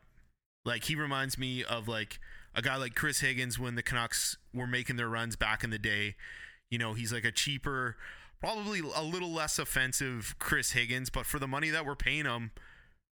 Like 0.65 0.85
he 0.85 0.95
reminds 0.95 1.37
me 1.37 1.63
of 1.63 1.87
like 1.87 2.19
a 2.55 2.61
guy 2.61 2.75
like 2.75 2.95
Chris 2.95 3.19
Higgins 3.19 3.59
when 3.59 3.75
the 3.75 3.83
Canucks 3.83 4.37
were 4.53 4.67
making 4.67 4.95
their 4.95 5.09
runs 5.09 5.35
back 5.35 5.63
in 5.63 5.69
the 5.69 5.79
day. 5.79 6.15
You 6.69 6.77
know, 6.77 6.93
he's 6.93 7.11
like 7.11 7.23
a 7.25 7.31
cheaper, 7.31 7.97
probably 8.39 8.79
a 8.79 9.03
little 9.03 9.31
less 9.31 9.59
offensive 9.59 10.35
Chris 10.39 10.71
Higgins, 10.71 11.09
but 11.09 11.25
for 11.25 11.39
the 11.39 11.47
money 11.47 11.69
that 11.69 11.85
we're 11.85 11.95
paying 11.95 12.25
him, 12.25 12.51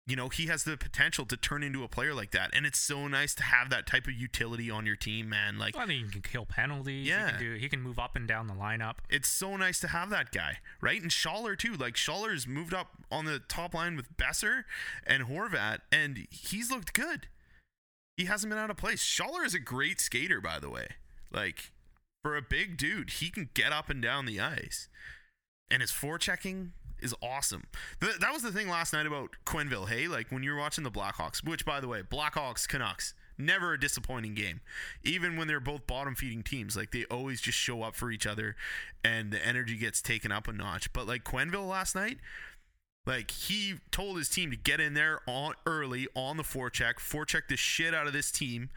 you 0.07 0.17
know, 0.17 0.29
he 0.29 0.47
has 0.47 0.65
the 0.65 0.77
potential 0.77 1.25
to 1.25 1.37
turn 1.37 1.63
into 1.63 1.83
a 1.83 1.89
player 1.89 2.13
like 2.13 2.31
that. 2.33 2.51
And 2.53 2.67
it's 2.67 2.79
so 2.79 3.09
nice 3.09 3.35
to 3.37 3.43
have 3.43 3.71
that 3.71 3.87
type 3.87 4.07
of 4.07 4.13
utility 4.13 4.71
on 4.71 4.85
your 4.85 4.97
team, 4.97 5.31
man. 5.31 5.59
Like, 5.59 5.75
Well, 5.75 5.85
I 5.85 5.87
mean, 5.87 6.05
he 6.05 6.11
can 6.11 6.21
kill 6.21 6.45
penalties. 6.45 7.07
Yeah. 7.09 7.25
He 7.27 7.31
can, 7.33 7.41
do, 7.41 7.55
he 7.55 7.69
can 7.71 7.81
move 7.81 7.99
up 7.99 8.15
and 8.15 8.29
down 8.29 8.47
the 8.47 8.55
lineup. 8.55 8.97
it's 9.09 9.29
so 9.29 9.57
nice 9.57 9.81
to 9.81 9.89
have 9.89 10.11
that 10.11 10.31
guy, 10.31 10.59
right? 10.83 11.01
And 11.01 11.11
Schaller 11.11 11.59
too. 11.59 11.75
Like 11.75 11.95
Schaller's 11.95 12.47
moved 12.47 12.75
up 12.75 12.89
on 13.11 13.25
the 13.25 13.39
top 13.39 13.73
line 13.73 13.97
with 13.97 14.15
Boeser 14.19 14.65
and 15.07 15.25
Horvat, 15.25 15.79
and 15.91 16.27
he's 16.31 16.71
looked 16.71 16.93
good. 16.93 17.29
He 18.19 18.27
hasn't 18.27 18.51
been 18.51 18.59
out 18.59 18.71
of 18.71 18.77
place. 18.77 19.03
Schaller 19.03 19.45
is 19.45 19.55
a 19.55 19.59
great 19.59 20.01
skater, 20.01 20.41
by 20.41 20.59
the 20.59 20.69
way. 20.69 20.89
Like 21.33 21.71
for 22.23 22.37
a 22.37 22.43
big 22.43 22.77
dude, 22.77 23.09
he 23.11 23.31
can 23.31 23.49
get 23.55 23.73
up 23.73 23.89
and 23.89 24.03
down 24.03 24.27
the 24.27 24.39
ice, 24.39 24.89
and 25.71 25.81
his 25.81 25.91
forechecking 25.91 26.71
is 27.05 27.15
awesome. 27.23 27.65
Th- 28.01 28.19
that 28.19 28.33
was 28.33 28.43
the 28.43 28.51
thing 28.51 28.69
last 28.69 28.93
night 28.93 29.07
about 29.07 29.31
Quenneville. 29.45 29.89
Hey, 29.89 30.09
like 30.09 30.33
when 30.33 30.43
you 30.43 30.53
were 30.53 30.59
watching 30.59 30.85
the 30.85 30.91
Blackhawks, 30.91 31.47
which 31.47 31.65
by 31.65 31.81
the 31.81 31.89
way, 31.89 32.03
Blackhawks 32.03 32.67
Canucks. 32.67 33.15
Never 33.37 33.73
a 33.73 33.81
disappointing 33.81 34.35
game. 34.35 34.61
Even 35.03 35.37
when 35.37 35.49
they're 35.49 35.59
both 35.59 35.89
bottom 35.89 36.15
feeding 36.15 36.45
teams, 36.45 36.77
like 36.77 36.93
they 36.93 37.05
always 37.07 37.41
just 37.41 37.59
show 37.59 37.83
up 37.83 37.97
for 37.97 38.13
each 38.13 38.29
other 38.29 38.55
and 39.03 39.33
the 39.33 39.45
energy 39.45 39.77
gets 39.77 40.01
taken 40.01 40.31
up 40.31 40.47
a 40.47 40.53
notch. 40.53 40.93
But 40.93 41.09
like 41.09 41.25
Quenneville 41.25 41.69
last 41.69 41.97
night, 41.97 42.19
like 43.07 43.33
he 43.33 43.75
told 43.91 44.19
his 44.19 44.29
team 44.29 44.53
to 44.53 44.57
get 44.57 44.79
in 44.81 44.95
there 44.95 45.21
on 45.27 45.55
early 45.67 46.07
on 46.15 46.37
the 46.37 46.45
forecheck, 46.45 46.95
forecheck 46.95 47.49
the 47.49 47.57
shit 47.57 47.93
out 47.93 48.07
of 48.07 48.13
this 48.13 48.31
team 48.31 48.71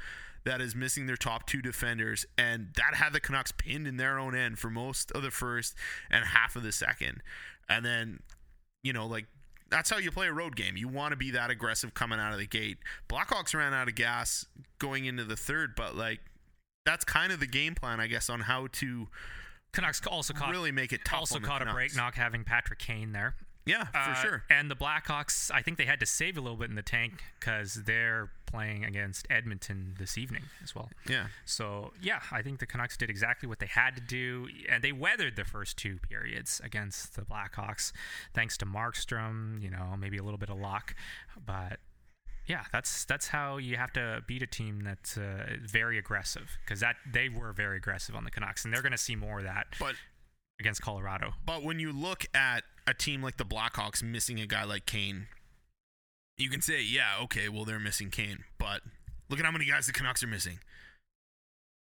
that 0.48 0.62
is 0.62 0.76
missing 0.76 1.08
their 1.08 1.18
top 1.18 1.46
two 1.46 1.62
defenders, 1.62 2.26
and 2.38 2.70
that 2.76 2.96
had 2.96 3.12
the 3.12 3.20
Canucks 3.20 3.52
pinned 3.52 3.86
in 3.86 3.98
their 3.98 4.18
own 4.18 4.34
end 4.34 4.58
for 4.58 4.70
most 4.70 5.12
of 5.12 5.22
the 5.22 5.30
first 5.30 5.76
and 6.10 6.24
half 6.24 6.56
of 6.56 6.64
the 6.64 6.72
second. 6.72 7.22
And 7.68 7.86
then, 7.86 8.22
you 8.82 8.94
know, 8.94 9.06
like 9.06 9.26
that's 9.70 9.90
how 9.90 9.98
you 9.98 10.10
play 10.10 10.28
a 10.28 10.34
road 10.34 10.56
game. 10.56 10.78
You 10.78 10.88
want 10.88 11.12
to 11.12 11.18
be 11.18 11.32
that 11.32 11.50
aggressive 11.50 11.94
coming 11.94 12.18
out 12.18 12.32
of 12.32 12.40
the 12.40 12.48
gate. 12.48 12.78
Blackhawks 13.10 13.54
ran 13.54 13.74
out 13.74 13.90
of 13.90 13.96
gas 13.96 14.46
going 14.80 15.04
into 15.04 15.26
the 15.26 15.36
third, 15.36 15.76
but 15.76 15.96
like 15.96 16.22
that's 16.86 17.04
kind 17.04 17.34
of 17.34 17.42
the 17.42 17.48
game 17.48 17.76
plan, 17.76 18.00
I 18.00 18.08
guess, 18.08 18.30
on 18.30 18.42
how 18.42 18.68
to 18.74 19.08
Canucks 19.74 20.02
also 20.08 20.34
caught 20.34 20.52
really 20.52 20.72
make 20.72 20.94
it 20.94 21.02
tough. 21.04 21.20
also 21.20 21.40
caught 21.40 21.62
a 21.62 21.74
break 21.74 21.94
knock 21.94 22.16
having 22.16 22.46
Patrick 22.46 22.80
Kane 22.80 23.12
there. 23.12 23.36
Yeah, 23.68 23.86
for 23.86 23.98
Uh, 23.98 24.14
sure. 24.16 24.44
And 24.50 24.72
the 24.72 24.76
Blackhawks, 24.76 25.52
I 25.52 25.62
think 25.62 25.78
they 25.78 25.86
had 25.86 26.00
to 26.00 26.06
save 26.06 26.38
a 26.38 26.42
little 26.42 26.58
bit 26.58 26.70
in 26.70 26.76
the 26.76 26.82
tank 26.82 27.24
because 27.40 27.76
they're 27.84 28.30
playing 28.46 28.86
against 28.86 29.28
Edmonton 29.30 29.96
this 30.00 30.18
evening 30.18 30.44
as 30.64 30.74
well. 30.74 30.90
Yeah. 31.08 31.28
So 31.46 31.94
yeah, 32.02 32.22
I 32.32 32.42
think 32.42 32.60
the 32.60 32.66
Canucks 32.66 32.96
did 32.98 33.10
exactly 33.10 33.48
what 33.48 33.60
they 33.60 33.68
had 33.68 33.96
to 33.96 34.02
do, 34.02 34.48
and 34.70 34.84
they 34.84 34.92
weathered 34.94 35.36
the 35.36 35.44
first 35.46 35.78
two 35.78 35.98
periods 36.00 36.62
against 36.64 37.16
the 37.16 37.24
Blackhawks, 37.24 37.92
thanks 38.34 38.58
to 38.58 38.66
Markstrom. 38.66 39.62
You 39.62 39.70
know, 39.70 39.96
maybe 40.00 40.18
a 40.18 40.24
little 40.24 40.38
bit 40.38 40.50
of 40.50 40.58
luck, 40.58 40.96
but 41.46 41.80
yeah, 42.46 42.64
that's 42.72 43.04
that's 43.04 43.28
how 43.28 43.58
you 43.58 43.76
have 43.76 43.92
to 43.94 44.24
beat 44.26 44.42
a 44.42 44.48
team 44.48 44.82
that's 44.86 45.18
uh, 45.18 45.58
very 45.62 45.98
aggressive 45.98 46.58
because 46.64 46.80
that 46.80 46.96
they 47.12 47.28
were 47.28 47.52
very 47.52 47.76
aggressive 47.78 48.16
on 48.16 48.24
the 48.24 48.32
Canucks, 48.32 48.64
and 48.64 48.74
they're 48.74 48.82
going 48.82 48.94
to 48.94 48.98
see 48.98 49.18
more 49.18 49.40
of 49.40 49.44
that 49.44 49.68
But 49.78 49.96
against 50.60 50.82
Colorado. 50.82 51.34
But 51.46 51.64
when 51.64 51.80
you 51.80 51.92
look 51.92 52.26
at 52.34 52.64
a 52.88 52.94
team 52.94 53.22
like 53.22 53.38
the 53.38 53.46
Blackhawks 53.46 54.02
missing 54.02 54.40
a 54.40 54.48
guy 54.48 54.64
like 54.64 54.86
Kane, 54.86 55.28
you 56.38 56.50
can 56.50 56.62
say, 56.62 56.82
yeah, 56.82 57.16
okay, 57.24 57.50
well, 57.50 57.66
they're 57.66 57.80
missing 57.80 58.10
Kane. 58.10 58.46
But 58.58 58.82
look 59.30 59.40
at 59.40 59.46
how 59.46 59.52
many 59.52 59.66
guys 59.66 59.88
the 59.88 59.94
Canucks 59.94 60.24
are 60.24 60.28
missing. 60.28 60.60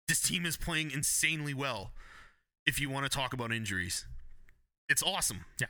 This 0.07 0.21
team 0.21 0.45
is 0.45 0.57
playing 0.57 0.91
insanely 0.91 1.53
well 1.53 1.91
if 2.65 2.79
you 2.79 2.89
want 2.89 3.09
to 3.09 3.09
talk 3.09 3.33
about 3.33 3.51
injuries. 3.51 4.05
It's 4.89 5.01
awesome. 5.01 5.45
Yeah. 5.59 5.67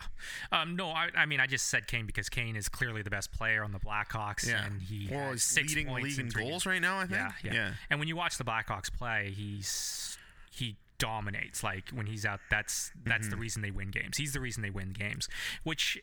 Um, 0.51 0.75
no, 0.75 0.87
I, 0.87 1.09
I 1.15 1.27
mean, 1.27 1.39
I 1.39 1.45
just 1.45 1.67
said 1.67 1.85
Kane 1.85 2.07
because 2.07 2.27
Kane 2.27 2.55
is 2.55 2.67
clearly 2.67 3.03
the 3.03 3.11
best 3.11 3.31
player 3.31 3.63
on 3.63 3.71
the 3.71 3.77
Blackhawks, 3.77 4.51
and 4.51 4.81
he 4.81 5.07
well, 5.11 5.25
has 5.25 5.33
he's 5.33 5.43
six 5.43 5.69
leading 5.69 5.87
points 5.87 6.17
league 6.17 6.25
in 6.25 6.29
goals 6.29 6.49
games. 6.49 6.65
right 6.65 6.81
now, 6.81 6.97
I 6.97 7.01
think. 7.01 7.11
Yeah, 7.11 7.31
yeah, 7.43 7.53
Yeah. 7.53 7.71
And 7.91 7.99
when 7.99 8.07
you 8.07 8.15
watch 8.15 8.39
the 8.39 8.43
Blackhawks 8.43 8.91
play, 8.91 9.31
he's 9.35 10.17
he 10.51 10.75
dominates. 11.01 11.63
Like 11.63 11.89
when 11.93 12.05
he's 12.05 12.25
out, 12.25 12.39
that's 12.49 12.91
that's 13.03 13.23
Mm-hmm. 13.25 13.31
the 13.31 13.37
reason 13.37 13.61
they 13.61 13.71
win 13.71 13.89
games. 13.91 14.17
He's 14.17 14.33
the 14.33 14.39
reason 14.39 14.61
they 14.63 14.69
win 14.69 14.93
games, 14.93 15.27
which 15.63 15.99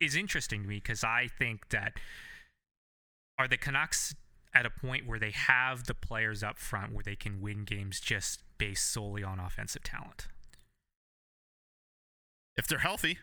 is 0.00 0.16
interesting 0.16 0.62
to 0.62 0.68
me 0.68 0.76
because 0.76 1.04
I 1.04 1.28
think 1.38 1.68
that 1.68 1.92
are 3.38 3.46
the 3.46 3.56
Canucks 3.58 4.14
at 4.54 4.66
a 4.66 4.70
point 4.70 5.06
where 5.06 5.18
they 5.18 5.30
have 5.30 5.84
the 5.84 5.94
players 5.94 6.42
up 6.42 6.58
front 6.58 6.92
where 6.92 7.04
they 7.04 7.14
can 7.16 7.40
win 7.40 7.64
games 7.64 8.00
just 8.00 8.40
based 8.58 8.90
solely 8.90 9.22
on 9.22 9.38
offensive 9.38 9.84
talent. 9.84 10.26
if 12.56 12.66
they're 12.66 12.80
healthy, 12.80 13.18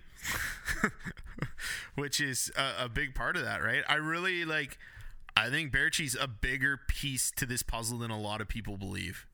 which 1.95 2.19
is 2.21 2.51
a, 2.55 2.85
a 2.85 2.89
big 2.89 3.13
part 3.13 3.35
of 3.35 3.43
that, 3.43 3.61
right? 3.63 3.83
I 3.87 3.95
really 3.95 4.45
like. 4.45 4.77
I 5.35 5.49
think 5.51 5.71
Baertschi's 5.71 6.15
a 6.19 6.27
bigger 6.27 6.79
piece 6.87 7.29
to 7.35 7.45
this 7.45 7.61
puzzle 7.61 7.99
than 7.99 8.09
a 8.09 8.19
lot 8.19 8.41
of 8.41 8.47
people 8.47 8.77
believe. 8.77 9.27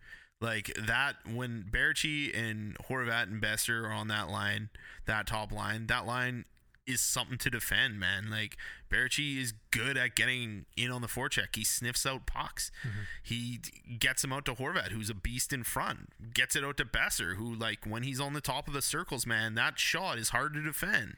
Like 0.44 0.78
that, 0.78 1.16
when 1.26 1.64
Baertschi 1.72 2.38
and 2.38 2.78
Horvat 2.90 3.24
and 3.24 3.42
Boeser 3.42 3.86
are 3.86 3.94
on 3.94 4.10
that 4.10 4.30
line, 4.30 4.68
that 5.06 5.26
top 5.26 5.54
line, 5.54 5.88
that 5.88 6.06
line 6.06 6.44
is 6.86 7.00
something 7.00 7.38
to 7.38 7.50
defend, 7.50 7.98
man. 7.98 8.30
Like 8.30 8.58
Baertschi 8.92 9.42
is 9.42 9.54
good 9.72 9.96
at 9.96 10.16
getting 10.16 10.66
in 10.76 10.92
on 10.92 11.02
the 11.02 11.08
forecheck. 11.08 11.56
He 11.56 11.64
sniffs 11.64 12.06
out 12.06 12.26
pucks. 12.26 12.72
Mm-hmm. 12.86 13.00
He 13.24 13.60
gets 13.98 14.22
him 14.22 14.34
out 14.34 14.44
to 14.44 14.54
Horvat, 14.54 14.92
who's 14.92 15.10
a 15.10 15.14
beast 15.14 15.54
in 15.54 15.64
front. 15.64 16.10
Gets 16.34 16.58
it 16.58 16.66
out 16.66 16.76
to 16.76 16.84
Boeser, 16.84 17.38
who 17.38 17.56
like 17.56 17.86
when 17.86 18.04
he's 18.04 18.20
on 18.20 18.34
the 18.34 18.42
top 18.42 18.68
of 18.68 18.74
the 18.74 18.82
circles, 18.82 19.26
man, 19.26 19.56
that 19.56 19.80
shot 19.80 20.18
is 20.18 20.30
hard 20.30 20.56
to 20.56 20.62
defend. 20.62 21.16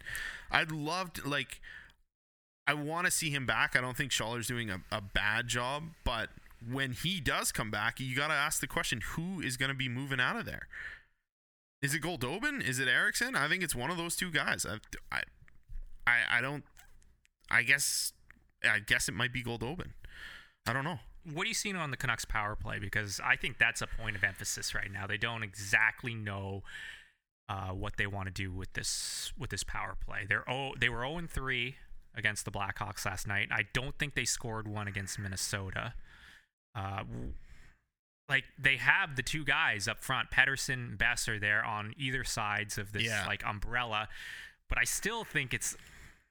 I'd 0.51 0.71
love 0.71 1.13
to 1.13 1.27
like. 1.27 1.59
I 2.67 2.75
want 2.75 3.05
to 3.05 3.11
see 3.11 3.31
him 3.31 3.47
back. 3.47 3.75
I 3.75 3.81
don't 3.81 3.97
think 3.97 4.11
Schaller's 4.11 4.47
doing 4.47 4.69
a, 4.69 4.81
a 4.91 5.01
bad 5.01 5.47
job, 5.47 5.85
but 6.03 6.29
when 6.69 6.91
he 6.91 7.19
does 7.19 7.51
come 7.51 7.71
back, 7.71 7.99
you 7.99 8.15
got 8.15 8.28
to 8.28 8.34
ask 8.34 8.60
the 8.60 8.67
question: 8.67 9.01
Who 9.15 9.41
is 9.41 9.58
going 9.58 9.69
to 9.69 9.75
be 9.75 9.89
moving 9.89 10.19
out 10.19 10.36
of 10.36 10.45
there? 10.45 10.67
Is 11.82 11.93
it 11.93 12.01
Goldobin? 12.01 12.62
Is 12.67 12.80
it 12.80 12.88
Eriksson? 12.88 13.36
I 13.36 13.47
think 13.47 13.63
it's 13.63 13.75
one 13.75 13.91
of 13.91 13.97
those 13.97 14.15
two 14.15 14.32
guys. 14.32 14.65
I, 15.12 15.21
I, 16.08 16.38
I, 16.38 16.41
don't. 16.41 16.63
I 17.49 17.63
guess. 17.63 18.13
I 18.63 18.80
guess 18.80 19.08
it 19.08 19.13
might 19.13 19.32
be 19.32 19.43
Goldobin. 19.43 19.91
I 20.67 20.73
don't 20.73 20.84
know. 20.84 20.99
What 21.32 21.45
are 21.45 21.47
you 21.47 21.54
seeing 21.54 21.75
on 21.75 21.91
the 21.91 21.97
Canucks 21.97 22.25
power 22.25 22.56
play? 22.56 22.80
Because 22.80 23.19
I 23.23 23.36
think 23.36 23.58
that's 23.58 23.82
a 23.82 23.88
point 23.88 24.15
of 24.15 24.23
emphasis 24.23 24.73
right 24.73 24.91
now. 24.91 25.06
They 25.08 25.17
don't 25.17 25.43
exactly 25.43 26.13
know 26.13 26.63
uh, 27.49 27.69
what 27.69 27.97
they 27.97 28.08
want 28.08 28.28
to 28.28 28.34
do 28.34 28.51
with 28.51 28.73
this 28.73 29.32
with 29.38 29.49
this 29.49 29.63
power 29.63 29.95
play. 30.04 30.25
They're 30.28 30.49
oh 30.49 30.73
they 30.80 30.89
were 30.89 31.01
0 31.01 31.21
3 31.30 31.75
against 32.15 32.45
the 32.45 32.51
Blackhawks 32.51 33.06
last 33.06 33.28
night. 33.28 33.49
I 33.51 33.63
don't 33.73 33.97
think 33.97 34.15
they 34.15 34.25
scored 34.25 34.67
one 34.67 34.88
against 34.88 35.19
Minnesota. 35.19 35.93
Uh, 36.75 37.03
like 38.27 38.43
they 38.57 38.77
have 38.77 39.15
the 39.15 39.21
two 39.23 39.43
guys 39.45 39.88
up 39.88 39.99
front, 40.03 40.31
Pettersson 40.31 40.73
and 40.73 40.97
Bess 40.97 41.27
are 41.29 41.39
there 41.39 41.63
on 41.63 41.93
either 41.97 42.23
sides 42.23 42.77
of 42.77 42.91
this 42.91 43.03
Yeah. 43.03 43.25
like 43.27 43.45
umbrella, 43.45 44.07
but 44.67 44.77
I 44.79 44.83
still 44.83 45.23
think 45.23 45.53
it's 45.53 45.77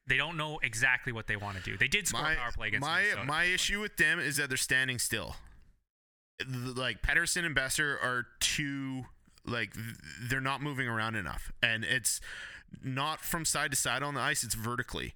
they 0.07 0.17
don't 0.19 0.37
know 0.37 0.59
exactly 0.63 1.13
what 1.13 1.29
they 1.29 1.37
want 1.37 1.57
to 1.57 1.63
do. 1.63 1.79
They 1.79 1.89
did 1.89 2.07
score 2.07 2.33
a 2.33 2.37
power 2.37 2.53
play 2.53 2.69
against 2.69 2.87
my 2.87 3.01
Minnesota. 3.03 3.25
my 3.25 3.45
issue 3.45 3.81
with 3.81 3.97
them 3.97 4.19
is 4.19 4.37
that 4.37 4.49
they're 4.51 4.57
standing 4.59 4.99
still. 4.99 5.37
Like 6.47 7.01
Pettersson 7.01 7.45
and 7.47 7.55
Boeser 7.57 7.95
are 8.03 8.27
too 8.41 9.05
like 9.47 9.73
they're 10.21 10.41
not 10.41 10.61
moving 10.61 10.89
around 10.89 11.15
enough, 11.15 11.53
and 11.63 11.85
it's 11.85 12.21
not 12.83 13.21
from 13.21 13.45
side 13.45 13.71
to 13.71 13.77
side 13.77 14.03
on 14.03 14.15
the 14.15 14.21
ice; 14.21 14.43
it's 14.43 14.55
vertically. 14.57 15.15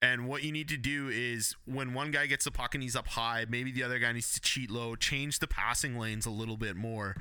And 0.00 0.28
what 0.28 0.44
you 0.44 0.52
need 0.52 0.68
to 0.68 0.76
do 0.76 1.08
is 1.08 1.56
when 1.64 1.92
one 1.92 2.12
guy 2.12 2.26
gets 2.26 2.44
the 2.44 2.52
puck 2.52 2.74
and 2.74 2.82
he's 2.82 2.94
up 2.94 3.08
high, 3.08 3.46
maybe 3.48 3.72
the 3.72 3.82
other 3.82 3.98
guy 3.98 4.12
needs 4.12 4.32
to 4.34 4.40
cheat 4.40 4.70
low, 4.70 4.94
change 4.94 5.40
the 5.40 5.48
passing 5.48 5.98
lanes 5.98 6.24
a 6.24 6.30
little 6.30 6.56
bit 6.56 6.76
more, 6.76 7.16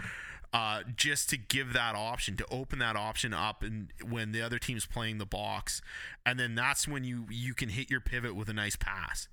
uh, 0.54 0.82
just 0.96 1.30
to 1.30 1.38
give 1.38 1.74
that 1.74 1.96
option, 1.96 2.38
to 2.38 2.46
open 2.52 2.80
that 2.80 2.96
option 2.96 3.34
up, 3.34 3.64
and 3.64 3.92
when 4.08 4.32
the 4.32 4.42
other 4.42 4.60
team's 4.60 4.86
playing 4.86 5.18
the 5.18 5.26
box, 5.26 5.82
and 6.26 6.40
then 6.40 6.56
that's 6.56 6.88
when 6.88 7.04
you 7.04 7.26
you 7.30 7.54
can 7.54 7.70
hit 7.70 7.90
your 7.90 8.00
pivot 8.00 8.36
with 8.36 8.48
a 8.48 8.54
nice 8.54 8.76
pass. 8.76 9.28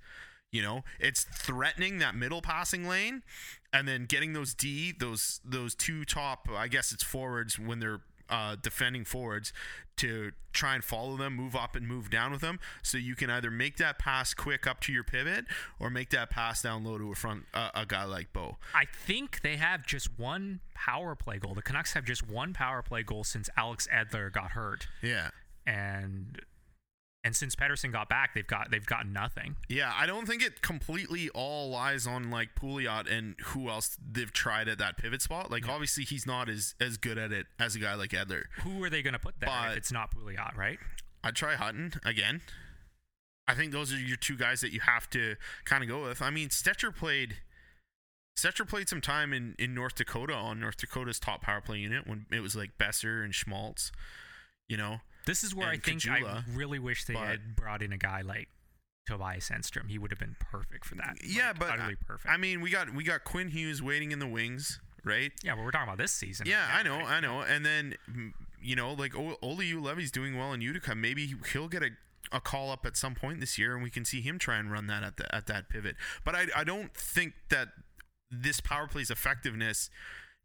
You 0.51 0.61
know, 0.61 0.83
it's 0.99 1.23
threatening 1.23 1.99
that 1.99 2.15
middle 2.15 2.41
passing 2.41 2.87
lane, 2.87 3.23
and 3.71 3.87
then 3.87 4.05
getting 4.05 4.33
those 4.33 4.53
D, 4.53 4.93
those 4.97 5.39
those 5.45 5.75
two 5.75 6.03
top, 6.03 6.47
I 6.51 6.67
guess 6.67 6.91
it's 6.91 7.03
forwards 7.03 7.59
when 7.59 7.79
they're 7.79 8.01
uh, 8.29 8.55
defending 8.61 9.05
forwards 9.05 9.53
to 9.97 10.31
try 10.51 10.75
and 10.75 10.83
follow 10.83 11.15
them, 11.15 11.33
move 11.35 11.55
up 11.55 11.75
and 11.75 11.87
move 11.87 12.09
down 12.09 12.31
with 12.31 12.41
them, 12.41 12.59
so 12.81 12.97
you 12.97 13.15
can 13.15 13.29
either 13.29 13.49
make 13.49 13.77
that 13.77 13.97
pass 13.97 14.33
quick 14.33 14.67
up 14.67 14.81
to 14.81 14.91
your 14.91 15.03
pivot 15.05 15.45
or 15.79 15.89
make 15.89 16.09
that 16.09 16.29
pass 16.29 16.61
down 16.61 16.83
low 16.83 16.97
to 16.97 17.11
a 17.11 17.15
front 17.15 17.45
uh, 17.53 17.69
a 17.73 17.85
guy 17.85 18.03
like 18.03 18.33
Bo. 18.33 18.57
I 18.73 18.85
think 18.85 19.41
they 19.41 19.55
have 19.55 19.85
just 19.85 20.17
one 20.19 20.59
power 20.73 21.15
play 21.15 21.37
goal. 21.39 21.53
The 21.53 21.61
Canucks 21.61 21.93
have 21.93 22.03
just 22.05 22.27
one 22.29 22.51
power 22.53 22.81
play 22.81 23.03
goal 23.03 23.23
since 23.23 23.49
Alex 23.55 23.87
Edler 23.93 24.31
got 24.31 24.51
hurt, 24.51 24.87
Yeah, 25.01 25.29
and 25.65 26.41
And 27.25 27.35
since 27.35 27.55
Pettersson 27.55 27.91
got 27.91 28.07
back, 28.07 28.35
they've 28.35 28.45
got 28.45 28.69
they've 28.69 28.85
got 28.85 29.07
nothing. 29.07 29.55
Yeah, 29.67 29.91
I 29.93 30.05
don't 30.05 30.27
think 30.27 30.43
it 30.43 30.61
completely 30.61 31.29
all 31.31 31.71
lies 31.71 32.05
on 32.05 32.29
like 32.29 32.49
Pouliot 32.55 33.11
and 33.11 33.35
who 33.45 33.67
else 33.67 33.97
they've 34.11 34.31
tried 34.31 34.67
at 34.67 34.77
that 34.77 34.97
pivot 34.97 35.23
spot. 35.23 35.49
Like 35.49 35.67
obviously 35.67 36.03
he's 36.03 36.27
not 36.27 36.47
as 36.49 36.75
as 36.79 36.97
good 36.97 37.17
at 37.17 37.31
it 37.31 37.47
as 37.59 37.75
a 37.75 37.79
guy 37.79 37.95
like 37.95 38.11
Edler. 38.11 38.43
Who 38.61 38.83
are 38.83 38.91
they 38.91 39.01
going 39.01 39.13
to 39.13 39.19
put 39.19 39.39
there 39.39 39.49
But- 39.49 39.71
if 39.71 39.77
it's 39.77 39.91
not 39.91 40.13
Pouliot, 40.15 40.55
right? 40.55 40.77
I'd 41.23 41.35
try 41.35 41.55
Hutton 41.55 41.93
again. 42.05 42.41
I 43.47 43.55
think 43.55 43.71
those 43.71 43.91
are 43.91 43.97
your 43.97 44.17
two 44.17 44.37
guys 44.37 44.61
that 44.61 44.71
you 44.71 44.81
have 44.81 45.09
to 45.09 45.35
kind 45.65 45.83
of 45.83 45.89
go 45.89 46.03
with. 46.03 46.21
I 46.21 46.29
mean, 46.29 46.49
Stecher 46.49 46.95
played 46.95 47.37
Stecher 48.37 48.67
played 48.67 48.87
some 48.89 49.01
time 49.01 49.33
in, 49.33 49.55
in 49.57 49.73
North 49.73 49.95
Dakota 49.95 50.33
on 50.33 50.59
North 50.59 50.77
Dakota's 50.77 51.19
top 51.19 51.41
power 51.41 51.61
play 51.61 51.79
unit 51.79 52.05
when 52.05 52.27
it 52.31 52.41
was 52.41 52.55
like 52.55 52.77
Boeser 52.77 53.23
and 53.23 53.33
Schmaltz. 53.33 53.91
You 54.67 54.77
know, 54.77 54.97
This 55.25 55.43
is 55.43 55.53
where 55.55 55.67
I 55.67 55.77
think 55.77 56.07
I 56.07 56.43
really 56.53 56.79
wish 56.79 57.05
they 57.05 57.13
but- 57.13 57.27
had 57.27 57.55
brought 57.55 57.81
in 57.81 57.91
a 57.93 57.97
guy 57.97 58.21
like 58.21 58.47
Tobias 59.07 59.49
Enstrom. 59.49 59.89
He 59.89 59.97
would 59.99 60.11
have 60.11 60.19
been 60.19 60.35
perfect 60.39 60.85
for 60.85 60.95
that. 60.95 61.17
yeah, 61.23 61.47
Like, 61.49 61.59
but 61.59 61.69
utterly 61.71 61.95
perfect. 62.07 62.31
I 62.33 62.37
mean, 62.37 62.61
we 62.61 62.69
got 62.69 62.93
we 62.93 63.03
got 63.03 63.23
Quinn 63.23 63.49
Hughes 63.49 63.81
waiting 63.81 64.11
in 64.11 64.19
the 64.19 64.27
wings, 64.27 64.79
right? 65.03 65.31
yeah, 65.43 65.55
but 65.55 65.63
we're 65.63 65.71
talking 65.71 65.87
about 65.87 65.97
this 65.99 66.11
season. 66.11 66.47
Yeah, 66.47 66.65
right 66.67 66.79
I 66.79 66.83
know, 66.83 66.97
right? 66.99 67.17
I 67.17 67.19
know. 67.19 67.41
And 67.41 67.65
then, 67.65 67.95
you 68.61 68.75
know, 68.75 68.93
like 68.93 69.15
o- 69.15 69.37
Olli 69.41 69.71
Juolevi's 69.71 70.11
doing 70.11 70.37
well 70.37 70.53
in 70.53 70.61
Utica. 70.61 70.95
Maybe 70.95 71.35
he'll 71.53 71.67
get 71.67 71.83
a, 71.83 71.89
a 72.31 72.41
call 72.41 72.71
up 72.71 72.85
at 72.85 72.97
some 72.97 73.13
point 73.13 73.39
this 73.41 73.57
year, 73.59 73.73
and 73.75 73.83
we 73.83 73.91
can 73.91 74.05
see 74.05 74.21
him 74.21 74.39
try 74.39 74.57
and 74.57 74.71
run 74.71 74.87
that 74.87 75.03
at 75.03 75.17
the, 75.17 75.35
at 75.35 75.45
that 75.47 75.69
pivot. 75.69 75.95
But 76.23 76.33
I, 76.35 76.45
I 76.55 76.63
don't 76.63 76.95
think 76.95 77.33
that 77.49 77.67
this 78.31 78.59
power 78.59 78.87
play's 78.87 79.11
effectiveness 79.11 79.89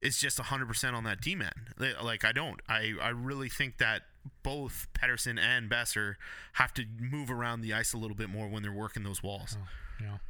is 0.03 0.19
just 0.19 0.39
100% 0.39 0.93
on 0.95 1.05
that 1.05 1.21
D 1.23 1.35
man. 1.35 1.53
Like, 1.79 2.25
I 2.27 2.33
don't. 2.33 2.61
I, 2.69 2.93
I 3.01 3.09
really 3.09 3.49
think 3.49 3.79
that 3.79 4.03
both 4.43 4.89
Pettersson 4.95 5.39
and 5.39 5.71
Boeser 5.71 6.15
have 6.55 6.73
to 6.75 6.85
move 6.99 7.31
around 7.31 7.61
the 7.61 7.73
ice 7.73 7.93
a 7.93 7.99
little 7.99 8.17
bit 8.17 8.29
more 8.31 8.49
when 8.49 8.63
they're 8.63 8.73
working 8.73 9.03
those 9.03 9.23
walls. 9.23 9.57
you 9.99 10.07
know. 10.07 10.21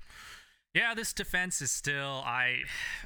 Yeah, 0.73 0.95
this 0.95 1.13
defense 1.13 1.61
is 1.61 1.73
still 1.73 2.23
I 2.25 2.59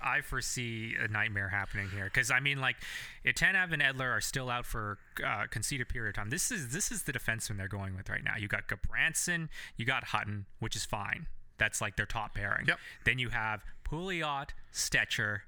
I 0.02 0.20
foresee 0.20 0.96
a 1.02 1.08
nightmare 1.08 1.48
happening 1.48 1.88
here 1.88 2.04
because 2.04 2.30
I 2.30 2.38
mean 2.38 2.60
like 2.60 2.76
Tanev 3.24 3.72
and 3.72 3.80
Edler 3.80 4.10
are 4.14 4.20
still 4.20 4.50
out 4.50 4.66
for 4.66 4.98
uh, 5.26 5.44
conceded 5.48 5.88
period 5.88 6.10
of 6.10 6.14
time. 6.16 6.28
This 6.28 6.50
is 6.50 6.68
this 6.74 6.92
is 6.92 7.04
the 7.04 7.12
defenseman 7.12 7.56
they're 7.56 7.68
going 7.68 7.96
with 7.96 8.10
right 8.10 8.22
now. 8.22 8.34
You 8.38 8.48
got 8.48 8.68
Gudbranson, 8.68 9.48
you 9.78 9.86
got 9.86 10.04
Hutton, 10.04 10.44
which 10.58 10.76
is 10.76 10.84
fine. 10.84 11.26
That's 11.56 11.80
like 11.80 11.96
their 11.96 12.04
top 12.04 12.34
pairing. 12.34 12.66
Yep. 12.66 12.78
Then 13.06 13.18
you 13.18 13.30
have 13.30 13.64
Pouliot, 13.88 14.50
Stecher. 14.72 15.40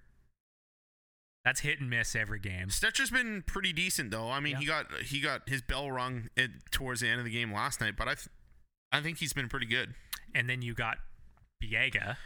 That's 1.46 1.60
hit 1.60 1.78
and 1.80 1.88
miss 1.88 2.16
every 2.16 2.40
game. 2.40 2.70
Stecher's 2.70 3.10
been 3.10 3.44
pretty 3.46 3.72
decent 3.72 4.10
though. 4.10 4.28
I 4.30 4.40
mean, 4.40 4.56
he 4.56 4.66
got 4.66 4.86
he 5.04 5.20
got 5.20 5.48
his 5.48 5.62
bell 5.62 5.88
rung 5.92 6.28
at, 6.36 6.50
towards 6.72 7.02
the 7.02 7.08
end 7.08 7.20
of 7.20 7.24
the 7.24 7.30
game 7.30 7.52
last 7.52 7.80
night, 7.80 7.94
but 7.96 8.08
I 8.08 8.14
th- 8.14 8.26
I 8.90 9.00
think 9.00 9.18
he's 9.18 9.32
been 9.32 9.48
pretty 9.48 9.66
good. 9.66 9.94
And 10.34 10.50
then 10.50 10.60
you 10.60 10.74
got 10.74 10.98
Biega. 11.62 12.16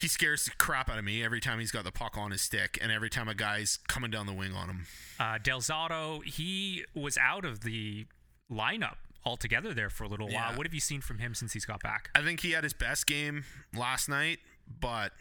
He 0.00 0.08
scares 0.08 0.46
the 0.46 0.52
crap 0.52 0.88
out 0.88 0.96
of 0.98 1.04
me 1.04 1.22
every 1.22 1.38
time 1.40 1.58
he's 1.58 1.70
got 1.70 1.84
the 1.84 1.92
puck 1.92 2.16
on 2.16 2.30
his 2.30 2.40
stick, 2.40 2.78
and 2.80 2.90
every 2.90 3.10
time 3.10 3.28
a 3.28 3.34
guy's 3.34 3.78
coming 3.88 4.10
down 4.10 4.24
the 4.24 4.32
wing 4.32 4.52
on 4.54 4.70
him. 4.70 4.86
Uh, 5.20 5.36
Del 5.42 5.60
Zotto, 5.60 6.24
he 6.24 6.84
was 6.94 7.18
out 7.18 7.44
of 7.44 7.60
the 7.60 8.06
lineup 8.50 8.96
altogether 9.26 9.74
there 9.74 9.90
for 9.90 10.04
a 10.04 10.08
little 10.08 10.30
Yeah. 10.30 10.48
while. 10.48 10.56
What 10.56 10.66
have 10.66 10.72
you 10.72 10.80
seen 10.80 11.02
from 11.02 11.18
him 11.18 11.34
since 11.34 11.52
he's 11.52 11.66
got 11.66 11.82
back? 11.82 12.08
I 12.14 12.22
think 12.22 12.40
he 12.40 12.52
had 12.52 12.64
his 12.64 12.72
best 12.72 13.06
game 13.06 13.44
last 13.76 14.08
night, 14.08 14.38
but 14.80 15.12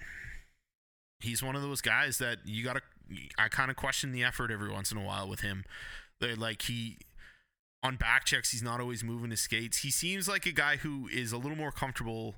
he's 1.19 1.43
one 1.43 1.55
of 1.55 1.61
those 1.61 1.81
guys 1.81 2.17
that 2.19 2.39
you 2.45 2.63
got 2.63 2.77
to. 2.77 2.81
I 3.37 3.47
kind 3.47 3.71
of 3.71 3.77
question 3.77 4.11
the 4.11 4.23
effort 4.23 4.51
every 4.51 4.69
once 4.69 4.91
in 4.91 4.97
a 4.97 5.03
while 5.03 5.27
with 5.27 5.41
him. 5.41 5.63
They're 6.19 6.35
like 6.35 6.63
he 6.63 6.97
on 7.83 7.95
back 7.95 8.25
checks, 8.25 8.51
he's 8.51 8.63
not 8.63 8.79
always 8.79 9.03
moving 9.03 9.31
his 9.31 9.41
skates. 9.41 9.79
He 9.79 9.91
seems 9.91 10.27
like 10.27 10.45
a 10.45 10.51
guy 10.51 10.77
who 10.77 11.07
is 11.11 11.31
a 11.31 11.37
little 11.37 11.57
more 11.57 11.71
comfortable 11.71 12.35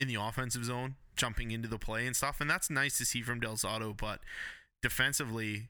in 0.00 0.08
the 0.08 0.14
offensive 0.14 0.64
zone, 0.64 0.94
jumping 1.16 1.50
into 1.50 1.68
the 1.68 1.78
play 1.78 2.06
and 2.06 2.14
stuff, 2.14 2.40
and 2.40 2.48
that's 2.48 2.70
nice 2.70 2.96
to 2.98 3.04
see 3.04 3.22
from 3.22 3.40
Del 3.40 3.54
Zotto. 3.54 3.96
But 3.96 4.20
defensively, 4.82 5.68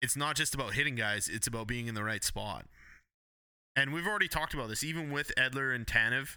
it's 0.00 0.16
not 0.16 0.36
just 0.36 0.54
about 0.54 0.74
hitting 0.74 0.94
guys; 0.94 1.28
it's 1.28 1.46
about 1.46 1.66
being 1.66 1.86
in 1.86 1.94
the 1.94 2.04
right 2.04 2.24
spot. 2.24 2.66
And 3.76 3.92
we've 3.92 4.06
already 4.06 4.28
talked 4.28 4.54
about 4.54 4.68
this, 4.68 4.82
even 4.82 5.10
with 5.10 5.32
Edler 5.36 5.74
and 5.74 5.86
Tanev 5.86 6.36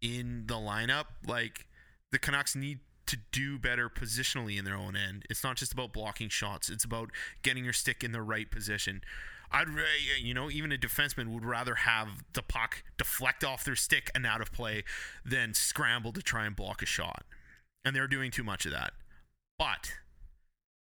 in 0.00 0.44
the 0.46 0.54
lineup. 0.54 1.06
Like 1.26 1.66
the 2.12 2.18
Canucks 2.18 2.54
need 2.54 2.80
to 3.12 3.18
do 3.30 3.58
better 3.58 3.88
positionally 3.88 4.58
in 4.58 4.64
their 4.64 4.74
own 4.74 4.96
end. 4.96 5.24
It's 5.28 5.44
not 5.44 5.56
just 5.56 5.72
about 5.72 5.92
blocking 5.92 6.28
shots; 6.28 6.70
it's 6.70 6.84
about 6.84 7.10
getting 7.42 7.62
your 7.64 7.72
stick 7.72 8.02
in 8.02 8.12
the 8.12 8.22
right 8.22 8.50
position. 8.50 9.02
I'd, 9.50 9.68
you 10.18 10.32
know, 10.32 10.50
even 10.50 10.72
a 10.72 10.78
defenseman 10.78 11.28
would 11.28 11.44
rather 11.44 11.74
have 11.74 12.24
the 12.32 12.42
puck 12.42 12.82
deflect 12.96 13.44
off 13.44 13.64
their 13.64 13.76
stick 13.76 14.10
and 14.14 14.26
out 14.26 14.40
of 14.40 14.50
play 14.50 14.82
than 15.26 15.52
scramble 15.52 16.12
to 16.12 16.22
try 16.22 16.46
and 16.46 16.56
block 16.56 16.80
a 16.80 16.86
shot. 16.86 17.24
And 17.84 17.94
they're 17.94 18.08
doing 18.08 18.30
too 18.30 18.44
much 18.44 18.64
of 18.64 18.72
that. 18.72 18.94
But 19.58 19.92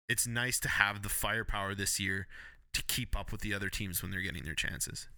it's 0.08 0.26
nice 0.26 0.58
to 0.62 0.70
have 0.70 1.02
the 1.02 1.10
firepower 1.10 1.76
this 1.76 2.00
year 2.00 2.28
to 2.74 2.82
keep 2.84 3.20
up 3.20 3.32
with 3.32 3.42
the 3.42 3.54
other 3.54 3.70
teams 3.70 4.02
when 4.02 4.12
they're 4.12 4.22
getting 4.22 4.46
their 4.46 4.54
chances. 4.56 5.10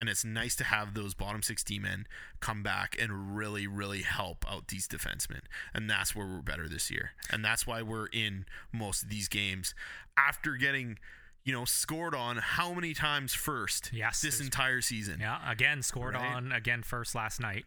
And 0.00 0.08
it's 0.08 0.24
nice 0.24 0.54
to 0.56 0.64
have 0.64 0.94
those 0.94 1.12
bottom 1.14 1.42
six 1.42 1.64
D 1.64 1.78
men 1.80 2.06
come 2.40 2.62
back 2.62 2.96
and 3.00 3.36
really, 3.36 3.66
really 3.66 4.02
help 4.02 4.44
out 4.48 4.68
these 4.68 4.86
defensemen. 4.86 5.40
And 5.74 5.90
that's 5.90 6.14
where 6.14 6.24
we're 6.26 6.40
better 6.40 6.68
this 6.68 6.88
year. 6.90 7.10
And 7.30 7.44
that's 7.44 7.66
why 7.66 7.82
we're 7.82 8.06
in 8.06 8.44
most 8.72 9.02
of 9.02 9.08
these 9.08 9.26
games 9.26 9.74
after 10.16 10.52
getting, 10.54 10.98
you 11.44 11.52
know, 11.52 11.64
scored 11.64 12.14
on 12.14 12.36
how 12.36 12.72
many 12.74 12.94
times 12.94 13.34
first 13.34 13.90
Yes, 13.92 14.20
this 14.20 14.40
entire 14.40 14.80
season. 14.82 15.18
Yeah, 15.20 15.38
again 15.50 15.82
scored 15.82 16.14
Right. 16.14 16.32
on 16.32 16.52
again 16.52 16.84
first 16.84 17.16
last 17.16 17.40
night. 17.40 17.64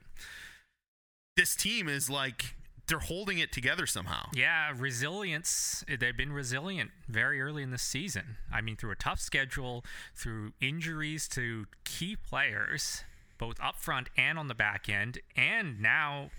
This 1.36 1.54
team 1.56 1.90
is 1.90 2.10
like 2.10 2.56
they're 2.92 3.00
holding 3.00 3.40
it 3.40 3.52
together 3.52 3.88
somehow. 3.88 4.28
Yeah, 4.36 4.72
resilience. 4.78 5.84
They've 5.88 6.16
been 6.16 6.32
resilient 6.34 6.92
very 7.08 7.42
early 7.42 7.64
in 7.64 7.72
the 7.72 7.78
season. 7.78 8.36
I 8.54 8.62
mean, 8.62 8.76
through 8.76 8.92
a 8.92 8.96
tough 8.96 9.20
schedule, 9.20 9.84
through 10.16 10.52
injuries 10.62 11.28
to 11.30 11.66
key 11.86 12.16
players, 12.16 13.04
both 13.38 13.56
up 13.62 13.78
front 13.78 14.10
and 14.18 14.38
on 14.38 14.48
the 14.50 14.54
back 14.56 14.90
end, 14.90 15.20
and 15.36 15.82
now 15.82 16.30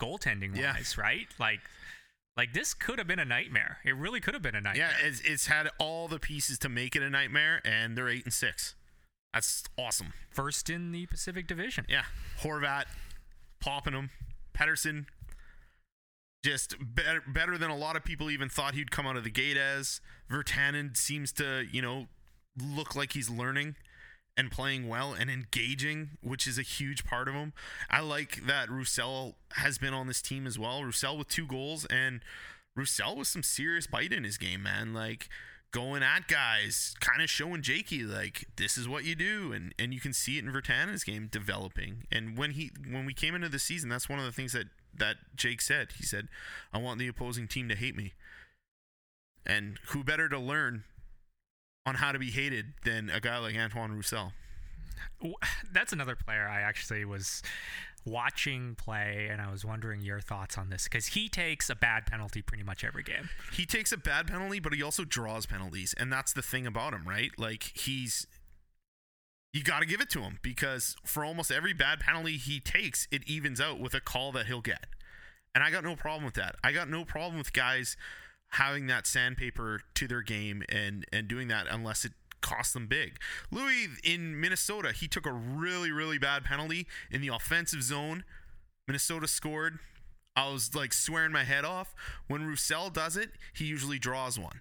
goaltending 0.00 0.56
Yeah. 0.56 0.72
wise, 0.74 0.96
right? 0.98 1.28
Like, 1.38 1.60
like 2.36 2.52
this 2.52 2.72
could 2.72 2.98
have 2.98 3.06
been 3.06 3.18
a 3.18 3.24
nightmare. 3.24 3.78
It 3.84 3.94
really 3.96 4.20
could 4.20 4.32
have 4.34 4.42
been 4.42 4.54
a 4.54 4.60
nightmare. 4.60 4.90
Yeah, 5.00 5.06
it's, 5.08 5.20
it's 5.20 5.46
had 5.46 5.68
all 5.78 6.08
the 6.08 6.18
pieces 6.18 6.58
to 6.60 6.68
make 6.68 6.96
it 6.96 7.02
a 7.02 7.10
nightmare, 7.10 7.60
and 7.64 7.96
they're 7.98 8.08
eight 8.08 8.24
and 8.24 8.32
six. 8.32 8.74
That's 9.34 9.64
awesome. 9.76 10.14
First 10.30 10.70
in 10.70 10.90
the 10.92 11.04
Pacific 11.06 11.46
Division. 11.46 11.84
Yeah, 11.88 12.04
Horvat 12.40 12.84
popping 13.60 13.92
them, 13.92 14.10
Pettersson 14.56 15.06
just 16.42 16.76
better 16.80 17.22
better 17.26 17.58
than 17.58 17.70
a 17.70 17.76
lot 17.76 17.96
of 17.96 18.04
people 18.04 18.30
even 18.30 18.48
thought 18.48 18.74
he'd 18.74 18.90
come 18.90 19.06
out 19.06 19.16
of 19.16 19.24
the 19.24 19.30
gate 19.30 19.56
as. 19.56 20.00
Virtanen 20.30 20.96
seems 20.96 21.32
to 21.32 21.66
you 21.70 21.82
know 21.82 22.06
look 22.56 22.94
like 22.94 23.12
he's 23.12 23.30
learning 23.30 23.76
and 24.36 24.50
playing 24.52 24.88
well 24.88 25.12
and 25.12 25.28
engaging, 25.28 26.10
which 26.22 26.46
is 26.46 26.58
a 26.58 26.62
huge 26.62 27.04
part 27.04 27.26
of 27.28 27.34
him. 27.34 27.52
I 27.90 28.00
like 28.00 28.46
that 28.46 28.70
Roussel 28.70 29.34
has 29.54 29.78
been 29.78 29.92
on 29.92 30.06
this 30.06 30.22
team 30.22 30.46
as 30.46 30.58
well. 30.58 30.84
Roussel 30.84 31.18
with 31.18 31.28
two 31.28 31.46
goals 31.46 31.84
and 31.86 32.20
Roussel 32.76 33.16
with 33.16 33.26
some 33.26 33.42
serious 33.42 33.88
bite 33.88 34.12
in 34.12 34.22
his 34.22 34.38
game, 34.38 34.62
man. 34.62 34.94
Like 34.94 35.28
going 35.72 36.02
at 36.04 36.28
guys, 36.28 36.94
kind 37.00 37.20
of 37.20 37.28
showing 37.28 37.62
Jakey 37.62 38.04
like 38.04 38.46
this 38.56 38.78
is 38.78 38.88
what 38.88 39.04
you 39.04 39.14
do, 39.14 39.52
and 39.52 39.74
and 39.78 39.92
you 39.92 40.00
can 40.00 40.12
see 40.12 40.38
it 40.38 40.44
in 40.44 40.52
Virtanen's 40.52 41.04
game 41.04 41.28
developing. 41.30 42.04
And 42.12 42.38
when 42.38 42.52
he 42.52 42.70
when 42.88 43.04
we 43.04 43.14
came 43.14 43.34
into 43.34 43.48
the 43.48 43.58
season, 43.58 43.88
that's 43.88 44.08
one 44.08 44.20
of 44.20 44.24
the 44.24 44.32
things 44.32 44.52
that 44.52 44.68
that 44.98 45.16
Jake 45.34 45.60
said. 45.60 45.92
He 45.98 46.04
said, 46.04 46.28
"I 46.72 46.78
want 46.78 46.98
the 46.98 47.08
opposing 47.08 47.48
team 47.48 47.68
to 47.68 47.76
hate 47.76 47.96
me." 47.96 48.14
And 49.46 49.78
who 49.88 50.04
better 50.04 50.28
to 50.28 50.38
learn 50.38 50.84
on 51.86 51.96
how 51.96 52.12
to 52.12 52.18
be 52.18 52.30
hated 52.30 52.74
than 52.84 53.08
a 53.10 53.20
guy 53.20 53.38
like 53.38 53.56
Antoine 53.56 53.92
Roussel? 53.92 54.32
That's 55.72 55.92
another 55.92 56.16
player 56.16 56.46
I 56.46 56.60
actually 56.60 57.04
was 57.04 57.42
watching 58.04 58.74
play, 58.74 59.28
and 59.30 59.40
I 59.40 59.50
was 59.50 59.64
wondering 59.64 60.00
your 60.00 60.20
thoughts 60.20 60.56
on 60.56 60.70
this 60.70 60.84
because 60.84 61.08
he 61.08 61.28
takes 61.28 61.68
a 61.70 61.74
bad 61.74 62.06
penalty 62.06 62.42
pretty 62.42 62.64
much 62.64 62.84
every 62.84 63.02
game. 63.02 63.28
he 63.52 63.66
takes 63.66 63.92
a 63.92 63.96
bad 63.96 64.28
penalty, 64.28 64.60
but 64.60 64.72
he 64.72 64.82
also 64.82 65.04
draws 65.04 65.46
penalties, 65.46 65.94
and 65.98 66.12
that's 66.12 66.32
the 66.32 66.42
thing 66.42 66.66
about 66.66 66.92
him, 66.92 67.06
right? 67.06 67.30
Like 67.38 67.72
he's 67.74 68.26
you 69.52 69.62
got 69.62 69.80
to 69.80 69.86
give 69.86 70.00
it 70.00 70.10
to 70.10 70.20
him 70.20 70.38
because 70.42 70.96
for 71.04 71.24
almost 71.24 71.50
every 71.50 71.72
bad 71.72 72.00
penalty 72.00 72.36
he 72.36 72.60
takes, 72.60 73.08
it 73.10 73.26
evens 73.26 73.60
out 73.60 73.80
with 73.80 73.94
a 73.94 74.00
call 74.00 74.32
that 74.32 74.46
he'll 74.46 74.60
get. 74.60 74.86
And 75.54 75.64
I 75.64 75.70
got 75.70 75.84
no 75.84 75.96
problem 75.96 76.24
with 76.24 76.34
that. 76.34 76.56
I 76.62 76.72
got 76.72 76.88
no 76.88 77.04
problem 77.04 77.38
with 77.38 77.52
guys 77.52 77.96
having 78.52 78.86
that 78.86 79.06
sandpaper 79.06 79.82
to 79.94 80.08
their 80.08 80.22
game 80.22 80.62
and 80.68 81.04
and 81.12 81.28
doing 81.28 81.48
that 81.48 81.66
unless 81.70 82.04
it 82.04 82.12
costs 82.40 82.72
them 82.72 82.86
big. 82.86 83.18
Loui 83.52 83.88
in 84.04 84.40
Minnesota, 84.40 84.92
he 84.92 85.08
took 85.08 85.26
a 85.26 85.32
really 85.32 85.90
really 85.90 86.18
bad 86.18 86.44
penalty 86.44 86.86
in 87.10 87.20
the 87.20 87.28
offensive 87.28 87.82
zone. 87.82 88.24
Minnesota 88.86 89.26
scored. 89.26 89.78
I 90.36 90.50
was 90.50 90.74
like 90.74 90.92
swearing 90.92 91.32
my 91.32 91.44
head 91.44 91.64
off. 91.64 91.94
When 92.28 92.46
Roussel 92.46 92.90
does 92.90 93.16
it, 93.16 93.30
he 93.52 93.64
usually 93.64 93.98
draws 93.98 94.38
one. 94.38 94.60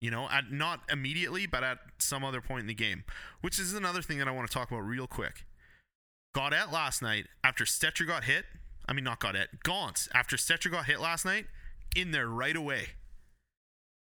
You 0.00 0.10
know, 0.10 0.28
at 0.30 0.50
not 0.50 0.80
immediately, 0.90 1.46
but 1.46 1.62
at 1.62 1.78
some 1.98 2.24
other 2.24 2.40
point 2.40 2.62
in 2.62 2.66
the 2.66 2.74
game. 2.74 3.04
Which 3.42 3.58
is 3.58 3.74
another 3.74 4.02
thing 4.02 4.18
that 4.18 4.28
I 4.28 4.30
want 4.30 4.48
to 4.48 4.54
talk 4.54 4.70
about 4.70 4.80
real 4.80 5.06
quick. 5.06 5.44
Gaudette 6.34 6.72
last 6.72 7.02
night 7.02 7.26
after 7.44 7.64
Stecher 7.64 8.06
got 8.06 8.24
hit. 8.24 8.44
I 8.88 8.92
mean, 8.92 9.04
not 9.04 9.20
Gaudette, 9.20 9.62
Gaunce 9.62 10.08
after 10.14 10.36
Stecher 10.36 10.70
got 10.70 10.86
hit 10.86 11.00
last 11.00 11.24
night, 11.24 11.46
in 11.94 12.10
there 12.12 12.28
right 12.28 12.56
away. 12.56 12.90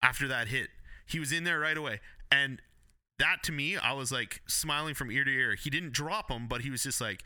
After 0.02 0.28
that 0.30 0.48
hit, 0.48 0.70
he 1.06 1.20
was 1.20 1.32
in 1.32 1.44
there 1.44 1.60
right 1.60 1.76
away, 1.78 2.00
and 2.32 2.62
that 3.18 3.44
to 3.44 3.52
me, 3.52 3.76
I 3.78 3.92
was 3.92 4.12
like 4.12 4.42
smiling 4.48 4.94
from 4.94 5.12
ear 5.12 5.26
to 5.26 5.32
ear. 5.32 5.56
He 5.56 5.70
didn't 5.70 5.92
drop 5.92 6.32
him, 6.32 6.48
but 6.48 6.62
he 6.62 6.70
was 6.70 6.84
just 6.84 7.02
like, 7.02 7.24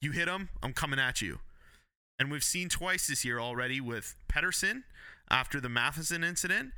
"You 0.00 0.10
hit 0.10 0.26
him, 0.28 0.48
I'm 0.62 0.72
coming 0.72 0.98
at 0.98 1.22
you." 1.22 1.38
And 2.18 2.30
we've 2.30 2.42
seen 2.42 2.68
twice 2.68 3.06
this 3.06 3.24
year 3.24 3.38
already 3.38 3.80
with 3.80 4.16
Pettersson 4.28 4.82
after 5.30 5.60
the 5.60 5.68
Matheson 5.68 6.24
incident, 6.24 6.72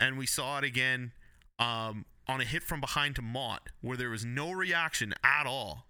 and 0.00 0.18
we 0.18 0.26
saw 0.26 0.58
it 0.58 0.64
again 0.64 1.12
um, 1.60 2.06
on 2.26 2.40
a 2.40 2.44
hit 2.44 2.62
from 2.64 2.80
behind 2.80 3.14
to 3.16 3.22
Motte, 3.22 3.68
where 3.80 3.96
there 3.96 4.10
was 4.10 4.24
no 4.24 4.50
reaction 4.50 5.14
at 5.22 5.46
all 5.46 5.86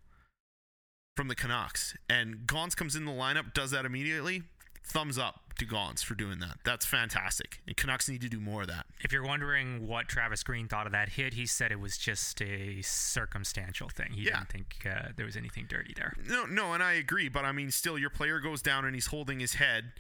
from 1.17 1.29
the 1.29 1.35
Canucks. 1.35 1.97
And 2.09 2.47
Gaunce 2.47 2.75
comes 2.75 2.97
in 2.97 3.05
the 3.05 3.13
lineup, 3.13 3.55
does 3.55 3.71
that 3.71 3.85
immediately. 3.85 4.43
Thumbs 4.83 5.19
up 5.19 5.55
to 5.59 5.67
Gaunce 5.67 6.03
for 6.03 6.15
doing 6.15 6.39
that. 6.39 6.57
That's 6.65 6.87
fantastic. 6.87 7.61
And 7.67 7.77
Canucks 7.77 8.09
need 8.09 8.23
to 8.23 8.29
do 8.31 8.41
more 8.41 8.63
of 8.63 8.69
that. 8.69 8.87
If 9.03 9.13
you're 9.13 9.23
wondering 9.27 9.87
what 9.87 10.09
Travis 10.09 10.43
Green 10.43 10.67
thought 10.69 10.87
of 10.87 10.93
that 10.93 11.11
hit, 11.11 11.35
he 11.35 11.45
said 11.47 11.71
it 11.71 11.79
was 11.79 11.99
just 11.99 12.41
a 12.41 12.81
circumstantial 12.83 13.89
thing. 13.91 14.13
He 14.13 14.23
Yeah. 14.23 14.39
didn't 14.39 14.49
think 14.49 14.87
uh, 14.87 15.09
there 15.17 15.27
was 15.27 15.37
anything 15.37 15.67
dirty 15.69 15.93
there. 15.95 16.15
No, 16.27 16.47
no, 16.47 16.73
and 16.73 16.83
I 16.83 16.93
agree, 16.95 17.29
but 17.29 17.45
I 17.45 17.53
mean, 17.53 17.71
still, 17.71 17.99
your 17.99 18.11
player 18.11 18.41
goes 18.41 18.63
down 18.63 18.85
and 18.87 18.95
he's 18.95 19.07
holding 19.09 19.39
his 19.39 19.55
head. 19.55 19.93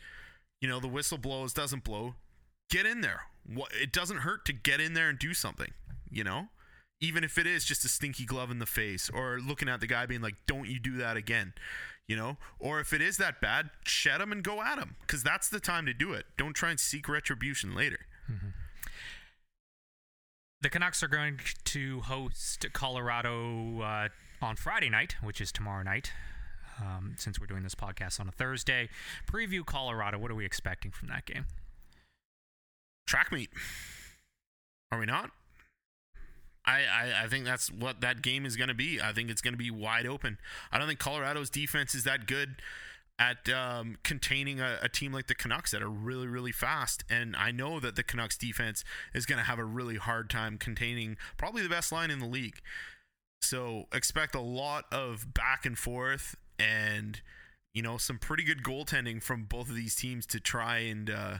You 0.62 0.68
know, 0.68 0.80
the 0.80 0.88
whistle 0.88 1.18
blows, 1.18 1.52
doesn't 1.52 1.84
blow. 1.84 2.14
Get 2.70 2.86
in 2.86 3.00
there. 3.00 3.22
It 3.80 3.92
doesn't 3.92 4.18
hurt 4.18 4.44
to 4.46 4.52
get 4.52 4.80
in 4.80 4.94
there 4.94 5.08
and 5.08 5.18
do 5.18 5.34
something. 5.34 5.72
You 6.10 6.24
know, 6.24 6.48
even 7.00 7.24
if 7.24 7.38
it 7.38 7.46
is 7.46 7.64
just 7.64 7.84
a 7.84 7.88
stinky 7.88 8.24
glove 8.24 8.50
in 8.50 8.58
the 8.58 8.66
face, 8.66 9.10
or 9.12 9.38
looking 9.38 9.68
at 9.68 9.80
the 9.80 9.86
guy 9.86 10.06
being 10.06 10.22
like, 10.22 10.36
"Don't 10.46 10.68
you 10.68 10.78
do 10.78 10.96
that 10.96 11.16
again." 11.16 11.52
You 12.06 12.16
know, 12.16 12.38
or 12.58 12.80
if 12.80 12.92
it 12.92 13.00
is 13.00 13.18
that 13.18 13.40
bad, 13.40 13.70
shed 13.84 14.20
him 14.20 14.32
and 14.32 14.42
go 14.42 14.62
at 14.62 14.78
him, 14.78 14.96
because 15.02 15.22
that's 15.22 15.48
the 15.48 15.60
time 15.60 15.86
to 15.86 15.94
do 15.94 16.12
it. 16.12 16.26
Don't 16.36 16.54
try 16.54 16.70
and 16.70 16.80
seek 16.80 17.08
retribution 17.08 17.74
later. 17.74 18.00
The 20.60 20.68
Canucks 20.68 21.02
are 21.02 21.08
going 21.08 21.38
to 21.64 22.00
host 22.00 22.66
Colorado 22.72 23.80
uh, 23.80 24.08
on 24.42 24.56
Friday 24.56 24.90
night, 24.90 25.16
which 25.22 25.40
is 25.40 25.52
tomorrow 25.52 25.82
night. 25.82 26.12
Um, 26.80 27.14
since 27.16 27.38
we're 27.38 27.46
doing 27.46 27.62
this 27.62 27.74
podcast 27.74 28.20
on 28.20 28.28
a 28.28 28.32
Thursday, 28.32 28.88
preview 29.26 29.64
Colorado. 29.64 30.18
What 30.18 30.30
are 30.30 30.34
we 30.34 30.44
expecting 30.44 30.90
from 30.90 31.08
that 31.08 31.26
game? 31.26 31.46
Track 33.10 33.32
meet. 33.32 33.50
Are 34.92 34.98
we 34.98 35.06
not? 35.06 35.30
I, 36.64 36.82
I, 36.82 37.24
I 37.24 37.26
think 37.26 37.44
that's 37.44 37.70
what 37.70 38.00
that 38.00 38.22
game 38.22 38.46
is 38.46 38.56
going 38.56 38.68
to 38.68 38.74
be. 38.74 39.00
I 39.00 39.12
think 39.12 39.30
it's 39.30 39.40
going 39.40 39.54
to 39.54 39.58
be 39.58 39.70
wide 39.70 40.06
open. 40.06 40.38
I 40.70 40.78
don't 40.78 40.86
think 40.86 41.00
Colorado's 41.00 41.50
defense 41.50 41.94
is 41.94 42.04
that 42.04 42.26
good 42.26 42.56
at 43.18 43.48
um, 43.48 43.98
containing 44.02 44.60
a, 44.60 44.78
a 44.82 44.88
team 44.88 45.12
like 45.12 45.26
the 45.26 45.34
Canucks 45.34 45.72
that 45.72 45.82
are 45.82 45.90
really, 45.90 46.26
really 46.26 46.52
fast. 46.52 47.04
And 47.10 47.34
I 47.36 47.50
know 47.50 47.80
that 47.80 47.96
the 47.96 48.02
Canucks 48.02 48.36
defense 48.36 48.84
is 49.12 49.26
going 49.26 49.38
to 49.38 49.44
have 49.44 49.58
a 49.58 49.64
really 49.64 49.96
hard 49.96 50.30
time 50.30 50.56
containing 50.56 51.16
probably 51.36 51.62
the 51.62 51.68
best 51.68 51.92
line 51.92 52.10
in 52.10 52.18
the 52.18 52.26
league. 52.26 52.60
So 53.42 53.84
expect 53.92 54.34
a 54.34 54.40
lot 54.40 54.84
of 54.92 55.34
back 55.34 55.66
and 55.66 55.76
forth 55.76 56.36
and, 56.58 57.20
you 57.74 57.82
know, 57.82 57.96
some 57.96 58.18
pretty 58.18 58.44
good 58.44 58.62
goaltending 58.62 59.22
from 59.22 59.44
both 59.44 59.68
of 59.68 59.74
these 59.74 59.94
teams 59.94 60.26
to 60.26 60.40
try 60.40 60.78
and 60.78 61.10
uh, 61.10 61.34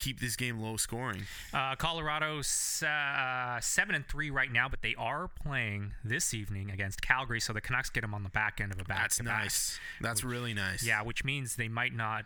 keep 0.00 0.18
this 0.18 0.34
game 0.34 0.58
low 0.58 0.76
scoring. 0.76 1.22
Uh, 1.54 1.76
Colorado's 1.76 2.82
uh, 2.82 3.60
seven 3.60 3.94
and 3.94 4.06
three 4.08 4.30
right 4.30 4.50
now, 4.50 4.68
but 4.68 4.82
they 4.82 4.94
are 4.98 5.28
playing 5.28 5.92
this 6.04 6.34
evening 6.34 6.70
against 6.70 7.02
Calgary, 7.02 7.40
so 7.40 7.52
the 7.52 7.60
Canucks 7.60 7.90
get 7.90 8.00
them 8.00 8.14
on 8.14 8.22
the 8.22 8.28
back 8.30 8.60
end 8.60 8.72
of 8.72 8.80
a 8.80 8.84
back. 8.84 9.02
That's 9.02 9.22
nice. 9.22 9.78
That's 10.00 10.24
really 10.24 10.54
nice. 10.54 10.82
Yeah, 10.82 11.02
which 11.02 11.24
means 11.24 11.56
they 11.56 11.68
might 11.68 11.94
not. 11.94 12.24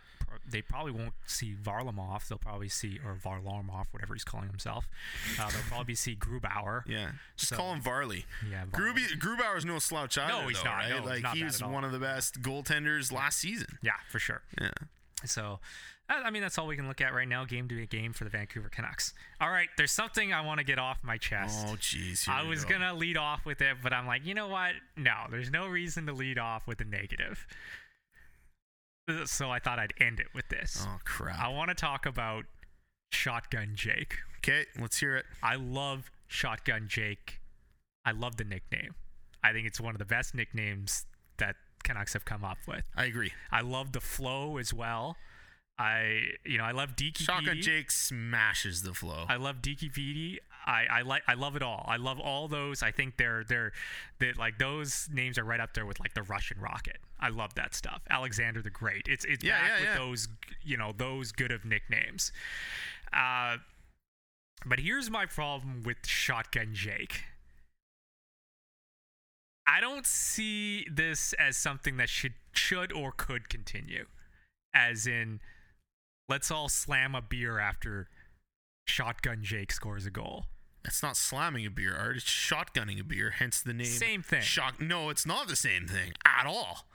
They 0.49 0.61
probably 0.61 0.91
won't 0.91 1.13
see 1.27 1.53
Varlamov. 1.61 2.27
They'll 2.27 2.37
probably 2.37 2.69
see 2.69 2.99
or 3.05 3.15
Varlamov, 3.15 3.85
whatever 3.91 4.13
he's 4.13 4.23
calling 4.23 4.47
himself. 4.49 4.87
Uh, 5.39 5.49
they'll 5.49 5.61
probably 5.69 5.95
see 5.95 6.15
Grubauer. 6.15 6.81
Yeah. 6.87 7.11
Just 7.37 7.49
So- 7.49 7.57
call 7.57 7.73
him 7.73 7.81
Varley. 7.81 8.25
Yeah, 8.49 8.63
Varley. 8.71 8.93
Gruby, 8.93 9.19
Grubauer's 9.19 9.65
no 9.65 9.79
slouch 9.79 10.17
either. 10.17 10.31
No, 10.41 10.47
he's 10.47 10.57
though, 10.57 10.63
not. 10.69 10.75
Right? 10.77 10.89
No, 10.89 10.95
he's 10.97 11.05
like 11.05 11.23
not 11.23 11.37
he 11.37 11.43
was 11.43 11.63
one 11.63 11.83
of 11.83 11.91
the 11.91 11.99
best 11.99 12.41
goaltenders 12.41 13.11
last 13.11 13.39
season. 13.39 13.77
Yeah, 13.81 13.93
for 14.09 14.19
sure. 14.19 14.41
Yeah. 14.59 14.69
So, 15.23 15.59
I 16.09 16.29
mean, 16.29 16.41
that's 16.41 16.57
all 16.57 16.67
we 16.67 16.75
can 16.75 16.87
look 16.87 17.01
at 17.01 17.13
right 17.13 17.27
now, 17.27 17.45
game 17.45 17.67
to 17.69 17.85
game 17.87 18.13
for 18.13 18.25
the 18.25 18.29
Vancouver 18.29 18.69
Canucks. 18.69 19.13
All 19.41 19.49
right, 19.49 19.69
there's 19.77 19.91
something 19.91 20.33
I 20.33 20.41
want 20.41 20.59
to 20.59 20.63
get 20.63 20.77
off 20.77 20.99
my 21.03 21.17
chest. 21.17 21.65
Oh, 21.67 21.75
jeez. 21.75 22.27
I 22.27 22.43
was 22.43 22.63
go. 22.65 22.71
gonna 22.71 22.93
lead 22.93 23.17
off 23.17 23.45
with 23.45 23.61
it, 23.61 23.77
but 23.81 23.93
I'm 23.93 24.05
like, 24.05 24.25
you 24.25 24.33
know 24.33 24.47
what? 24.47 24.73
No, 24.97 25.13
there's 25.31 25.49
no 25.49 25.67
reason 25.67 26.05
to 26.07 26.13
lead 26.13 26.37
off 26.37 26.67
with 26.67 26.81
a 26.81 26.85
negative. 26.85 27.47
Uh, 29.09 29.25
So 29.25 29.49
I 29.49 29.59
thought 29.59 29.79
I'd 29.79 29.93
end 29.99 30.19
it 30.19 30.27
with 30.35 30.47
this. 30.49 30.85
Oh 30.87 30.97
crap. 31.05 31.39
I 31.39 31.47
want 31.47 31.69
to 31.69 31.75
talk 31.75 32.05
about 32.05 32.45
Shotgun 33.11 33.71
Jake. 33.75 34.17
Okay, 34.39 34.65
let's 34.79 34.97
hear 34.99 35.15
it. 35.15 35.25
I 35.41 35.55
love 35.55 36.11
Shotgun 36.27 36.87
Jake. 36.87 37.39
I 38.05 38.11
love 38.11 38.37
the 38.37 38.43
nickname. 38.43 38.93
I 39.43 39.53
think 39.53 39.65
it's 39.65 39.79
one 39.81 39.95
of 39.95 39.99
the 39.99 40.05
best 40.05 40.35
nicknames 40.35 41.05
that 41.37 41.55
Canucks 41.85 42.11
have 42.13 42.25
come 42.25 42.43
up 42.43 42.57
with. 42.67 42.83
I 42.97 43.05
agree. 43.05 43.31
I 43.51 43.61
love 43.61 43.93
the 43.93 44.01
flow 44.01 44.57
as 44.57 44.73
well. 44.73 45.15
I, 45.77 46.21
you 46.45 46.57
know, 46.57 46.63
I 46.63 46.71
love 46.71 46.95
Deaky 46.95 47.19
Shotgun 47.19 47.61
Jake 47.61 47.91
smashes 47.91 48.81
the 48.83 48.93
flow. 48.93 49.25
I 49.27 49.35
love 49.37 49.57
Deaky 49.61 49.91
Petey. 49.93 50.39
I, 50.65 50.85
I 50.89 51.01
like 51.03 51.21
I 51.27 51.35
love 51.35 51.55
it 51.55 51.61
all. 51.61 51.85
I 51.87 51.97
love 51.97 52.19
all 52.19 52.47
those. 52.47 52.81
I 52.81 52.91
think 52.91 53.17
they're 53.17 53.43
they're 53.43 53.71
that 54.19 54.37
like 54.37 54.57
those 54.57 55.07
names 55.13 55.37
are 55.37 55.43
right 55.43 55.59
up 55.59 55.73
there 55.73 55.85
with 55.85 55.99
like 55.99 56.13
the 56.15 56.23
Russian 56.23 56.59
rocket. 56.59 56.97
I 57.19 57.29
love 57.29 57.53
that 57.55 57.75
stuff. 57.75 58.01
Alexander 58.09 58.61
the 58.61 58.69
Great. 58.71 59.03
It's 59.07 59.25
it's 59.25 59.43
Yeah, 59.43 59.59
back 59.59 59.67
yeah, 59.69 59.79
with 59.79 59.89
yeah. 59.89 59.97
those 59.97 60.27
you 60.63 60.77
know 60.77 60.93
those 60.95 61.31
good 61.31 61.51
of 61.51 61.65
nicknames. 61.65 62.31
Uh, 63.13 63.57
but 64.65 64.79
here's 64.79 65.11
my 65.11 65.25
problem 65.27 65.83
with 65.83 65.97
Shotgun 66.05 66.69
Jake. 66.73 67.25
I 69.67 69.81
don't 69.81 70.05
see 70.05 70.87
this 70.91 71.33
as 71.33 71.57
something 71.57 71.97
that 71.97 72.09
should 72.09 72.33
should 72.53 72.93
or 72.93 73.11
could 73.11 73.49
continue. 73.49 74.05
As 74.73 75.07
in, 75.07 75.39
let's 76.29 76.51
all 76.51 76.69
slam 76.69 77.15
a 77.15 77.21
beer 77.21 77.59
after 77.59 78.07
Shotgun 78.87 79.39
Jake 79.43 79.71
scores 79.71 80.05
a 80.05 80.11
goal. 80.11 80.45
It's 80.83 81.01
not 81.01 81.17
slamming 81.17 81.65
a 81.65 81.71
beer, 81.71 81.95
Art. 81.97 82.17
It's 82.17 82.25
shotgunning 82.25 82.99
a 82.99 83.03
beer, 83.03 83.31
hence 83.31 83.59
the 83.61 83.73
name. 83.73 83.87
Same 83.87 84.21
thing. 84.21 84.41
Shot. 84.41 84.79
No, 84.79 85.09
it's 85.09 85.25
not 85.25 85.47
the 85.47 85.55
same 85.55 85.87
thing 85.87 86.13
at 86.23 86.45
all. 86.45 86.85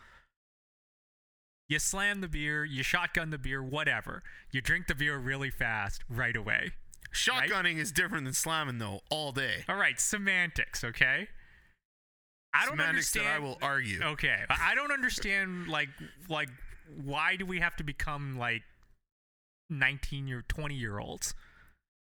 You 1.68 1.78
slam 1.78 2.20
the 2.20 2.28
beer, 2.28 2.64
you 2.64 2.82
shotgun 2.82 3.30
the 3.30 3.38
beer, 3.38 3.62
whatever. 3.62 4.22
You 4.52 4.60
drink 4.60 4.86
the 4.86 4.94
beer 4.94 5.18
really 5.18 5.50
fast 5.50 6.02
right 6.08 6.36
away. 6.36 6.72
Shotgunning 7.12 7.78
is 7.78 7.90
different 7.90 8.24
than 8.24 8.34
slamming, 8.34 8.78
though, 8.78 9.00
all 9.10 9.32
day. 9.32 9.64
All 9.68 9.76
right, 9.76 9.98
semantics, 9.98 10.84
okay? 10.84 11.28
I 12.53 12.66
don't 12.66 12.76
Semantics 12.76 13.12
that 13.12 13.26
I 13.26 13.38
will 13.38 13.59
argue. 13.62 14.03
Okay, 14.03 14.36
I 14.48 14.74
don't 14.74 14.92
understand 14.92 15.68
like 15.68 15.88
like 16.28 16.48
why 17.03 17.36
do 17.36 17.46
we 17.46 17.61
have 17.61 17.76
to 17.76 17.84
become 17.84 18.38
like 18.38 18.62
19 19.68 20.26
year 20.26 20.44
20 20.48 20.74
year 20.74 20.98
olds? 20.98 21.34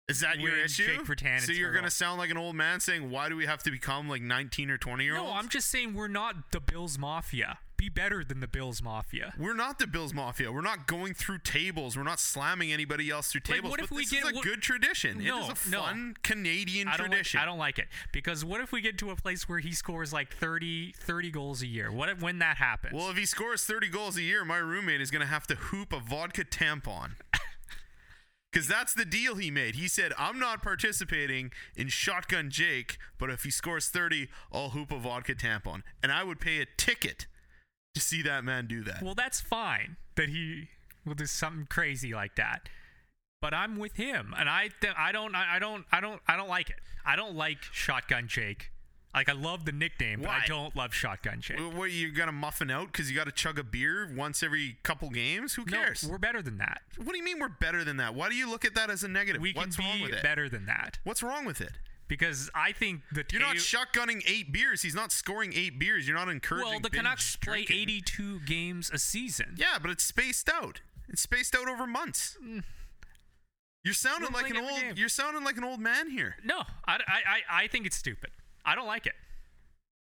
Is 0.08 0.20
that 0.20 0.40
your 0.40 0.52
When 0.52 0.60
issue? 0.60 0.86
Jake 0.86 1.06
Virtanen 1.06 1.40
so 1.40 1.52
you're 1.52 1.72
gonna 1.72 1.90
sound 1.90 2.18
like 2.18 2.30
an 2.30 2.36
old 2.36 2.56
man 2.56 2.80
saying, 2.80 3.10
"Why 3.10 3.28
do 3.28 3.36
we 3.36 3.46
have 3.46 3.62
to 3.62 3.70
become 3.70 4.08
like 4.08 4.22
19 4.22 4.70
or 4.70 4.78
20 4.78 5.04
year 5.04 5.16
olds?" 5.16 5.30
No, 5.30 5.36
I'm 5.36 5.48
just 5.48 5.68
saying 5.68 5.94
we're 5.94 6.08
not 6.08 6.50
the 6.50 6.60
Bills 6.60 6.98
Mafia. 6.98 7.58
Be 7.82 7.88
better 7.88 8.22
than 8.22 8.38
the 8.38 8.46
Bills 8.46 8.80
Mafia. 8.80 9.34
We're 9.36 9.54
not 9.56 9.80
the 9.80 9.88
Bills 9.88 10.14
Mafia. 10.14 10.52
We're 10.52 10.60
not 10.60 10.86
going 10.86 11.14
through 11.14 11.38
tables. 11.38 11.96
We're 11.96 12.04
not 12.04 12.20
slamming 12.20 12.72
anybody 12.72 13.10
else 13.10 13.32
through 13.32 13.40
Like, 13.48 13.56
tables. 13.56 13.70
what 13.72 13.80
if 13.80 13.90
we 13.90 14.02
this 14.02 14.10
get- 14.12 14.22
is 14.24 14.30
a 14.30 14.34
what- 14.34 14.44
good 14.44 14.62
tradition. 14.62 15.18
No, 15.18 15.48
it 15.50 15.52
is 15.58 15.66
a 15.66 15.70
no. 15.70 15.80
fun 15.82 16.14
Canadian 16.22 16.86
I 16.86 16.92
don't, 16.96 17.06
like, 17.08 17.10
tradition. 17.10 17.40
I 17.40 17.44
don't 17.44 17.58
like 17.58 17.80
it 17.80 17.88
because 18.12 18.44
what 18.44 18.60
if 18.60 18.70
we 18.70 18.82
get 18.82 18.98
to 18.98 19.10
a 19.10 19.16
place 19.16 19.48
where 19.48 19.58
he 19.58 19.72
scores 19.72 20.12
like 20.12 20.32
30, 20.32 20.92
30 20.92 21.32
goals 21.32 21.60
a 21.62 21.66
year? 21.66 21.90
What 21.90 22.08
if, 22.08 22.20
when 22.22 22.38
that 22.38 22.58
happens? 22.58 22.94
well, 22.94 23.10
if 23.10 23.16
he 23.16 23.26
scores 23.26 23.64
30 23.64 23.88
goals 23.88 24.16
a 24.16 24.22
year, 24.22 24.44
my 24.44 24.58
roommate 24.58 25.00
is 25.00 25.10
going 25.10 25.22
to 25.22 25.26
have 25.26 25.48
to 25.48 25.56
hoop 25.56 25.92
a 25.92 25.98
vodka 25.98 26.44
tampon. 26.44 27.16
Because 28.52 28.68
that's 28.68 28.92
the 28.92 29.06
deal 29.06 29.36
he 29.36 29.50
made. 29.50 29.76
He 29.76 29.88
said, 29.88 30.12
I'm 30.18 30.38
not 30.38 30.62
participating 30.62 31.52
in 31.74 31.88
Shotgun 31.88 32.50
Jake, 32.50 32.98
but 33.18 33.30
if 33.30 33.44
he 33.44 33.50
scores 33.50 33.88
30, 33.88 34.28
I'll 34.52 34.68
hoop 34.68 34.92
a 34.92 34.98
vodka 34.98 35.34
tampon. 35.34 35.82
And 36.02 36.12
I 36.12 36.22
would 36.22 36.38
pay 36.38 36.60
a 36.60 36.66
ticket 36.76 37.26
to 37.94 38.00
see 38.00 38.22
that 38.22 38.44
man 38.44 38.66
do 38.66 38.82
that. 38.84 39.02
Well, 39.02 39.14
that's 39.14 39.40
fine 39.40 39.96
that 40.16 40.28
he 40.28 40.68
will 41.04 41.14
do 41.14 41.26
something 41.26 41.66
crazy 41.68 42.14
like 42.14 42.36
that. 42.36 42.68
But 43.40 43.52
I'm 43.52 43.76
with 43.76 43.96
him, 43.96 44.34
and 44.38 44.48
I 44.48 44.70
th- 44.80 44.94
I 44.96 45.10
don't 45.10 45.34
I 45.34 45.58
don't 45.58 45.84
I 45.90 46.00
don't 46.00 46.20
I 46.28 46.36
don't 46.36 46.48
like 46.48 46.70
it. 46.70 46.76
I 47.04 47.16
don't 47.16 47.34
like 47.34 47.58
Shotgun 47.72 48.28
Jake. 48.28 48.70
Like 49.12 49.28
I 49.28 49.32
love 49.32 49.64
the 49.64 49.72
nickname, 49.72 50.20
but 50.20 50.28
Why? 50.28 50.40
I 50.44 50.46
don't 50.46 50.74
love 50.74 50.94
Shotgun 50.94 51.40
Jake. 51.40 51.58
What, 51.58 51.74
what, 51.74 51.90
you 51.90 52.12
got 52.12 52.26
to 52.26 52.32
muffin 52.32 52.70
out 52.70 52.86
because 52.86 53.10
you 53.10 53.16
got 53.16 53.24
to 53.24 53.32
chug 53.32 53.58
a 53.58 53.64
beer 53.64 54.10
once 54.16 54.42
every 54.42 54.78
couple 54.84 55.10
games? 55.10 55.54
Who 55.54 55.64
no, 55.66 55.76
cares? 55.76 56.06
we're 56.08 56.16
better 56.16 56.40
than 56.40 56.56
that. 56.58 56.80
what 56.96 57.12
do 57.12 57.18
you 57.18 57.24
mean 57.24 57.38
we're 57.38 57.48
better 57.48 57.84
than 57.84 57.98
that? 57.98 58.14
Why 58.14 58.30
do 58.30 58.36
you 58.36 58.48
look 58.48 58.64
at 58.64 58.74
that 58.74 58.88
as 58.88 59.02
a 59.02 59.08
negative? 59.08 59.42
We 59.42 59.52
can 59.52 59.64
What's 59.64 59.78
wrong 59.78 59.98
be 59.98 60.04
with 60.04 60.14
it? 60.14 60.22
better 60.22 60.48
than 60.48 60.64
that 60.64 60.98
What's 61.04 61.22
wrong 61.22 61.44
with 61.44 61.60
it? 61.60 61.72
Because 62.12 62.50
I 62.54 62.72
think 62.72 63.00
the 63.10 63.24
You're 63.32 63.40
not 63.40 63.56
shotgunning 63.56 64.22
eight 64.28 64.52
beers. 64.52 64.82
He's 64.82 64.94
not 64.94 65.12
scoring 65.12 65.54
eight 65.56 65.78
beers. 65.78 66.06
You're 66.06 66.18
not 66.18 66.28
encouraging. 66.28 66.70
well, 66.70 66.78
the 66.78 66.90
Canucks 66.90 67.36
play 67.36 67.64
drinking. 67.64 67.78
82 67.78 68.40
games 68.40 68.90
a 68.92 68.98
season. 68.98 69.54
Yeah, 69.56 69.78
but 69.80 69.90
it's 69.90 70.04
spaced 70.04 70.50
out. 70.50 70.82
It's 71.08 71.22
spaced 71.22 71.56
out 71.56 71.70
over 71.70 71.86
months. 71.86 72.36
Mm. 72.44 72.64
You're 73.82 73.94
sounding 73.94 74.30
like 74.30 74.50
an 74.50 74.58
old. 74.58 74.78
game. 74.78 74.92
You're 74.94 75.08
sounding 75.08 75.42
like 75.42 75.56
an 75.56 75.64
old 75.64 75.80
man 75.80 76.10
here. 76.10 76.36
No, 76.44 76.60
I, 76.86 76.96
I, 76.96 76.98
I, 76.98 77.62
I 77.62 77.66
think 77.68 77.86
it's 77.86 77.96
stupid. 77.96 78.28
I 78.62 78.74
don't 78.74 78.86
like 78.86 79.06
it. 79.06 79.14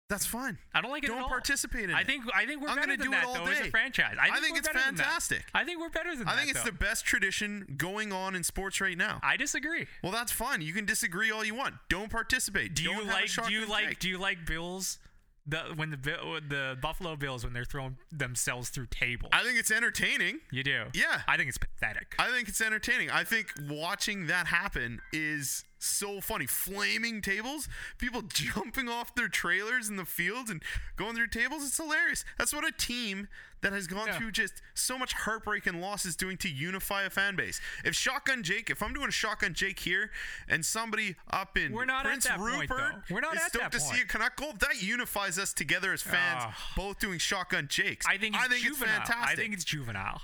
That's 0.08 0.26
fine. 0.26 0.58
I 0.74 0.82
don't 0.82 0.90
like 0.90 1.04
it 1.04 1.06
Don't 1.06 1.18
at 1.18 1.22
all. 1.22 1.28
participate 1.30 1.84
in 1.84 1.94
I 1.94 2.02
it. 2.02 2.06
think 2.06 2.24
I 2.34 2.44
think 2.44 2.60
we're 2.60 2.68
I'm 2.68 2.74
better 2.76 2.88
gonna 2.88 2.98
than 2.98 3.06
do 3.12 3.12
it 3.16 3.20
that 3.20 3.26
all 3.26 3.34
though 3.46 3.50
as 3.50 3.60
a 3.60 3.70
franchise. 3.70 4.16
I 4.20 4.24
I 4.24 4.30
think, 4.32 4.42
think 4.42 4.52
we're 4.54 4.58
it's 4.58 4.68
better 4.68 4.78
than 4.84 4.94
that. 4.96 5.04
fantastic. 5.04 5.44
I 5.54 5.64
think 5.64 5.80
we're 5.80 5.88
better 5.88 6.10
than 6.14 6.26
that. 6.26 6.28
I 6.28 6.34
that. 6.34 6.38
think 6.40 6.50
it's 6.50 6.64
though. 6.64 6.70
the 6.70 6.76
best 6.76 7.06
tradition 7.06 7.74
going 7.78 8.12
on 8.12 8.34
in 8.34 8.42
sports 8.42 8.80
right 8.82 8.98
now. 8.98 9.20
I 9.22 9.38
disagree. 9.38 9.86
well, 10.02 10.12
that's 10.12 10.30
fine. 10.32 10.60
You 10.60 10.74
can 10.74 10.84
disagree 10.84 11.30
all 11.30 11.44
you 11.44 11.54
want. 11.54 11.76
Don't 11.88 12.10
participate. 12.10 12.74
Do 12.74 12.82
Don't 12.84 12.92
you 12.94 13.00
have 13.04 13.08
a 13.08 13.12
like 13.12 13.30
do 13.48 13.52
you 13.54 13.66
like 13.66 13.98
do 14.00 14.08
you 14.10 14.18
like 14.18 14.44
Bills 14.44 14.98
the 15.46 15.58
when 15.76 15.90
the 15.90 15.96
Bill- 15.96 16.40
the 16.46 16.76
Buffalo 16.82 17.16
Bills 17.16 17.42
when 17.42 17.54
they're 17.54 17.64
throwing 17.64 17.96
themselves 18.10 18.68
through 18.68 18.88
tables? 18.90 19.30
I 19.32 19.42
think 19.42 19.58
it's 19.58 19.70
entertaining. 19.70 20.40
you 20.50 20.62
do. 20.62 20.84
Yeah. 20.92 21.22
I 21.26 21.38
think 21.38 21.48
it's 21.48 21.58
pathetic. 21.58 22.14
I 22.18 22.28
think 22.30 22.48
it's 22.48 22.60
entertaining. 22.60 23.10
I 23.10 23.24
think 23.24 23.46
watching 23.66 24.26
that 24.26 24.46
happen 24.48 25.00
is 25.10 25.64
so 25.84 26.20
funny. 26.20 26.46
Flaming 26.46 27.20
tables, 27.22 27.68
people 27.98 28.22
jumping 28.28 28.88
off 28.88 29.14
their 29.14 29.28
trailers 29.28 29.88
in 29.88 29.96
the 29.96 30.04
fields 30.04 30.50
and 30.50 30.62
going 30.96 31.14
through 31.14 31.28
tables. 31.28 31.64
It's 31.64 31.76
hilarious. 31.76 32.24
That's 32.38 32.52
what 32.52 32.66
a 32.66 32.72
team 32.72 33.28
that 33.62 33.72
has 33.72 33.86
gone 33.86 34.08
Yeah. 34.08 34.18
through 34.18 34.32
just 34.32 34.54
so 34.74 34.98
much 34.98 35.12
heartbreak 35.12 35.66
and 35.66 35.80
loss 35.80 36.04
is 36.04 36.16
doing 36.16 36.36
to 36.38 36.48
unify 36.48 37.02
a 37.02 37.10
fan 37.10 37.36
base. 37.36 37.60
If 37.84 37.94
Shotgun 37.94 38.42
Jake, 38.42 38.70
if 38.70 38.82
I'm 38.82 38.92
doing 38.92 39.08
a 39.08 39.12
Shotgun 39.12 39.54
Jake 39.54 39.78
here 39.78 40.10
and 40.48 40.64
somebody 40.66 41.14
up 41.30 41.56
in 41.56 41.72
We're 41.72 41.84
not 41.84 42.04
at 42.04 42.08
Prince 42.08 42.24
that 42.26 42.38
point, 42.38 42.68
Rupert 42.70 42.78
though. 43.08 43.14
We're 43.14 43.20
not 43.20 43.36
is 43.36 43.42
at 43.42 43.48
stoked 43.50 43.70
that 43.70 43.72
to 43.72 43.80
see 43.80 44.00
a 44.00 44.04
Canuck 44.04 44.34
goal, 44.36 44.52
that 44.60 44.82
unifies 44.82 45.38
us 45.38 45.52
together 45.52 45.92
as 45.92 46.02
fans, 46.02 46.42
Ah. 46.44 46.72
both 46.76 46.98
doing 46.98 47.18
Shotgun 47.20 47.68
Jakes. 47.68 48.04
I 48.08 48.18
think 48.18 48.34
it's 48.34 48.44
I 48.44 48.48
think 48.48 48.64
it's 48.64 48.78
juvenile. 48.78 48.96
fantastic. 48.96 49.28
I 49.28 49.34
think 49.36 49.54
it's 49.54 49.64
juvenile. 49.64 50.22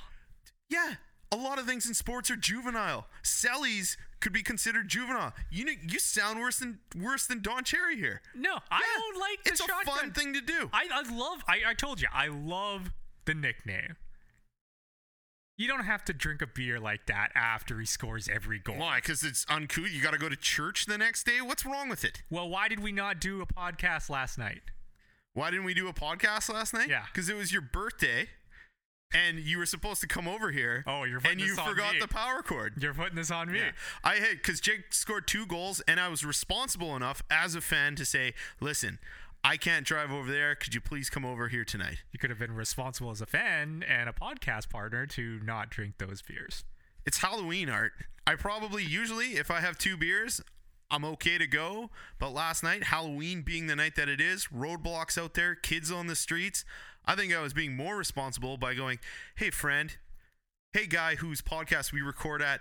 Yeah, 0.68 0.94
a 1.30 1.36
lot 1.36 1.58
of 1.58 1.66
things 1.66 1.86
in 1.86 1.94
sports 1.94 2.30
are 2.30 2.36
juvenile. 2.36 3.06
Sellies 3.22 3.96
could 4.20 4.32
be 4.32 4.42
considered 4.42 4.88
juvenile. 4.88 5.32
You 5.50 5.64
know, 5.66 5.72
you 5.86 5.98
sound 5.98 6.40
worse 6.40 6.58
than 6.58 6.78
worse 6.96 7.26
than 7.26 7.42
Don 7.42 7.64
Cherry 7.64 7.96
here. 7.96 8.22
No, 8.34 8.58
I 8.70 8.82
don't 8.96 9.20
like 9.20 9.44
the 9.44 9.50
it's 9.50 9.60
a 9.60 9.90
fun 9.90 10.12
thing 10.12 10.32
to 10.34 10.40
do. 10.40 10.70
I, 10.72 10.86
I 10.92 11.02
love. 11.14 11.44
I, 11.46 11.60
I 11.68 11.74
told 11.74 12.00
you, 12.00 12.08
I 12.12 12.28
love 12.28 12.92
the 13.24 13.34
nickname. 13.34 13.96
You 15.56 15.66
don't 15.66 15.84
have 15.84 16.04
to 16.04 16.12
drink 16.12 16.40
a 16.40 16.46
beer 16.46 16.78
like 16.78 17.06
that 17.06 17.30
after 17.34 17.80
he 17.80 17.86
scores 17.86 18.28
every 18.28 18.60
goal. 18.60 18.76
Why? 18.76 18.98
Because 18.98 19.24
it's 19.24 19.44
uncouth. 19.48 19.90
You 19.92 20.00
got 20.00 20.12
to 20.12 20.18
go 20.18 20.28
to 20.28 20.36
church 20.36 20.86
the 20.86 20.96
next 20.96 21.26
day. 21.26 21.40
What's 21.40 21.66
wrong 21.66 21.88
with 21.88 22.04
it? 22.04 22.22
Well, 22.30 22.48
why 22.48 22.68
did 22.68 22.78
we 22.80 22.92
not 22.92 23.20
do 23.20 23.42
a 23.42 23.46
podcast 23.46 24.08
last 24.08 24.38
night? 24.38 24.62
Why 25.34 25.50
didn't 25.50 25.64
we 25.64 25.74
do 25.74 25.88
a 25.88 25.92
podcast 25.92 26.52
last 26.52 26.74
night? 26.74 26.88
Yeah. 26.88 27.04
because 27.12 27.28
it 27.28 27.36
was 27.36 27.52
your 27.52 27.62
birthday, 27.62 28.28
and 29.12 29.38
you 29.38 29.58
were 29.58 29.66
supposed 29.66 30.00
to 30.02 30.06
come 30.06 30.28
over 30.28 30.50
here. 30.50 30.84
Oh, 30.86 31.04
you're 31.04 31.20
putting 31.20 31.40
and 31.40 31.48
you 31.48 31.54
forgot 31.54 31.94
me. 31.94 32.00
the 32.00 32.08
power 32.08 32.42
cord. 32.42 32.74
You're 32.82 32.94
putting 32.94 33.16
this 33.16 33.30
on 33.30 33.50
me. 33.50 33.58
Yeah. 33.60 33.70
I 34.04 34.16
had 34.16 34.30
because 34.38 34.60
Jake 34.60 34.92
scored 34.92 35.26
two 35.26 35.46
goals, 35.46 35.80
and 35.88 35.98
I 35.98 36.08
was 36.08 36.24
responsible 36.24 36.94
enough 36.96 37.22
as 37.30 37.54
a 37.54 37.60
fan 37.60 37.94
to 37.96 38.04
say, 38.04 38.34
"Listen, 38.60 38.98
I 39.42 39.56
can't 39.56 39.86
drive 39.86 40.10
over 40.12 40.30
there. 40.30 40.54
Could 40.54 40.74
you 40.74 40.80
please 40.80 41.08
come 41.10 41.24
over 41.24 41.48
here 41.48 41.64
tonight?" 41.64 42.02
You 42.12 42.18
could 42.18 42.30
have 42.30 42.38
been 42.38 42.54
responsible 42.54 43.10
as 43.10 43.20
a 43.20 43.26
fan 43.26 43.84
and 43.88 44.08
a 44.08 44.12
podcast 44.12 44.68
partner 44.70 45.06
to 45.06 45.40
not 45.42 45.70
drink 45.70 45.94
those 45.98 46.22
beers. 46.22 46.64
It's 47.06 47.18
Halloween 47.18 47.70
art. 47.70 47.92
I 48.26 48.34
probably 48.34 48.84
usually, 48.84 49.36
if 49.36 49.50
I 49.50 49.60
have 49.60 49.78
two 49.78 49.96
beers, 49.96 50.42
I'm 50.90 51.04
okay 51.04 51.38
to 51.38 51.46
go. 51.46 51.90
But 52.18 52.32
last 52.32 52.62
night, 52.62 52.84
Halloween 52.84 53.42
being 53.42 53.66
the 53.66 53.76
night 53.76 53.96
that 53.96 54.08
it 54.08 54.20
is, 54.20 54.48
roadblocks 54.54 55.18
out 55.18 55.34
there, 55.34 55.54
kids 55.54 55.90
on 55.90 56.06
the 56.06 56.16
streets, 56.16 56.64
I 57.04 57.14
think 57.14 57.34
I 57.34 57.40
was 57.40 57.52
being 57.52 57.76
more 57.76 57.96
responsible 57.96 58.56
by 58.56 58.74
going, 58.74 58.98
hey, 59.36 59.50
friend, 59.50 59.96
hey, 60.72 60.86
guy 60.86 61.16
whose 61.16 61.40
podcast 61.40 61.92
we 61.92 62.02
record 62.02 62.42
at 62.42 62.60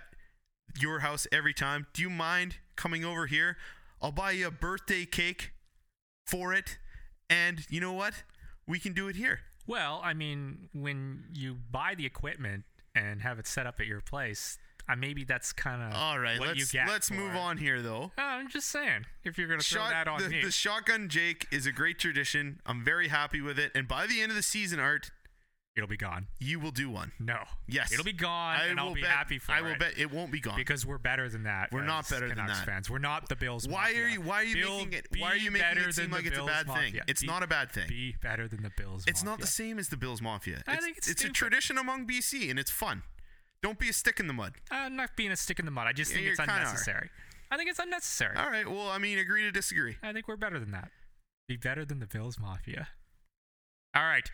your 0.78 1.00
house 1.00 1.26
every 1.32 1.54
time, 1.54 1.86
do 1.92 2.02
you 2.02 2.10
mind 2.10 2.56
coming 2.76 3.04
over 3.04 3.26
here? 3.26 3.56
I'll 4.00 4.12
buy 4.12 4.32
you 4.32 4.46
a 4.46 4.50
birthday 4.50 5.04
cake 5.04 5.52
for 6.26 6.54
it. 6.54 6.78
And 7.28 7.66
you 7.68 7.80
know 7.80 7.92
what? 7.92 8.14
We 8.66 8.78
can 8.78 8.92
do 8.92 9.08
it 9.08 9.16
here. 9.16 9.40
Well, 9.66 10.00
I 10.02 10.14
mean, 10.14 10.68
when 10.72 11.24
you 11.34 11.56
buy 11.70 11.94
the 11.94 12.06
equipment 12.06 12.64
and 12.94 13.20
have 13.22 13.38
it 13.38 13.46
set 13.46 13.66
up 13.66 13.80
at 13.80 13.86
your 13.86 14.00
place, 14.00 14.58
uh, 14.88 14.96
maybe 14.96 15.24
that's 15.24 15.52
kind 15.52 15.82
of 15.82 15.92
All 15.94 16.18
right, 16.18 16.38
what 16.38 16.50
you 16.56 16.62
let's 16.62 16.72
get. 16.72 16.88
let's 16.88 17.10
move 17.10 17.34
it. 17.34 17.38
on 17.38 17.58
here 17.58 17.82
though. 17.82 18.10
Uh, 18.18 18.22
I'm 18.22 18.48
just 18.48 18.68
saying, 18.68 19.04
if 19.24 19.36
you're 19.38 19.48
gonna 19.48 19.60
throw 19.60 19.82
Shot- 19.82 19.90
that 19.90 20.08
on 20.08 20.22
the, 20.22 20.28
me, 20.30 20.42
the 20.42 20.50
shotgun 20.50 21.08
Jake 21.08 21.46
is 21.50 21.66
a 21.66 21.72
great 21.72 21.98
tradition. 21.98 22.60
I'm 22.66 22.84
very 22.84 23.08
happy 23.08 23.40
with 23.40 23.58
it. 23.58 23.72
And 23.74 23.86
by 23.86 24.06
the 24.06 24.20
end 24.22 24.30
of 24.30 24.36
the 24.36 24.42
season, 24.42 24.80
Art, 24.80 25.10
it'll 25.76 25.88
be 25.88 25.96
gone. 25.96 26.26
you 26.40 26.58
will 26.58 26.70
do 26.72 26.90
one. 26.90 27.12
No. 27.20 27.38
Yes, 27.68 27.92
It'll 27.92 28.04
be 28.04 28.12
gone, 28.12 28.56
I 28.60 28.66
and 28.66 28.80
I'll 28.80 28.94
be 28.94 29.02
bet- 29.02 29.10
happy 29.10 29.38
for 29.38 29.52
it. 29.52 29.54
I 29.56 29.60
will 29.60 29.70
it. 29.72 29.78
bet 29.78 29.92
it 29.98 30.10
won't 30.10 30.32
be 30.32 30.40
gone. 30.40 30.56
because 30.56 30.84
we're 30.86 30.98
better 30.98 31.28
than 31.28 31.42
that. 31.44 31.70
We're 31.70 31.84
not 31.84 32.08
better 32.08 32.26
than 32.28 32.46
that. 32.46 32.64
fans. 32.66 32.88
We're 32.90 32.98
not 32.98 33.28
the 33.28 33.36
Bills. 33.36 33.68
why 33.68 33.88
Mafia. 33.92 34.04
are 34.04 34.08
you 34.08 34.20
why 34.22 34.36
are 34.36 34.44
you 34.44 34.54
Bill, 34.64 34.78
making 34.78 34.92
it 34.94 35.06
why 35.18 35.28
are 35.32 35.36
you 35.36 35.50
making 35.50 35.78
it 35.78 35.94
seem 35.94 36.10
like 36.10 36.24
it's 36.26 36.38
a 36.38 36.44
bad 36.44 36.66
thing? 36.66 36.98
It's 37.06 37.20
Be- 37.20 37.26
not 37.28 37.42
a 37.42 37.46
bad 37.46 37.70
thing. 37.70 37.88
Be 37.88 38.16
better 38.22 38.48
than 38.48 38.62
the 38.62 38.70
Bills. 38.76 39.04
It's 39.06 39.22
not 39.22 39.38
the 39.38 39.46
same 39.46 39.78
as 39.78 39.88
the 39.90 39.96
Bills 39.96 40.20
Mafia. 40.22 40.62
I 40.66 40.74
it's, 40.74 40.84
think 40.84 40.96
it's 40.98 41.08
it's 41.08 41.24
a 41.24 41.28
tradition 41.28 41.76
among 41.78 42.06
BC 42.06 42.48
and 42.50 42.58
it's 42.58 42.70
fun. 42.70 43.02
Don't 43.62 43.78
be 43.78 43.88
a 43.88 43.92
stick 43.92 44.20
in 44.20 44.26
the 44.26 44.32
mud. 44.32 44.54
I'm 44.70 44.96
not 44.96 45.16
being 45.16 45.30
a 45.32 45.36
stick 45.36 45.58
in 45.58 45.64
the 45.64 45.70
mud. 45.70 45.86
I 45.86 45.92
just 45.92 46.10
Yeah, 46.12 46.18
think 46.18 46.28
it's 46.28 46.40
are. 46.40 46.44
unnecessary. 46.44 47.10
I 47.50 47.56
think 47.56 47.70
it's 47.70 47.78
unnecessary. 47.78 48.36
All 48.36 48.50
right. 48.50 48.68
Well, 48.68 48.88
I 48.88 48.98
mean, 48.98 49.18
agree 49.18 49.42
to 49.42 49.50
disagree. 49.50 49.96
I 50.02 50.12
think 50.12 50.28
we're 50.28 50.36
better 50.36 50.58
than 50.60 50.70
that. 50.72 50.90
Be 51.48 51.56
better 51.56 51.84
than 51.84 51.98
the 51.98 52.06
Bills 52.06 52.38
Mafia. 52.38 52.88
All 53.94 54.02
right. 54.04 54.30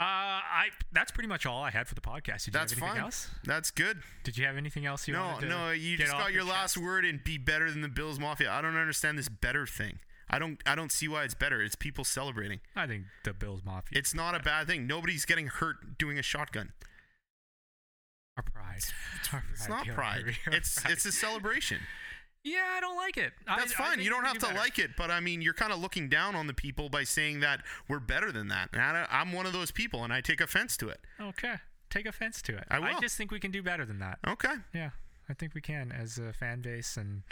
Uh, 0.00 0.04
I 0.42 0.66
that's 0.92 1.12
pretty 1.12 1.28
much 1.28 1.46
all 1.46 1.62
I 1.62 1.70
had 1.70 1.86
for 1.86 1.94
the 1.94 2.00
podcast. 2.00 2.44
Did 2.44 2.46
you 2.48 2.52
That's 2.52 2.72
have 2.72 2.82
anything 2.82 2.96
fine. 2.96 3.04
else? 3.04 3.30
That's 3.44 3.70
good. 3.70 4.02
Did 4.24 4.36
you 4.36 4.44
have 4.44 4.56
anything 4.56 4.86
else 4.86 5.06
you 5.06 5.14
no, 5.14 5.22
wanted 5.22 5.40
to 5.42 5.46
no, 5.48 5.66
no, 5.66 5.70
you 5.70 5.96
just 5.96 6.10
got 6.12 6.32
your 6.32 6.42
last 6.44 6.76
word 6.76 7.04
and 7.04 7.22
be 7.22 7.38
better 7.38 7.70
than 7.70 7.80
the 7.80 7.88
Bills 7.88 8.18
Mafia. 8.18 8.50
I 8.50 8.60
don't 8.60 8.76
understand 8.76 9.16
this 9.16 9.28
better 9.28 9.66
thing. 9.66 10.00
I 10.28 10.40
don't 10.40 10.60
I 10.66 10.74
don't 10.74 10.90
see 10.90 11.06
why 11.06 11.22
it's 11.22 11.34
better. 11.34 11.62
It's 11.62 11.76
people 11.76 12.02
celebrating. 12.02 12.60
I 12.74 12.88
think 12.88 13.04
the 13.24 13.32
Bills 13.32 13.62
Mafia. 13.64 13.96
It's 13.96 14.12
not 14.14 14.34
a 14.34 14.40
bad 14.40 14.66
thing. 14.66 14.86
Nobody's 14.88 15.24
getting 15.24 15.46
hurt 15.46 15.96
doing 15.96 16.18
a 16.18 16.22
shotgun. 16.22 16.72
Our 18.36 18.42
pride. 18.42 18.82
Our 19.32 19.44
It's 19.52 19.68
not 19.68 19.86
pride. 19.86 20.24
It's 20.46 20.80
pride. 20.80 20.92
it's 20.92 21.04
a 21.04 21.12
celebration. 21.12 21.80
yeah. 22.42 22.74
I 22.76 22.80
don't 22.80 22.96
like 22.96 23.16
it. 23.16 23.32
That's 23.46 23.72
I 23.72 23.76
fine. 23.76 23.90
think 23.92 24.02
You 24.04 24.10
don't 24.10 24.24
have 24.24 24.32
can 24.34 24.40
to 24.40 24.46
better. 24.48 24.58
like 24.58 24.78
it, 24.78 24.90
but 24.96 25.10
I 25.10 25.20
mean, 25.20 25.40
you're 25.42 25.54
kind 25.54 25.72
of 25.72 25.78
looking 25.78 26.08
down 26.08 26.34
on 26.34 26.46
the 26.46 26.54
people 26.54 26.88
by 26.88 27.04
saying 27.04 27.40
that 27.40 27.60
we're 27.88 28.00
better 28.00 28.32
than 28.32 28.48
that. 28.48 28.70
And 28.72 28.82
I, 28.82 29.06
I'm 29.10 29.32
one 29.32 29.46
of 29.46 29.52
those 29.52 29.70
people, 29.70 30.04
and 30.04 30.12
I 30.12 30.20
take 30.20 30.40
offense 30.40 30.76
to 30.78 30.88
it. 30.88 31.00
Okay. 31.20 31.54
Take 31.90 32.06
offense 32.06 32.42
to 32.42 32.56
it. 32.56 32.64
I 32.70 32.78
will. 32.80 32.86
I 32.96 33.00
just 33.00 33.16
think 33.16 33.30
we 33.30 33.38
can 33.38 33.50
do 33.52 33.62
better 33.62 33.84
than 33.86 34.00
that. 34.00 34.18
Okay. 34.26 34.54
Yeah, 34.74 34.90
I 35.28 35.34
think 35.34 35.54
we 35.54 35.60
can 35.60 35.92
as 35.92 36.18
a 36.18 36.32
fan 36.32 36.60
base 36.60 36.96
and 36.96 37.22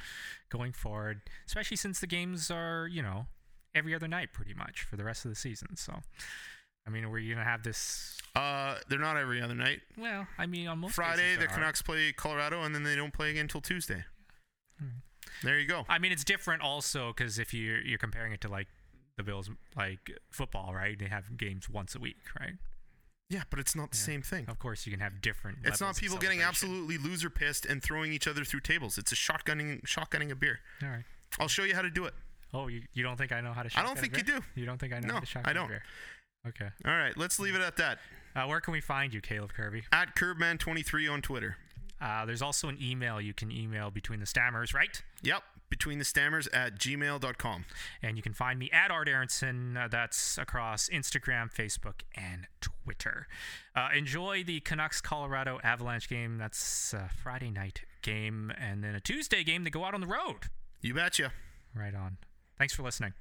going 0.51 0.73
forward, 0.73 1.23
especially 1.47 1.77
since 1.77 1.99
the 1.99 2.07
games 2.07 2.49
are, 2.51 2.87
you 2.87 3.03
know, 3.03 3.27
every 3.75 3.93
other 3.95 4.07
night 4.07 4.33
pretty 4.33 4.55
much 4.55 4.83
for 4.83 4.97
the 4.97 5.03
rest 5.03 5.25
of 5.25 5.31
the 5.31 5.35
season. 5.35 5.77
So, 5.77 6.01
I 6.87 6.91
mean, 6.91 7.11
we're 7.11 7.21
going 7.21 7.37
to 7.37 7.45
have 7.45 7.63
this. 7.63 8.19
Uh, 8.35 8.77
they're 8.89 8.99
not 8.99 9.17
every 9.17 9.41
other 9.41 9.55
night. 9.55 9.81
Well, 9.97 10.27
I 10.39 10.47
mean, 10.47 10.67
on 10.67 10.79
most 10.79 10.95
Friday, 10.95 11.37
the. 11.37 11.47
Canucks 11.47 11.83
play 11.83 12.13
Colorado, 12.13 12.63
and 12.63 12.75
then 12.75 12.83
they 12.83 12.97
don't 12.97 13.13
play 13.13 13.31
again 13.31 13.43
until 13.43 13.61
Tuesday. 13.61 14.05
There 15.43 15.59
you 15.59 15.67
go. 15.67 15.85
I 15.89 15.99
mean, 15.99 16.13
it's 16.13 16.25
different 16.25 16.63
also 16.63 17.13
because 17.17 17.39
if 17.39 17.53
you're 17.55 17.81
you're 17.81 17.99
comparing 17.99 18.33
it 18.33 18.41
to 18.43 18.49
like 18.49 18.69
the 19.17 19.23
Bills, 19.23 19.51
like 19.77 20.11
football, 20.31 20.73
right? 20.75 20.99
They 20.99 21.07
have 21.07 21.37
games 21.37 21.69
once 21.69 21.95
a 21.95 21.99
week, 21.99 22.17
right? 22.39 22.55
Yeah, 23.29 23.43
but 23.49 23.59
it's 23.59 23.75
not 23.75 23.91
the 23.93 23.97
same 23.97 24.23
thing. 24.23 24.45
Of 24.49 24.59
course, 24.59 24.87
you 24.87 24.93
can 24.93 25.01
have 25.01 25.23
different. 25.23 25.59
It's 25.65 25.81
not 25.81 25.97
people 25.97 26.19
getting 26.19 26.43
absolutely 26.43 26.99
loser 26.99 27.31
pissed 27.31 27.65
and 27.65 27.83
throwing 27.83 28.13
each 28.13 28.29
other 28.29 28.45
through 28.45 28.61
tables. 28.61 28.99
It's 28.99 29.11
a 29.11 29.15
shotgunning, 29.15 29.83
shotgunning 29.87 30.31
a 30.31 30.35
beer. 30.35 30.61
All 30.83 30.89
right. 30.91 31.05
I'll 31.41 31.49
show 31.49 31.63
you 31.65 31.75
how 31.75 31.83
to 31.83 31.91
do 31.91 32.05
it. 32.05 32.15
Oh, 32.53 32.69
you, 32.69 32.83
you 32.93 33.03
don't 33.03 33.17
think 33.17 33.33
I 33.33 33.41
know 33.41 33.55
how 33.55 33.63
to? 33.63 33.71
I 33.75 33.83
don't 33.83 33.99
think 33.99 34.17
you 34.17 34.23
do. 34.23 34.41
You 34.55 34.67
don't 34.67 34.79
think 34.79 34.93
I 34.93 35.01
know 35.01 35.09
No, 35.09 35.15
how 35.15 35.21
to 35.21 35.27
shotgun 35.27 35.51
I 35.51 35.55
don't. 35.55 35.65
a 35.65 35.69
beer? 35.69 35.83
Okay. 36.47 36.69
All 36.85 36.93
right, 36.97 37.17
let's 37.17 37.39
leave 37.39 37.55
it 37.55 37.63
at 37.63 37.77
that. 37.77 37.99
Uh, 38.35 38.45
where 38.47 38.61
can 38.61 38.73
we 38.73 38.81
find 38.81 39.13
you, 39.13 39.21
Caleb 39.21 39.53
Kirby? 39.53 39.83
At 39.93 40.17
Curbman23 40.17 41.13
on 41.13 41.23
Twitter. 41.23 41.57
Uh, 42.01 42.27
there's 42.27 42.43
also 42.43 42.69
an 42.69 42.79
email 42.83 43.21
you 43.21 43.33
can 43.33 43.53
email 43.53 43.91
between 43.91 44.19
the 44.19 44.27
stammers, 44.27 44.75
right? 44.75 45.03
Yep, 45.23 45.43
between 45.71 45.99
the 45.99 46.05
stammers 46.05 46.49
at 46.53 46.77
gmail.com. 46.77 47.65
And 48.03 48.17
you 48.17 48.23
can 48.23 48.33
find 48.33 48.59
me 48.59 48.69
at 48.73 48.91
Art 48.91 49.09
Aronson. 49.09 49.77
Uh, 49.77 49.87
that's 49.89 50.37
across 50.37 50.89
Instagram, 50.89 51.53
Facebook, 51.53 52.01
and 52.17 52.49
Twitter. 52.61 53.29
Uh, 53.77 53.91
enjoy 53.97 54.43
the 54.43 54.59
Canucks 54.61 55.01
Colorado 55.01 55.61
Avalanche 55.63 56.09
game. 56.09 56.39
That's 56.39 56.93
a 56.93 57.09
Friday 57.23 57.51
night 57.51 57.83
game. 58.03 58.53
And 58.59 58.83
then 58.83 58.97
a 58.97 59.01
Tuesday 59.01 59.45
game 59.45 59.65
to 59.65 59.71
go 59.71 59.85
out 59.85 59.95
on 59.95 60.01
the 60.01 60.09
road. 60.09 60.49
You 60.81 60.95
betcha. 60.95 61.33
Right 61.73 61.95
on. 61.95 62.17
Thanks 62.59 62.75
for 62.75 62.83
listening. 62.83 63.13